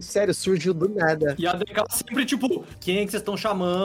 Sério, 0.00 0.32
surgiu 0.32 0.72
do 0.72 0.88
nada. 0.88 1.36
E 1.38 1.46
a 1.46 1.52
DK 1.52 1.84
sempre, 1.90 2.24
tipo, 2.24 2.64
quem 2.80 2.98
é 2.98 3.04
que 3.04 3.10
vocês 3.10 3.20
estão 3.20 3.36
chamando? 3.36 3.77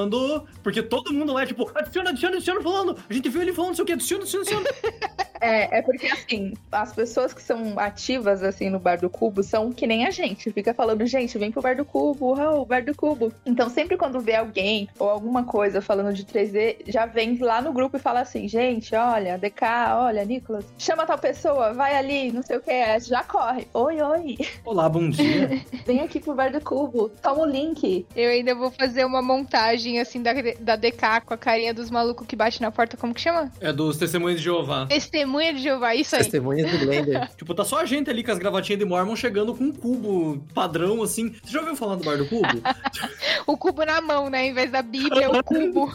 Porque 0.61 0.81
todo 0.81 1.13
mundo 1.13 1.33
lá 1.33 1.43
é 1.43 1.45
tipo, 1.45 1.69
adiciona, 1.75 2.09
adiciona, 2.09 2.35
adiciona 2.37 2.61
falando. 2.61 2.97
A 3.09 3.13
gente 3.13 3.29
viu 3.29 3.41
ele 3.41 3.53
falando, 3.53 3.69
não 3.69 3.75
sei 3.75 3.83
o 3.83 3.85
que, 3.85 3.93
adiciona, 3.93 4.23
adiciona, 4.23 4.43
adiciona. 4.43 4.69
É, 5.43 5.79
é 5.79 5.81
porque 5.81 6.07
assim, 6.07 6.53
as 6.71 6.93
pessoas 6.93 7.33
que 7.33 7.41
são 7.41 7.77
ativas 7.77 8.41
assim 8.41 8.69
no 8.69 8.79
Bar 8.79 8.97
do 9.01 9.09
Cubo 9.09 9.43
são 9.43 9.73
que 9.73 9.85
nem 9.85 10.05
a 10.07 10.09
gente. 10.09 10.49
Fica 10.51 10.73
falando, 10.73 11.05
gente, 11.05 11.37
vem 11.37 11.51
pro 11.51 11.61
Bar 11.61 11.75
do 11.75 11.83
Cubo, 11.83 12.33
oh, 12.39 12.65
Bar 12.65 12.85
do 12.85 12.95
Cubo. 12.95 13.33
Então 13.45 13.69
sempre 13.69 13.97
quando 13.97 14.21
vê 14.21 14.35
alguém 14.35 14.87
ou 14.97 15.09
alguma 15.09 15.43
coisa 15.43 15.81
falando 15.81 16.13
de 16.13 16.23
3D, 16.23 16.77
já 16.87 17.05
vem 17.05 17.37
lá 17.39 17.61
no 17.61 17.73
grupo 17.73 17.97
e 17.97 17.99
fala 17.99 18.21
assim, 18.21 18.47
gente, 18.47 18.95
olha, 18.95 19.37
DK, 19.37 19.65
olha, 19.95 20.23
Nicolas, 20.23 20.63
chama 20.77 21.05
tal 21.05 21.17
pessoa, 21.17 21.73
vai 21.73 21.97
ali, 21.97 22.31
não 22.31 22.41
sei 22.41 22.55
o 22.55 22.61
que, 22.61 22.99
já 23.01 23.21
corre. 23.23 23.67
Oi, 23.73 24.01
oi, 24.01 24.37
Olá, 24.63 24.87
bom 24.87 25.09
dia. 25.09 25.61
vem 25.85 25.99
aqui 25.99 26.21
pro 26.21 26.35
Bar 26.35 26.53
do 26.53 26.61
Cubo, 26.61 27.09
toma 27.21 27.41
o 27.41 27.45
link. 27.45 28.05
Eu 28.15 28.29
ainda 28.29 28.55
vou 28.55 28.71
fazer 28.71 29.03
uma 29.03 29.21
montagem 29.21 29.99
assim 29.99 30.23
da, 30.23 30.31
da 30.61 30.77
DK 30.77 31.25
com 31.25 31.33
a 31.33 31.37
carinha 31.37 31.73
dos 31.73 31.91
malucos 31.91 32.25
que 32.25 32.35
bate 32.37 32.61
na 32.61 32.71
porta, 32.71 32.95
como 32.95 33.13
que 33.13 33.19
chama? 33.19 33.51
É 33.59 33.73
dos 33.73 33.97
Testemunhos 33.97 34.39
de 34.39 34.45
Jeová. 34.45 34.87
Testemunha 35.33 35.53
de 35.53 35.59
Jeová, 35.61 35.95
isso 35.95 36.15
aí. 36.15 36.21
Testemunhas 36.21 36.71
do 36.71 36.85
Blender. 36.85 37.29
Tipo, 37.35 37.55
tá 37.55 37.65
só 37.65 37.79
a 37.79 37.85
gente 37.85 38.09
ali 38.09 38.23
com 38.23 38.31
as 38.31 38.37
gravatinhas 38.37 38.79
de 38.79 38.85
Mormon 38.85 39.15
chegando 39.15 39.55
com 39.55 39.63
um 39.63 39.71
cubo 39.71 40.45
padrão, 40.53 41.01
assim. 41.01 41.33
Você 41.43 41.51
já 41.51 41.59
ouviu 41.59 41.75
falar 41.75 41.95
do 41.95 42.03
Bar 42.03 42.17
do 42.17 42.27
Cubo? 42.27 42.47
O 43.45 43.57
cubo 43.57 43.83
na 43.83 43.99
mão, 43.99 44.29
né? 44.29 44.45
Em 44.45 44.53
vez 44.53 44.71
da 44.71 44.81
Bíblia, 44.81 45.29
o 45.29 45.43
cubo. 45.43 45.91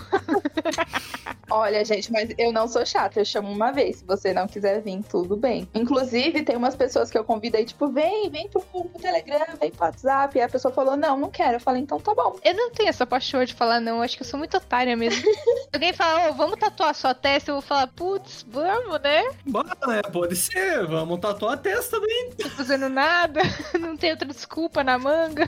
Olha, 1.51 1.83
gente, 1.83 2.13
mas 2.13 2.29
eu 2.37 2.53
não 2.53 2.69
sou 2.69 2.85
chata, 2.85 3.19
eu 3.19 3.25
chamo 3.25 3.51
uma 3.51 3.71
vez. 3.71 3.97
Se 3.97 4.05
você 4.05 4.35
não 4.35 4.47
quiser 4.47 4.83
vir, 4.83 5.03
tudo 5.09 5.35
bem. 5.35 5.67
Inclusive, 5.75 6.43
tem 6.43 6.57
umas 6.57 6.77
pessoas 6.77 7.11
que 7.11 7.17
eu 7.17 7.25
convido 7.25 7.57
aí, 7.57 7.65
tipo, 7.65 7.89
vem, 7.89 8.29
vem 8.29 8.49
pro, 8.49 8.61
pro 8.61 9.01
Telegram, 9.01 9.47
vem 9.59 9.71
pro 9.71 9.87
WhatsApp. 9.87 10.37
E 10.37 10.43
a 10.43 10.49
pessoa 10.49 10.73
falou, 10.75 10.95
não, 10.95 11.17
não 11.17 11.31
quero. 11.31 11.55
Eu 11.55 11.61
falei, 11.61 11.81
então 11.81 11.99
tá 11.99 12.15
bom. 12.15 12.37
Eu 12.45 12.55
não 12.55 12.71
tenho 12.71 12.91
essa 12.91 13.07
paixão 13.07 13.43
de 13.43 13.55
falar 13.55 13.81
não, 13.81 14.03
acho 14.03 14.17
que 14.17 14.23
eu 14.23 14.27
sou 14.27 14.39
muito 14.39 14.57
otária 14.59 14.95
mesmo. 14.95 15.23
Se 15.23 15.69
alguém 15.73 15.95
fala, 15.95 16.29
ô, 16.29 16.35
vamos 16.35 16.59
tatuar 16.59 16.95
sua 16.95 17.15
testa, 17.15 17.51
eu 17.51 17.55
vou 17.57 17.63
falar, 17.63 17.87
putz, 17.87 18.45
vamos, 18.47 19.01
né? 19.01 19.28
Bora, 19.47 19.77
né? 19.87 20.03
Pode 20.13 20.37
ser. 20.37 20.87
Vamos 20.87 21.21
tatuar 21.21 21.55
a 21.55 21.57
testa 21.57 21.99
também. 21.99 22.31
Não 22.31 22.37
tô 22.37 22.51
fazendo 22.51 22.89
nada, 22.89 23.41
não 23.79 23.97
tem 23.97 24.11
outra 24.11 24.29
desculpa 24.29 24.83
na 24.85 24.99
manga. 24.99 25.47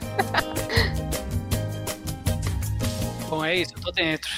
Bom, 3.29 3.45
é 3.45 3.55
isso, 3.55 3.73
eu 3.75 3.81
tô 3.81 3.91
dentro. 3.91 4.29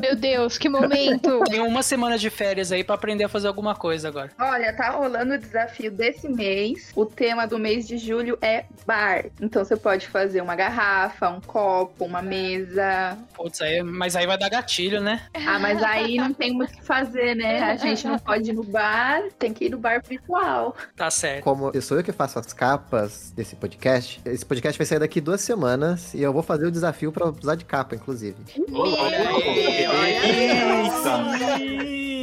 Meu 0.00 0.16
Deus, 0.16 0.58
que 0.58 0.68
momento. 0.68 1.40
Tenho 1.48 1.66
uma 1.66 1.82
semana 1.82 2.18
de 2.18 2.30
férias 2.30 2.72
aí 2.72 2.84
pra 2.84 2.94
aprender 2.94 3.24
a 3.24 3.28
fazer 3.28 3.48
alguma 3.48 3.74
coisa 3.74 4.08
agora. 4.08 4.30
Olha, 4.38 4.72
tá 4.72 4.90
rolando 4.90 5.34
o 5.34 5.38
desafio 5.38 5.90
desse 5.90 6.28
mês. 6.28 6.90
O 6.94 7.06
tema 7.06 7.46
do 7.46 7.58
mês 7.58 7.86
de 7.86 7.98
julho 7.98 8.38
é 8.40 8.64
bar. 8.86 9.26
Então 9.40 9.64
você 9.64 9.76
pode 9.76 10.08
fazer 10.08 10.40
uma 10.40 10.54
garrafa, 10.54 11.28
um 11.28 11.40
copo, 11.40 12.04
uma 12.04 12.22
mesa. 12.22 13.18
Putz, 13.34 13.60
aí, 13.60 13.82
mas 13.82 14.16
aí 14.16 14.26
vai 14.26 14.38
dar 14.38 14.48
gatilho, 14.48 15.00
né? 15.00 15.22
Ah, 15.34 15.58
mas 15.58 15.82
aí 15.82 16.16
não 16.16 16.32
tem 16.32 16.52
muito 16.52 16.72
o 16.72 16.76
que 16.76 16.84
fazer, 16.84 17.34
né? 17.34 17.62
A 17.62 17.76
gente 17.76 18.06
não 18.06 18.18
pode 18.18 18.50
ir 18.50 18.54
no 18.54 18.64
bar, 18.64 19.22
tem 19.38 19.52
que 19.52 19.66
ir 19.66 19.70
no 19.70 19.78
bar 19.78 20.02
virtual. 20.06 20.74
Tá 20.96 21.10
certo. 21.10 21.44
Como 21.44 21.70
eu 21.74 21.82
sou 21.82 21.96
eu 21.96 22.04
que 22.04 22.12
faço 22.12 22.38
as 22.38 22.52
capas 22.52 23.32
desse 23.34 23.56
podcast, 23.56 24.20
esse 24.24 24.44
podcast 24.44 24.78
vai 24.78 24.86
sair 24.86 24.98
daqui 24.98 25.20
duas 25.20 25.40
semanas 25.40 26.14
e 26.14 26.22
eu 26.22 26.32
vou 26.32 26.42
fazer 26.42 26.66
o 26.66 26.70
desafio 26.70 27.12
pra 27.12 27.28
usar 27.28 27.54
de 27.54 27.64
capa, 27.64 27.94
inclusive. 27.94 28.36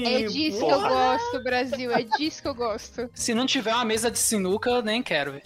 É 0.05 0.23
disso 0.23 0.59
que 0.65 0.71
eu 0.71 0.79
gosto, 0.81 1.43
Brasil, 1.43 1.91
é 1.91 2.03
disso 2.03 2.41
que 2.41 2.47
eu 2.47 2.55
gosto. 2.55 3.09
Se 3.13 3.33
não 3.33 3.45
tiver 3.45 3.73
uma 3.73 3.85
mesa 3.85 4.09
de 4.09 4.17
sinuca, 4.17 4.69
eu 4.69 4.81
nem 4.81 5.03
quero. 5.03 5.41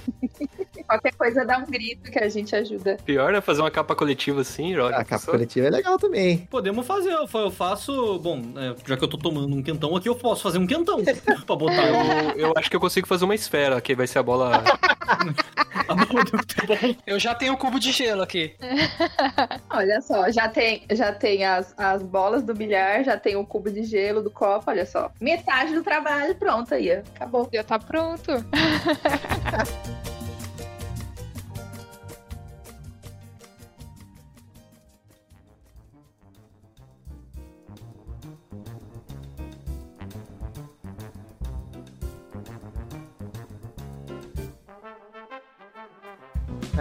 Qualquer 0.88 1.14
coisa 1.16 1.44
dá 1.46 1.58
um 1.58 1.66
grito 1.66 2.12
que 2.12 2.20
a 2.20 2.30
gente 2.30 2.56
ajuda. 2.56 2.98
Pior 3.06 3.34
é 3.34 3.42
fazer 3.42 3.62
uma 3.62 3.72
capa 3.72 3.96
coletiva 3.96 4.42
assim, 4.42 4.78
olha. 4.78 4.98
A 4.98 5.04
capa 5.06 5.26
coletiva 5.26 5.68
é 5.68 5.70
legal 5.70 5.98
também. 5.98 6.40
Podemos 6.50 6.86
fazer. 6.86 7.12
Eu 7.12 7.28
fa- 7.28 7.40
eu 7.40 7.52
faço. 7.52 8.20
Bom, 8.20 8.42
é, 8.58 8.76
já 8.86 8.96
que 8.98 9.04
eu 9.04 9.08
tô 9.08 9.18
tomando 9.18 9.48
um 9.56 9.62
quentão 9.64 9.96
aqui, 9.96 10.08
eu 10.08 10.16
posso 10.16 10.44
fazer 10.44 10.58
um 10.60 10.68
quentão 10.68 11.02
pra 11.46 11.56
botar 11.56 11.82
o- 11.84 12.32
Eu, 12.38 12.48
eu 12.48 12.54
acho 12.58 12.70
que 12.70 12.76
eu 12.76 12.80
consigo 12.80 13.08
fazer 13.08 13.26
uma 13.26 13.36
esfera, 13.36 13.80
que 13.82 13.96
vai 13.96 14.08
ser 14.08 14.20
a 14.20 14.24
bola. 14.24 14.64
Eu 17.06 17.20
já 17.20 17.36
tenho 17.36 17.54
um 17.54 17.58
cubo 17.58 17.80
de 17.80 17.92
gelo 17.92 18.22
aqui. 18.22 18.56
Olha 19.70 20.02
só, 20.02 20.32
já 20.32 20.48
tem, 20.48 20.86
já 20.92 21.12
tem 21.12 21.46
as, 21.46 21.74
as 21.78 22.02
bolas 22.02 22.44
do 22.44 22.54
bilhar, 22.54 23.04
já 23.04 23.18
tem 23.18 23.36
o 23.36 23.46
cubo 23.46 23.70
de 23.70 23.84
gelo 23.84 24.22
do 24.22 24.32
copo, 24.32 24.70
olha 24.70 24.86
só. 24.86 25.12
Metade 25.20 25.74
do 25.74 25.84
trabalho 25.84 26.36
pronto 26.36 26.74
aí, 26.74 26.92
acabou. 26.92 27.50
Já 27.52 27.64
tá 27.64 27.80
pronto. 27.80 28.32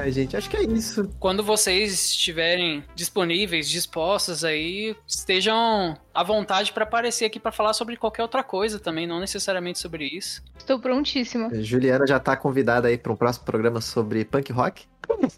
Ai, 0.03 0.11
gente, 0.11 0.36
acho 0.36 0.50
que 0.50 0.57
é 0.57 0.64
isso. 0.64 1.09
Quando 1.20 1.44
vocês 1.44 1.92
estiverem 1.92 2.82
disponíveis, 2.92 3.70
dispostos 3.70 4.42
aí, 4.42 4.96
estejam 5.07 5.96
à 6.12 6.24
vontade 6.24 6.72
pra 6.72 6.82
aparecer 6.82 7.24
aqui 7.24 7.38
pra 7.38 7.53
falar 7.53 7.72
sobre 7.72 7.96
qualquer 7.96 8.22
outra 8.22 8.42
coisa 8.42 8.80
também, 8.80 9.07
não 9.07 9.20
necessariamente 9.20 9.78
sobre 9.78 10.05
isso. 10.07 10.42
Estou 10.59 10.80
prontíssima. 10.80 11.50
Juliana 11.62 12.05
já 12.05 12.18
tá 12.18 12.36
convidada 12.36 12.88
aí 12.88 12.98
para 12.98 13.12
um 13.12 13.16
próximo 13.16 13.44
programa 13.44 13.80
sobre 13.80 14.24
punk 14.24 14.53
rock. 14.53 14.86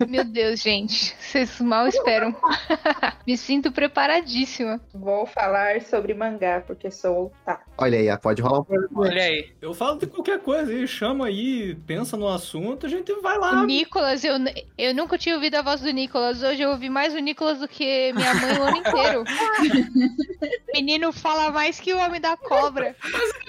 Meu 0.08 0.24
Deus, 0.24 0.60
gente, 0.60 1.14
vocês 1.18 1.60
mal 1.60 1.86
esperam. 1.86 2.34
Me 3.26 3.36
sinto 3.36 3.72
preparadíssima. 3.72 4.80
Vou 4.92 5.26
falar 5.26 5.80
sobre 5.82 6.14
mangá, 6.14 6.62
porque 6.66 6.90
sou 6.90 7.32
tá. 7.44 7.62
Olha 7.78 7.98
aí, 7.98 8.18
pode 8.18 8.42
rolar 8.42 8.60
um. 8.60 8.66
Olha 8.94 9.22
aí. 9.22 9.52
Eu 9.60 9.74
falo 9.74 9.98
de 9.98 10.06
qualquer 10.06 10.40
coisa 10.40 10.70
aí, 10.70 10.86
chama 10.86 11.26
aí, 11.26 11.74
pensa 11.86 12.16
no 12.16 12.28
assunto, 12.28 12.86
a 12.86 12.88
gente 12.88 13.12
vai 13.20 13.38
lá. 13.38 13.62
O 13.62 13.66
Nicolas, 13.66 14.24
eu, 14.24 14.34
eu 14.76 14.94
nunca 14.94 15.16
tinha 15.16 15.34
ouvido 15.34 15.56
a 15.56 15.62
voz 15.62 15.80
do 15.80 15.90
Nicolas. 15.90 16.42
Hoje 16.42 16.62
eu 16.62 16.70
ouvi 16.70 16.88
mais 16.90 17.14
o 17.14 17.18
Nicolas 17.18 17.58
do 17.58 17.68
que 17.68 18.12
minha 18.12 18.34
mãe 18.34 18.58
o 18.58 18.62
ano 18.62 18.76
inteiro. 18.76 19.24
Menino 20.74 21.12
fala 21.12 21.50
mais 21.50 21.78
que 21.80 21.94
o 21.94 21.98
homem 21.98 22.20
da 22.20 22.36
cobra. 22.36 22.96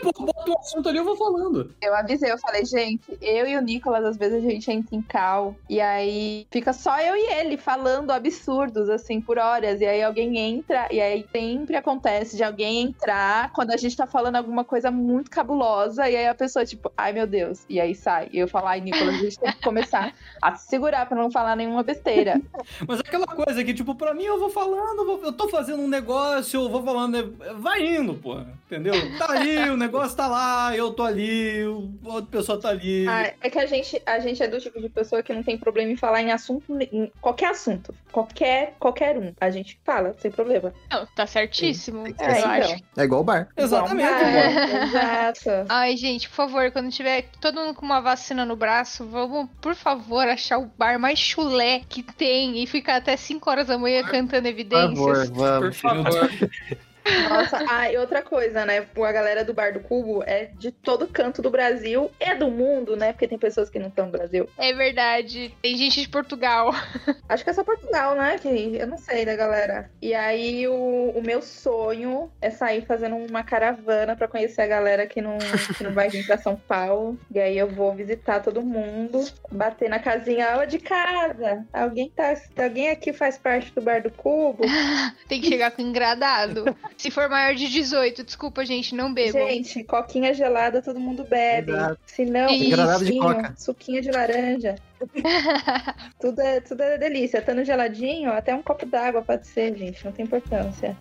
Pô, 0.01 0.11
bota 0.25 0.51
um 0.51 0.59
assunto 0.59 0.89
ali, 0.89 0.99
eu 0.99 1.03
vou 1.03 1.17
falando. 1.17 1.73
Eu 1.81 1.95
avisei, 1.95 2.31
eu 2.31 2.37
falei, 2.37 2.65
gente, 2.65 3.17
eu 3.21 3.47
e 3.47 3.57
o 3.57 3.61
Nicolas, 3.61 4.05
às 4.05 4.17
vezes 4.17 4.45
a 4.45 4.49
gente 4.49 4.71
entra 4.71 4.95
em 4.95 5.01
cal, 5.01 5.55
e 5.67 5.81
aí 5.81 6.04
fica 6.51 6.73
só 6.73 6.99
eu 6.99 7.15
e 7.15 7.33
ele 7.33 7.57
falando 7.57 8.11
absurdos, 8.11 8.89
assim, 8.89 9.19
por 9.21 9.37
horas, 9.37 9.81
e 9.81 9.85
aí 9.85 10.01
alguém 10.03 10.37
entra, 10.37 10.87
e 10.91 10.99
aí 11.01 11.25
sempre 11.31 11.75
acontece 11.75 12.35
de 12.37 12.43
alguém 12.43 12.81
entrar 12.81 13.51
quando 13.53 13.71
a 13.71 13.77
gente 13.77 13.95
tá 13.95 14.05
falando 14.07 14.35
alguma 14.35 14.63
coisa 14.63 14.91
muito 14.91 15.29
cabulosa, 15.31 16.09
e 16.09 16.15
aí 16.15 16.27
a 16.27 16.35
pessoa, 16.35 16.65
tipo, 16.65 16.91
ai 16.97 17.13
meu 17.13 17.27
Deus, 17.27 17.65
e 17.69 17.79
aí 17.79 17.93
sai. 17.95 18.29
E 18.31 18.39
eu 18.39 18.47
falo, 18.47 18.67
ai, 18.67 18.81
Nicolas, 18.81 19.15
a 19.15 19.17
gente 19.17 19.39
tem 19.39 19.51
que 19.51 19.61
começar 19.61 20.13
a 20.41 20.55
se 20.55 20.67
segurar 20.67 21.05
pra 21.07 21.17
não 21.17 21.31
falar 21.31 21.55
nenhuma 21.55 21.83
besteira. 21.83 22.41
Mas 22.87 22.99
é 22.99 23.01
aquela 23.05 23.27
coisa 23.27 23.63
que, 23.63 23.73
tipo, 23.73 23.95
pra 23.95 24.13
mim 24.13 24.23
eu 24.25 24.39
vou 24.39 24.49
falando, 24.49 25.21
eu 25.23 25.31
tô 25.33 25.47
fazendo 25.49 25.81
um 25.81 25.87
negócio, 25.87 26.61
eu 26.61 26.69
vou 26.69 26.83
falando, 26.83 27.35
vai 27.57 27.85
indo, 27.85 28.13
pô. 28.15 28.37
Entendeu? 28.65 28.93
Tá 29.17 29.31
ali, 29.31 29.69
o 29.69 29.77
negócio 29.77 30.15
tá 30.17 30.27
lá, 30.27 30.75
eu 30.75 30.91
tô 30.93 31.03
ali, 31.03 31.63
o- 31.65 31.91
a 32.05 32.13
outra 32.15 32.31
pessoa 32.31 32.59
tá 32.59 32.69
ali. 32.69 33.07
Ah, 33.07 33.31
é 33.41 33.49
que 33.49 33.59
a 33.59 33.65
gente, 33.65 34.01
a 34.05 34.19
gente 34.19 34.41
é 34.41 34.47
do 34.47 34.59
tipo 34.59 34.79
de 34.81 34.89
pessoa 34.89 35.21
que 35.23 35.33
não 35.33 35.43
tem 35.43 35.57
problema 35.57 35.91
em 35.95 35.97
falar 35.97 36.21
em 36.21 36.31
assunto, 36.31 36.65
em 36.91 37.11
qualquer 37.21 37.51
assunto, 37.51 37.93
qualquer, 38.11 38.75
qualquer 38.79 39.17
um. 39.17 39.33
A 39.39 39.49
gente 39.49 39.79
fala, 39.83 40.13
sem 40.19 40.29
problema. 40.29 40.73
Não, 40.91 41.05
tá 41.15 41.25
certíssimo. 41.25 42.03
Que 42.03 42.11
eu 42.11 42.15
ser 42.17 42.23
É, 42.41 42.43
acho. 42.43 42.71
então. 42.73 42.85
É 42.97 43.03
igual 43.03 43.21
o 43.21 43.23
bar. 43.23 43.47
Exatamente, 43.57 44.07
bar, 44.09 44.83
Exato. 44.83 45.49
Ai, 45.69 45.97
gente, 45.97 46.29
por 46.29 46.35
favor, 46.35 46.71
quando 46.71 46.91
tiver 46.91 47.25
todo 47.41 47.59
mundo 47.61 47.73
com 47.73 47.85
uma 47.85 48.01
vacina 48.01 48.45
no 48.45 48.55
braço, 48.55 49.05
vamos, 49.05 49.49
por 49.61 49.73
favor, 49.75 50.27
achar 50.27 50.57
o 50.59 50.69
bar 50.77 50.99
mais 50.99 51.17
chulé 51.19 51.81
que 51.87 52.03
tem 52.03 52.61
e 52.61 52.67
ficar 52.67 52.97
até 52.97 53.15
5 53.17 53.49
horas 53.49 53.67
da 53.67 53.77
manhã 53.77 54.03
cantando 54.03 54.43
Por 54.43 54.49
evidências. 54.49 55.27
favor, 55.29 55.59
Por 55.61 55.71
vamos. 55.71 55.77
favor. 55.77 56.29
Nossa, 57.29 57.59
ah, 57.69 57.91
e 57.91 57.97
outra 57.97 58.21
coisa, 58.21 58.65
né? 58.65 58.85
A 58.95 59.11
galera 59.11 59.43
do 59.43 59.53
Bar 59.53 59.73
do 59.73 59.79
Cubo 59.79 60.23
é 60.23 60.45
de 60.57 60.71
todo 60.71 61.07
canto 61.07 61.41
do 61.41 61.49
Brasil 61.49 62.11
e 62.19 62.35
do 62.35 62.49
mundo, 62.49 62.95
né? 62.95 63.13
Porque 63.13 63.27
tem 63.27 63.37
pessoas 63.37 63.69
que 63.69 63.79
não 63.79 63.87
estão 63.87 64.07
no 64.07 64.11
Brasil. 64.11 64.49
É 64.57 64.73
verdade. 64.73 65.53
Tem 65.61 65.77
gente 65.77 66.01
de 66.01 66.09
Portugal. 66.09 66.71
Acho 67.29 67.43
que 67.43 67.49
é 67.49 67.53
só 67.53 67.63
Portugal, 67.63 68.15
né? 68.15 68.37
Que 68.39 68.75
eu 68.75 68.87
não 68.87 68.97
sei 68.97 69.25
da 69.25 69.35
galera. 69.35 69.89
E 70.01 70.13
aí 70.13 70.67
o, 70.67 71.11
o 71.15 71.21
meu 71.23 71.41
sonho 71.41 72.31
é 72.41 72.49
sair 72.49 72.85
fazendo 72.85 73.15
uma 73.15 73.43
caravana 73.43 74.15
pra 74.15 74.27
conhecer 74.27 74.61
a 74.61 74.67
galera 74.67 75.05
que 75.05 75.21
não, 75.21 75.37
que 75.77 75.83
não 75.83 75.93
vai 75.93 76.09
vir 76.09 76.25
pra 76.25 76.37
São 76.37 76.55
Paulo. 76.55 77.17
E 77.31 77.39
aí 77.39 77.57
eu 77.57 77.67
vou 77.67 77.93
visitar 77.93 78.39
todo 78.39 78.61
mundo, 78.61 79.23
bater 79.51 79.89
na 79.89 79.99
casinha, 79.99 80.57
ó, 80.57 80.65
de 80.65 80.79
casa. 80.79 81.65
Alguém 81.71 82.09
tá. 82.09 82.33
Alguém 82.57 82.89
aqui 82.89 83.13
faz 83.13 83.37
parte 83.37 83.71
do 83.73 83.81
Bar 83.81 84.01
do 84.01 84.11
Cubo? 84.11 84.63
Tem 85.27 85.41
que 85.41 85.47
chegar 85.47 85.71
com 85.71 85.81
engradado. 85.81 86.75
Se 86.97 87.11
for 87.11 87.29
maior 87.29 87.53
de 87.55 87.67
18, 87.69 88.23
desculpa, 88.23 88.65
gente, 88.65 88.95
não 88.95 89.13
bebo. 89.13 89.37
Gente, 89.37 89.83
coquinha 89.83 90.33
gelada 90.33 90.81
todo 90.81 90.99
mundo 90.99 91.23
bebe. 91.23 91.71
Exato. 91.71 91.99
Se 92.05 92.25
não. 92.25 92.47
Granada 92.69 92.99
de 92.99 93.05
suquinho, 93.05 93.21
coca. 93.21 93.53
suquinho 93.57 94.01
de 94.01 94.11
laranja. 94.11 94.75
tudo, 96.19 96.41
é, 96.41 96.61
tudo 96.61 96.81
é 96.81 96.97
delícia. 96.97 97.39
Estando 97.39 97.65
geladinho, 97.65 98.31
até 98.31 98.55
um 98.55 98.61
copo 98.61 98.85
d'água 98.85 99.21
pode 99.21 99.45
ser, 99.45 99.75
gente. 99.77 100.03
Não 100.05 100.11
tem 100.11 100.25
importância. 100.25 100.97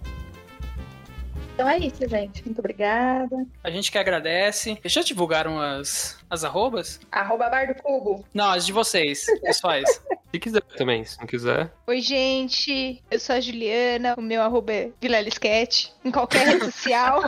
Então 1.55 1.69
é 1.69 1.79
isso, 1.79 2.09
gente. 2.09 2.45
Muito 2.45 2.59
obrigada. 2.59 3.47
A 3.63 3.71
gente 3.71 3.93
que 3.93 3.97
agradece. 3.97 4.77
Já 4.85 5.03
divulgaram 5.03 5.61
as, 5.61 6.19
as 6.29 6.45
arrobas? 6.45 7.01
Arroba 7.11 7.49
Bar 7.49 7.67
do 7.69 7.83
Cubo. 7.83 8.25
Não, 8.33 8.51
as 8.51 8.67
de 8.67 8.73
vocês, 8.73 9.27
pessoais. 9.43 9.89
Se 10.35 10.41
quiser 10.41 10.63
também, 10.77 11.05
se 11.05 11.17
não 11.21 11.29
quiser. 11.29 11.73
Oi, 11.87 12.01
gente. 12.01 13.01
Eu 13.09 13.21
sou 13.21 13.37
a 13.37 13.41
Juliana. 13.41 14.17
O 14.19 14.21
meu 14.21 14.43
arroba 14.43 14.73
é 14.73 14.91
Vilela 15.01 15.29
Sketch. 15.29 15.91
Em 16.05 16.11
qualquer 16.11 16.49
rede 16.49 16.65
social. 16.65 17.23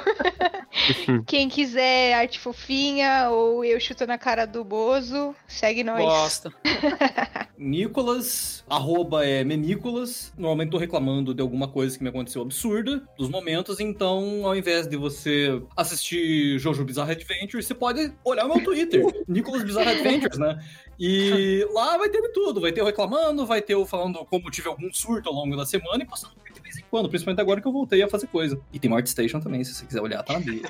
Quem 1.25 1.49
quiser 1.49 2.15
arte 2.15 2.41
fofinha 2.41 3.31
ou 3.31 3.65
eu 3.65 3.79
chutando 3.79 4.13
a 4.13 4.19
cara 4.19 4.45
do 4.45 4.65
Bozo, 4.65 5.37
segue 5.47 5.85
nós. 5.85 6.03
Gosto. 6.03 6.53
Nicolas, 7.57 8.65
arroba 8.69 9.25
é 9.25 9.45
Menicolas. 9.45 10.33
Normalmente 10.37 10.71
tô 10.71 10.79
reclamando 10.79 11.33
de 11.33 11.41
alguma 11.41 11.69
coisa 11.69 11.97
que 11.97 12.03
me 12.03 12.11
aconteceu 12.11 12.43
absurda 12.43 13.03
dos 13.17 13.29
momentos, 13.29 13.81
então 13.81 14.45
ao 14.45 14.55
invés 14.55 14.87
de 14.87 14.97
você 14.97 15.63
assistir 15.77 16.59
Jojo 16.59 16.85
Bizarre 16.85 17.13
Adventure, 17.13 17.63
você 17.63 17.75
pode 17.75 18.13
olhar 18.25 18.45
o 18.45 18.49
meu 18.49 18.63
Twitter, 18.65 18.86
Nicolas 19.29 19.63
Bizarre 19.63 19.91
Adventures, 19.91 20.39
né? 20.39 20.59
E 20.99 21.67
lá 21.73 21.99
vai 21.99 22.09
ter 22.09 22.23
de 22.23 22.33
tudo, 22.33 22.61
vai 22.61 22.73
ter 22.73 22.81
eu 22.81 22.87
reclamando, 22.87 23.45
vai 23.45 23.61
ter 23.61 23.75
eu 23.75 23.85
falando 23.85 24.25
como 24.25 24.51
tive 24.51 24.69
algum 24.69 24.93
surto 24.93 25.29
ao 25.29 25.35
longo 25.35 25.57
da 25.57 25.67
semana 25.67 26.03
e 26.03 26.07
postando 26.07 26.35
de 26.57 26.63
vez 26.63 26.79
em 26.79 26.85
quando, 26.91 27.09
principalmente 27.09 27.41
agora 27.41 27.61
que 27.61 27.69
eu 27.69 27.73
voltei 27.73 28.03
a 28.03 28.09
fazer 28.09 28.27
coisa. 28.29 28.59
E 28.73 28.79
tem 28.79 28.91
uma 28.91 28.99
Artstation 28.99 29.41
também, 29.41 29.63
se 29.63 29.75
você 29.75 29.85
quiser 29.85 30.01
olhar, 30.01 30.23
tá 30.23 30.33
na 30.33 30.41
bio. 30.41 30.63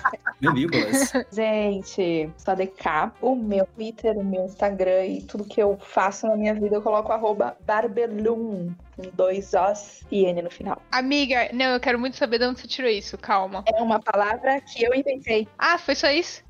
Menicolas. 0.40 1.12
Gente, 1.30 2.30
só 2.36 2.54
DK, 2.54 3.12
o 3.20 3.36
meu 3.36 3.66
Twitter, 3.74 4.16
o 4.16 4.24
meu 4.24 4.44
Instagram 4.44 5.06
e 5.06 5.22
tudo 5.22 5.44
que 5.44 5.62
eu 5.62 5.78
faço 5.80 6.26
na 6.26 6.36
minha 6.36 6.54
vida, 6.54 6.76
eu 6.76 6.82
coloco 6.82 7.12
arroba 7.12 7.56
Barbelum, 7.66 8.74
com 8.96 9.02
dois 9.12 9.52
Os 9.54 10.02
e 10.10 10.24
N 10.24 10.42
no 10.42 10.50
final. 10.50 10.80
Amiga, 10.90 11.50
não, 11.52 11.66
eu 11.74 11.80
quero 11.80 11.98
muito 11.98 12.16
saber 12.16 12.38
de 12.38 12.46
onde 12.46 12.60
você 12.60 12.66
tirou 12.66 12.90
isso. 12.90 13.18
Calma. 13.18 13.64
É 13.66 13.82
uma 13.82 14.00
palavra 14.00 14.60
que 14.60 14.82
eu 14.82 14.94
inventei. 14.94 15.46
Ah, 15.58 15.78
foi 15.78 15.94
só 15.94 16.10
isso? 16.10 16.42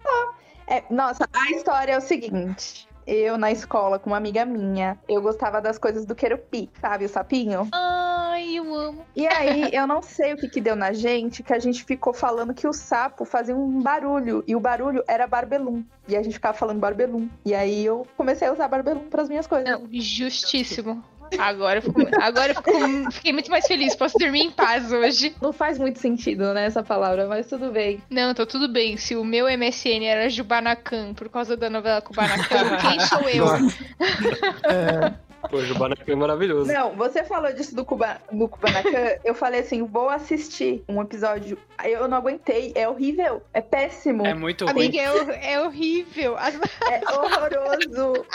É, 0.67 0.83
nossa, 0.91 1.29
a 1.33 1.51
história 1.51 1.93
é 1.93 1.99
o 1.99 2.01
seguinte. 2.01 2.89
Eu, 3.07 3.37
na 3.37 3.53
escola, 3.53 3.99
com 3.99 4.11
uma 4.11 4.17
amiga 4.17 4.47
minha, 4.47 4.99
eu 5.07 5.21
gostava 5.21 5.61
das 5.61 5.77
coisas 5.77 6.07
do 6.07 6.15
Querupi, 6.15 6.71
sabe? 6.81 7.05
O 7.05 7.09
sapinho. 7.09 7.69
Ai, 7.71 8.57
eu 8.57 8.75
amo. 8.75 9.05
E 9.15 9.27
aí, 9.27 9.69
eu 9.75 9.87
não 9.87 10.01
sei 10.01 10.33
o 10.33 10.37
que 10.39 10.49
que 10.49 10.61
deu 10.61 10.75
na 10.75 10.93
gente, 10.93 11.43
que 11.43 11.53
a 11.53 11.59
gente 11.59 11.85
ficou 11.85 12.15
falando 12.15 12.55
que 12.55 12.67
o 12.67 12.73
sapo 12.73 13.27
fazia 13.27 13.55
um 13.55 13.83
barulho, 13.83 14.43
e 14.47 14.57
o 14.57 14.61
barulho 14.61 15.05
era 15.07 15.27
barbelum. 15.27 15.85
E 16.09 16.17
a 16.17 16.23
gente 16.23 16.35
ficava 16.35 16.57
falando 16.57 16.81
barbelum. 16.81 17.29
E 17.45 17.55
aí, 17.55 17.85
eu 17.85 18.07
comecei 18.17 18.49
a 18.49 18.53
usar 18.53 18.69
barbelum 18.69 19.11
pras 19.11 19.29
minhas 19.29 19.47
coisas. 19.47 19.69
Não, 19.69 19.87
justíssimo. 19.93 21.05
Agora 21.39 21.79
eu, 21.79 21.83
fico, 21.83 22.01
agora 22.21 22.53
eu 22.53 22.55
fico- 22.57 23.11
fiquei 23.13 23.33
muito 23.33 23.51
mais 23.51 23.67
feliz. 23.67 23.95
Posso 23.97 24.17
dormir 24.19 24.41
em 24.43 24.51
paz 24.51 24.93
hoje. 24.93 25.35
Não 25.43 25.53
faz 25.53 25.79
muito 25.79 25.99
sentido, 25.99 26.53
né, 26.55 26.67
essa 26.67 26.83
palavra, 26.83 27.27
mas 27.27 27.49
tudo 27.49 27.71
bem. 27.73 28.01
Não, 28.11 28.33
tá 28.35 28.47
tudo 28.47 28.69
bem. 28.69 28.97
Se 28.97 29.17
o 29.17 29.25
meu 29.25 29.47
MSN 29.49 30.05
era 30.05 30.29
Jubanacan 30.29 31.13
por 31.15 31.29
causa 31.29 31.57
da 31.57 31.69
novela 31.69 32.01
Kubanacan, 32.01 32.77
quem 32.79 33.01
sou 33.01 33.29
eu? 33.29 33.47
Pô, 35.49 35.61
Jubanacan 35.61 36.13
é 36.13 36.15
maravilhoso. 36.15 36.73
Não, 36.73 36.93
você 36.93 37.25
falou 37.25 37.53
disso 37.53 37.75
do, 37.75 37.85
Cuba, 37.85 38.21
do 38.31 38.49
Kubanacan, 38.49 39.19
eu 39.25 39.35
falei 39.35 39.61
assim, 39.61 39.85
vou 39.85 40.09
assistir 40.09 40.83
um 40.89 41.01
episódio. 41.03 41.59
Eu 41.83 42.09
não 42.09 42.19
aguentei, 42.19 42.73
é 42.75 42.89
horrível, 42.89 43.43
é 43.53 43.61
péssimo, 43.61 44.27
É 44.27 44.31
é, 44.31 44.35
muito 44.35 44.65
ruim. 44.65 44.87
Amiga, 44.87 45.01
é, 45.01 45.55
é 45.55 45.61
horrível. 45.61 46.37
As- 46.37 46.59
horroroso. 47.13 48.27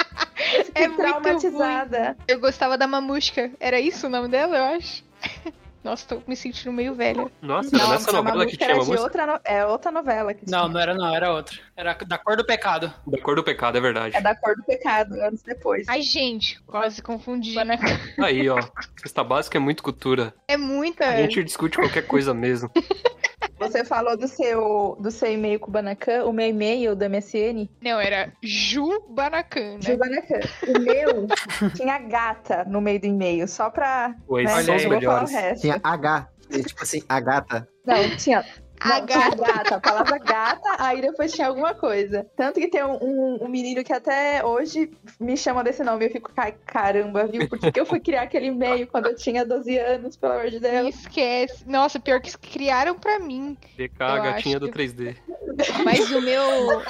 É 0.73 0.87
muito 0.87 1.01
traumatizada. 1.01 2.17
Eu 2.27 2.39
gostava 2.39 2.77
da 2.77 2.87
Mamushka. 2.87 3.51
Era 3.59 3.79
isso 3.79 4.07
o 4.07 4.09
nome 4.09 4.27
dela, 4.29 4.57
eu 4.57 4.63
acho? 4.77 5.03
Nossa, 5.83 6.05
tô 6.07 6.21
me 6.27 6.35
sentindo 6.35 6.73
meio 6.73 6.93
velha. 6.93 7.31
Nossa, 7.41 7.73
era 7.75 7.87
nessa 7.87 8.09
a 8.09 8.13
novela 8.13 8.45
que 8.45 8.57
tinha 8.57 8.69
era 8.69 8.75
uma 8.77 8.83
de 8.83 8.89
música 8.89 9.03
outra 9.05 9.25
no- 9.25 9.39
É 9.45 9.65
outra 9.65 9.91
novela 9.91 10.33
que 10.33 10.41
Não, 10.49 10.59
tinha. 10.63 10.73
não 10.73 10.79
era 10.79 10.93
não, 10.93 11.15
era 11.15 11.33
outra. 11.33 11.57
Era 11.75 11.93
da 11.93 12.17
cor 12.17 12.35
do 12.35 12.45
pecado. 12.45 12.93
da 13.07 13.21
cor 13.21 13.35
do 13.37 13.43
pecado, 13.43 13.77
é 13.77 13.81
verdade. 13.81 14.15
É 14.17 14.21
da 14.21 14.35
cor 14.35 14.55
do 14.55 14.63
pecado, 14.63 15.13
anos 15.21 15.41
depois. 15.41 15.87
Ai, 15.87 16.01
gente, 16.01 16.61
quase 16.67 17.01
confundi. 17.01 17.51
Kubanacan. 17.51 17.97
Aí, 18.21 18.49
ó. 18.49 18.57
Cesta 19.01 19.23
básica 19.23 19.57
é 19.57 19.61
muito 19.61 19.81
cultura. 19.81 20.33
É 20.49 20.57
muita. 20.57 21.05
A 21.07 21.15
gente 21.21 21.43
discute 21.45 21.77
qualquer 21.77 22.05
coisa 22.05 22.33
mesmo. 22.33 22.69
Você 23.59 23.83
falou 23.83 24.17
do 24.17 24.27
seu, 24.27 24.97
do 24.99 25.11
seu 25.11 25.33
e-mail 25.33 25.59
Kubanacan, 25.59 26.25
o 26.25 26.33
meu 26.33 26.47
e-mail 26.47 26.95
do 26.95 27.09
MSN, 27.09 27.69
Não, 27.81 27.99
era 27.99 28.31
Jubanacan, 28.41 29.73
né? 29.73 29.91
Kubanacan. 29.91 30.39
O 30.67 30.79
meu 30.79 31.27
tinha 31.75 31.99
gata 31.99 32.63
no 32.65 32.79
meio 32.79 32.99
do 32.99 33.07
e-mail, 33.07 33.47
só 33.47 33.69
pra... 33.69 34.15
Esses 34.37 34.67
né, 34.67 34.75
os 34.75 34.83
não 34.83 34.91
vou 34.91 35.01
falar 35.01 35.23
o 35.23 35.27
resto. 35.27 35.61
Tinha 35.61 35.79
H. 35.83 36.29
Tipo 36.49 36.81
assim, 36.83 37.03
a 37.07 37.19
gata. 37.19 37.67
Não, 37.85 38.17
tinha. 38.17 38.43
Não, 38.83 38.95
A 38.95 38.99
gata, 39.01 39.75
a 39.75 39.79
palavra 39.79 40.17
gata, 40.19 40.75
aí 40.79 41.01
depois 41.01 41.31
tinha 41.33 41.47
alguma 41.47 41.73
coisa. 41.73 42.25
Tanto 42.37 42.59
que 42.59 42.67
tem 42.69 42.83
um, 42.83 42.97
um- 43.01 43.37
um 43.43 43.47
menino 43.49 43.83
que 43.83 43.91
até 43.91 44.43
hoje 44.45 44.91
me 45.19 45.35
chama 45.35 45.63
desse 45.63 45.83
nome. 45.83 46.05
Eu 46.05 46.11
fico, 46.11 46.31
"Ai, 46.37 46.53
caramba, 46.65 47.25
viu? 47.27 47.47
Por 47.49 47.59
que, 47.59 47.71
que 47.71 47.79
eu 47.79 47.85
fui 47.85 47.99
criar 47.99 48.21
aquele 48.23 48.47
e-mail 48.47 48.87
quando 48.87 49.07
eu 49.07 49.15
tinha 49.15 49.45
12 49.45 49.77
anos, 49.77 50.15
pelo 50.15 50.33
amor 50.33 50.49
de 50.49 50.59
Deus? 50.59 50.95
Esquece. 50.95 51.67
Nossa, 51.67 51.99
pior 51.99 52.21
que 52.21 52.35
criaram 52.37 52.95
pra 52.97 53.19
mim. 53.19 53.57
DK, 53.77 53.97
gatinha 53.97 54.59
do 54.59 54.67
que- 54.67 54.73
3D. 54.73 55.15
Mas 55.83 56.09
o 56.11 56.21
meu. 56.21 56.41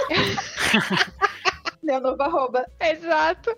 Meu 1.81 1.99
novo 2.01 2.21
arroba. 2.21 2.65
Exato. 2.79 3.55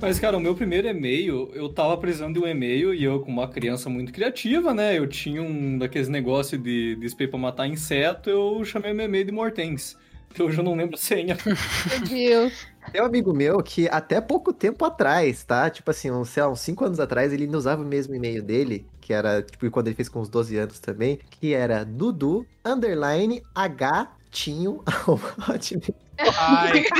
Mas, 0.00 0.20
cara, 0.20 0.36
o 0.36 0.40
meu 0.40 0.54
primeiro 0.54 0.86
e-mail, 0.86 1.50
eu 1.54 1.68
tava 1.70 1.96
precisando 1.96 2.34
de 2.34 2.40
um 2.40 2.46
e-mail 2.46 2.92
e 2.92 3.02
eu, 3.02 3.20
como 3.20 3.40
uma 3.40 3.48
criança 3.48 3.88
muito 3.88 4.12
criativa, 4.12 4.74
né? 4.74 4.98
Eu 4.98 5.06
tinha 5.06 5.42
um 5.42 5.78
daqueles 5.78 6.08
negócios 6.08 6.62
de, 6.62 6.96
de 6.96 7.06
spray 7.06 7.28
pra 7.28 7.38
matar 7.38 7.66
inseto, 7.66 8.28
eu 8.28 8.64
chamei 8.64 8.92
meu 8.92 9.06
e-mail 9.06 9.24
de 9.24 9.32
Mortens. 9.32 9.96
Que 10.34 10.42
hoje 10.42 10.58
eu 10.58 10.64
não 10.64 10.74
lembro 10.74 10.96
a 10.96 10.98
senha. 10.98 11.36
Meu 11.44 12.00
Deus. 12.06 12.66
Tem 12.92 13.00
um 13.00 13.06
amigo 13.06 13.32
meu 13.32 13.62
que 13.62 13.88
até 13.88 14.20
pouco 14.20 14.52
tempo 14.52 14.84
atrás, 14.84 15.42
tá? 15.42 15.70
Tipo 15.70 15.90
assim, 15.90 16.10
uns, 16.10 16.28
sei 16.28 16.42
lá, 16.42 16.50
uns 16.50 16.60
5 16.60 16.84
anos 16.84 17.00
atrás, 17.00 17.32
ele 17.32 17.44
ainda 17.44 17.56
usava 17.56 17.82
o 17.82 17.86
mesmo 17.86 18.14
e-mail 18.14 18.42
dele, 18.42 18.86
que 19.00 19.14
era, 19.14 19.42
tipo, 19.42 19.70
quando 19.70 19.88
ele 19.88 19.96
fez 19.96 20.10
com 20.10 20.20
uns 20.20 20.28
12 20.28 20.58
anos 20.58 20.78
também, 20.78 21.18
que 21.30 21.54
era 21.54 21.84
Dudu, 21.84 22.46
underline, 22.64 23.42
H, 23.54 24.12
tinho, 24.30 24.82
hotmail. 25.08 26.05
Ai. 26.18 26.84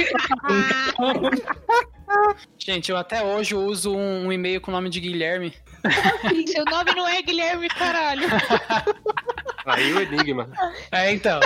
Gente, 2.59 2.91
eu 2.91 2.97
até 2.97 3.23
hoje 3.23 3.55
uso 3.55 3.95
um, 3.95 4.27
um 4.27 4.33
e-mail 4.33 4.61
com 4.61 4.71
o 4.71 4.75
nome 4.75 4.91
de 4.91 5.01
Guilherme. 5.01 5.55
Seu 6.47 6.64
nome 6.64 6.95
não 6.95 7.09
é 7.09 7.23
Guilherme, 7.23 7.69
caralho. 7.69 8.29
Aí 9.64 9.93
o 9.93 10.01
Enigma. 10.01 10.51
É, 10.91 11.12
então. 11.12 11.41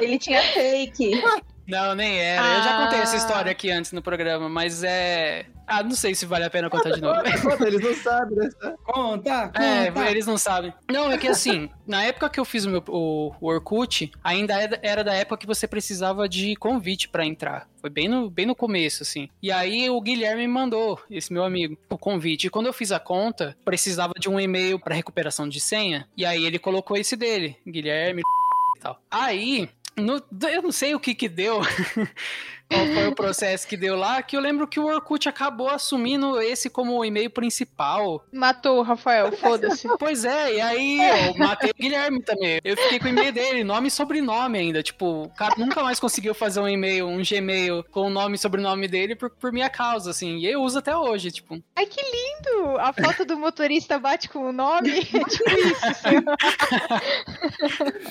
Ele 0.00 0.18
tinha 0.18 0.42
fake. 0.42 1.22
Não, 1.68 1.94
nem 1.94 2.18
era. 2.18 2.56
Eu 2.56 2.62
já 2.62 2.78
contei 2.84 2.98
essa 3.00 3.14
Ah. 3.14 3.18
história 3.18 3.52
aqui 3.52 3.70
antes 3.70 3.92
no 3.92 4.00
programa, 4.02 4.48
mas 4.48 4.82
é. 4.82 5.46
Ah, 5.66 5.82
não 5.82 5.90
sei 5.90 6.14
se 6.14 6.24
vale 6.24 6.44
a 6.44 6.50
pena 6.50 6.70
contar 6.70 6.90
de 6.92 7.00
novo. 7.02 7.20
Conta, 7.42 7.66
eles 7.66 7.82
não 7.82 7.94
sabem, 7.94 8.36
né? 8.38 8.48
Conta, 8.84 9.46
conta. 9.48 9.62
É, 9.62 10.10
eles 10.10 10.26
não 10.26 10.38
sabem. 10.38 10.72
Não, 10.90 11.12
é 11.12 11.18
que 11.18 11.28
assim, 11.28 11.68
na 11.86 12.02
época 12.04 12.30
que 12.30 12.40
eu 12.40 12.44
fiz 12.46 12.64
o, 12.64 12.70
meu, 12.70 12.82
o, 12.88 13.34
o 13.38 13.46
Orkut, 13.48 14.10
ainda 14.24 14.54
era- 14.82 15.04
da 15.04 15.12
época 15.12 15.36
que 15.36 15.46
você 15.46 15.68
precisava 15.68 16.26
de 16.26 16.56
convite 16.56 17.06
pra 17.10 17.26
entrar. 17.26 17.68
Foi 17.82 17.90
bem 17.90 18.08
no, 18.08 18.30
bem 18.30 18.46
no 18.46 18.54
começo, 18.54 19.02
assim. 19.02 19.28
E 19.42 19.52
aí 19.52 19.90
o 19.90 20.00
Guilherme 20.00 20.46
me 20.46 20.52
mandou, 20.52 20.98
esse 21.10 21.30
meu 21.32 21.44
amigo, 21.44 21.76
o 21.90 21.98
convite. 21.98 22.46
E 22.46 22.50
quando 22.50 22.66
eu 22.66 22.72
fiz 22.72 22.90
a 22.90 22.98
conta, 22.98 23.54
precisava 23.62 24.14
de 24.18 24.28
um 24.30 24.40
e-mail 24.40 24.78
pra 24.80 24.94
recuperação 24.94 25.46
de 25.46 25.60
senha. 25.60 26.08
E 26.16 26.24
aí 26.24 26.46
ele 26.46 26.58
colocou 26.58 26.96
esse 26.96 27.14
dele, 27.14 27.56
Guilherme 27.66 28.22
e 28.76 28.80
tal. 28.80 28.98
Aí, 29.10 29.68
no- 29.98 30.22
eu 30.48 30.62
não 30.62 30.72
sei 30.72 30.94
o 30.94 31.00
que 31.00 31.14
que 31.14 31.28
deu. 31.28 31.60
qual 32.68 32.86
foi 32.86 33.06
o 33.06 33.14
processo 33.14 33.66
que 33.66 33.76
deu 33.76 33.96
lá, 33.96 34.22
que 34.22 34.36
eu 34.36 34.40
lembro 34.40 34.66
que 34.66 34.78
o 34.78 34.86
Orkut 34.86 35.28
acabou 35.28 35.68
assumindo 35.68 36.40
esse 36.40 36.68
como 36.68 36.98
o 36.98 37.04
e-mail 37.04 37.30
principal. 37.30 38.24
Matou 38.32 38.78
o 38.78 38.82
Rafael, 38.82 39.32
foda-se. 39.38 39.88
Pois 39.98 40.24
é, 40.24 40.54
e 40.54 40.60
aí 40.60 40.98
eu 41.28 41.34
matei 41.38 41.70
o 41.70 41.74
Guilherme 41.74 42.22
também. 42.22 42.60
Eu 42.62 42.76
fiquei 42.76 42.98
com 42.98 43.06
o 43.06 43.08
e-mail 43.08 43.32
dele, 43.32 43.64
nome 43.64 43.88
e 43.88 43.90
sobrenome 43.90 44.58
ainda. 44.58 44.82
Tipo, 44.82 45.24
o 45.24 45.28
cara 45.30 45.54
nunca 45.56 45.82
mais 45.82 45.98
conseguiu 45.98 46.34
fazer 46.34 46.60
um 46.60 46.68
e-mail, 46.68 47.08
um 47.08 47.22
Gmail 47.22 47.84
com 47.90 48.02
o 48.02 48.10
nome 48.10 48.36
e 48.36 48.38
sobrenome 48.38 48.86
dele 48.86 49.16
por, 49.16 49.30
por 49.30 49.52
minha 49.52 49.70
causa, 49.70 50.10
assim. 50.10 50.36
E 50.36 50.46
eu 50.46 50.62
uso 50.62 50.78
até 50.78 50.94
hoje, 50.96 51.30
tipo. 51.30 51.62
Ai, 51.74 51.86
que 51.86 52.00
lindo! 52.00 52.78
A 52.78 52.92
foto 52.92 53.24
do 53.24 53.38
motorista 53.38 53.98
bate 53.98 54.28
com 54.28 54.48
o 54.48 54.52
nome. 54.52 55.04
tipo 55.04 55.50
isso. 55.50 56.18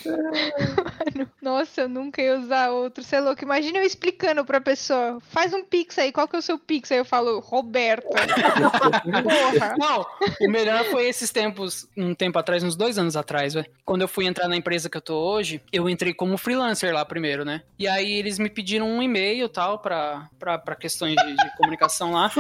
Mano, 0.08 1.32
nossa, 1.42 1.82
eu 1.82 1.90
nunca 1.90 2.22
ia 2.22 2.40
usar 2.40 2.72
outro. 2.72 3.04
Você 3.04 3.18
é 3.18 3.20
louco. 3.20 3.44
Imagina 3.44 3.80
eu 3.80 3.84
explicando 3.84 4.47
pra 4.48 4.62
pessoa. 4.62 5.20
Faz 5.30 5.54
um 5.54 5.64
pix 5.64 6.00
aí. 6.00 6.12
Qual 6.12 6.28
que 6.28 6.36
é 6.36 6.40
o 6.40 6.42
seu 6.42 6.58
pix? 6.58 6.92
Aí 6.92 6.98
eu 6.98 7.06
falo, 7.06 7.40
Roberta. 7.40 8.08
Porra. 9.22 9.76
Não, 9.78 10.06
o 10.42 10.50
melhor 10.50 10.86
foi 10.86 11.08
esses 11.08 11.30
tempos, 11.30 11.88
um 11.96 12.16
tempo 12.16 12.40
atrás, 12.40 12.64
uns 12.64 12.76
dois 12.76 12.98
anos 12.98 13.16
atrás, 13.16 13.54
velho. 13.54 13.68
Quando 13.86 14.02
eu 14.02 14.08
fui 14.08 14.26
entrar 14.26 14.48
na 14.48 14.56
empresa 14.56 14.90
que 14.90 14.98
eu 14.98 15.02
tô 15.02 15.16
hoje, 15.16 15.62
eu 15.72 15.90
entrei 15.90 16.14
como 16.14 16.38
freelancer 16.38 16.94
lá 16.94 17.06
primeiro, 17.06 17.44
né? 17.44 17.62
E 17.78 17.88
aí 17.88 18.14
eles 18.14 18.40
me 18.40 18.50
pediram 18.50 18.88
um 18.88 19.04
e-mail 19.04 19.46
e 19.46 19.50
tal 19.50 19.80
pra, 19.80 20.30
pra, 20.40 20.58
pra 20.58 20.76
questões 20.76 21.16
de, 21.16 21.36
de 21.36 21.58
comunicação 21.58 22.14
lá. 22.14 22.32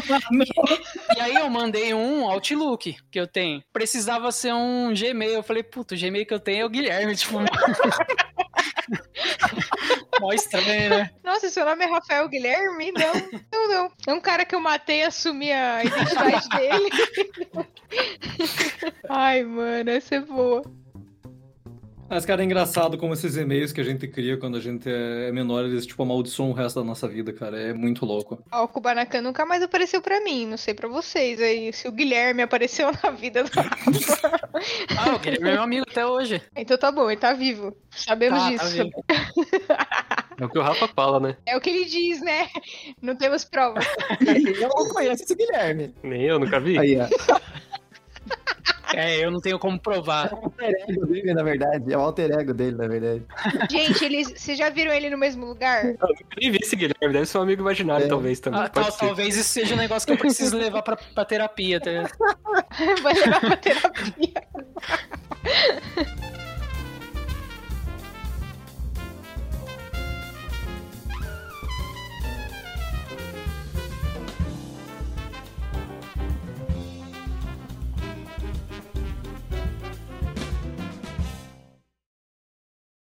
E 1.15 1.19
aí 1.19 1.35
eu 1.35 1.49
mandei 1.49 1.93
um 1.93 2.27
Outlook 2.29 2.95
que 3.11 3.19
eu 3.19 3.27
tenho. 3.27 3.61
Precisava 3.73 4.31
ser 4.31 4.53
um 4.53 4.93
Gmail. 4.93 5.33
Eu 5.33 5.43
falei, 5.43 5.63
puta, 5.63 5.93
o 5.93 5.97
Gmail 5.97 6.25
que 6.25 6.33
eu 6.33 6.39
tenho 6.39 6.61
é 6.61 6.65
o 6.65 6.69
Guilherme, 6.69 7.15
tipo. 7.15 7.37
Mó 10.19 10.33
estranho, 10.33 10.89
né? 10.89 11.09
Nossa, 11.23 11.49
seu 11.49 11.65
nome 11.65 11.85
é 11.85 11.87
Rafael 11.87 12.27
Guilherme? 12.27 12.91
Não, 12.91 13.13
não, 13.51 13.67
não. 13.69 13.91
É 14.07 14.13
um 14.13 14.21
cara 14.21 14.45
que 14.45 14.55
eu 14.55 14.59
matei 14.59 14.99
e 14.99 15.03
assumi 15.03 15.51
a 15.51 15.83
identidade 15.83 16.49
dele. 16.49 16.89
Ai, 19.09 19.43
mano, 19.43 19.89
essa 19.89 20.15
é 20.15 20.19
boa. 20.21 20.63
Mas, 22.09 22.25
cara, 22.25 22.41
é 22.41 22.45
engraçado 22.45 22.97
como 22.97 23.13
esses 23.13 23.35
e-mails 23.35 23.73
que 23.73 23.81
a 23.81 23.83
gente 23.83 24.07
cria 24.07 24.37
quando 24.37 24.55
a 24.57 24.61
gente 24.61 24.87
é 24.89 25.29
menor, 25.31 25.65
eles, 25.65 25.85
tipo, 25.85 26.01
amaldiçoam 26.03 26.51
o 26.51 26.53
resto 26.53 26.79
da 26.79 26.85
nossa 26.85 27.07
vida, 27.07 27.33
cara. 27.33 27.59
É 27.59 27.73
muito 27.73 28.05
louco. 28.05 28.41
Ó, 28.51 28.63
o 28.63 28.67
Kubanacan 28.67 29.21
nunca 29.21 29.45
mais 29.45 29.61
apareceu 29.61 30.01
pra 30.01 30.21
mim, 30.21 30.45
não 30.45 30.55
sei 30.57 30.73
pra 30.73 30.87
vocês 30.87 31.41
aí. 31.41 31.73
Se 31.73 31.87
o 31.87 31.91
Guilherme 31.91 32.41
apareceu 32.41 32.89
na 33.03 33.11
vida 33.11 33.43
do 33.43 33.49
Ah, 34.97 35.15
o 35.15 35.19
Guilherme 35.19 35.49
é 35.49 35.53
meu 35.53 35.63
amigo 35.63 35.85
até 35.89 36.05
hoje. 36.05 36.41
Então 36.55 36.77
tá 36.77 36.91
bom, 36.91 37.11
ele 37.11 37.19
tá 37.19 37.33
vivo. 37.33 37.75
Sabemos 37.91 38.39
Tá, 38.39 38.45
tá 38.45 38.51
disso. 38.51 38.83
vivo. 38.83 39.05
É 40.39 40.45
o 40.45 40.49
que 40.49 40.59
o 40.59 40.61
Rafa 40.61 40.87
fala, 40.89 41.19
né? 41.19 41.35
É 41.47 41.57
o 41.57 41.59
que 41.59 41.67
ele 41.71 41.85
diz, 41.85 42.21
né? 42.21 42.47
Não 43.01 43.15
temos 43.15 43.43
provas. 43.43 43.83
Eu 44.61 44.69
não 44.69 44.87
conheço 44.89 45.23
esse 45.23 45.33
Guilherme. 45.35 45.95
Nem 46.03 46.21
eu 46.25 46.37
nunca 46.37 46.59
vi. 46.59 46.77
Aí, 46.77 46.95
ó. 46.99 47.07
É, 48.93 49.23
eu 49.23 49.29
não 49.31 49.39
tenho 49.39 49.59
como 49.59 49.79
provar. 49.79 50.31
É 50.31 50.35
o 50.35 50.37
alter 50.43 50.75
ego 50.89 51.05
dele, 51.05 51.33
na 51.33 51.43
verdade. 51.43 51.93
É 51.93 51.97
o 51.97 52.01
alter 52.01 52.31
ego 52.31 52.53
dele, 52.53 52.75
na 52.77 52.87
verdade. 52.87 53.23
Gente, 53.69 54.03
eles, 54.05 54.33
vocês 54.35 54.57
já 54.57 54.69
viram 54.69 54.93
ele 54.93 55.09
no 55.09 55.17
mesmo 55.17 55.45
lugar? 55.45 55.85
Eu 55.85 55.97
nem 56.41 56.51
vi 56.51 56.59
esse 56.61 56.75
Guilherme. 56.75 57.13
Deve 57.13 57.25
ser 57.25 57.37
um 57.37 57.41
amigo 57.41 57.61
imaginário, 57.61 58.05
É. 58.05 58.09
talvez, 58.09 58.39
também. 58.39 58.61
Ah, 58.61 58.69
tal- 58.69 58.91
talvez 58.91 59.35
isso 59.35 59.49
seja 59.49 59.75
um 59.75 59.77
negócio 59.77 60.05
que 60.07 60.13
eu 60.13 60.17
preciso 60.17 60.57
levar 60.57 60.81
pra, 60.81 60.95
pra 60.95 61.25
terapia. 61.25 61.79
Tá? 61.79 61.89
ligado? 61.91 62.11
Vai 63.03 63.13
levar 63.13 63.39
pra 63.41 63.57
terapia. 63.57 64.33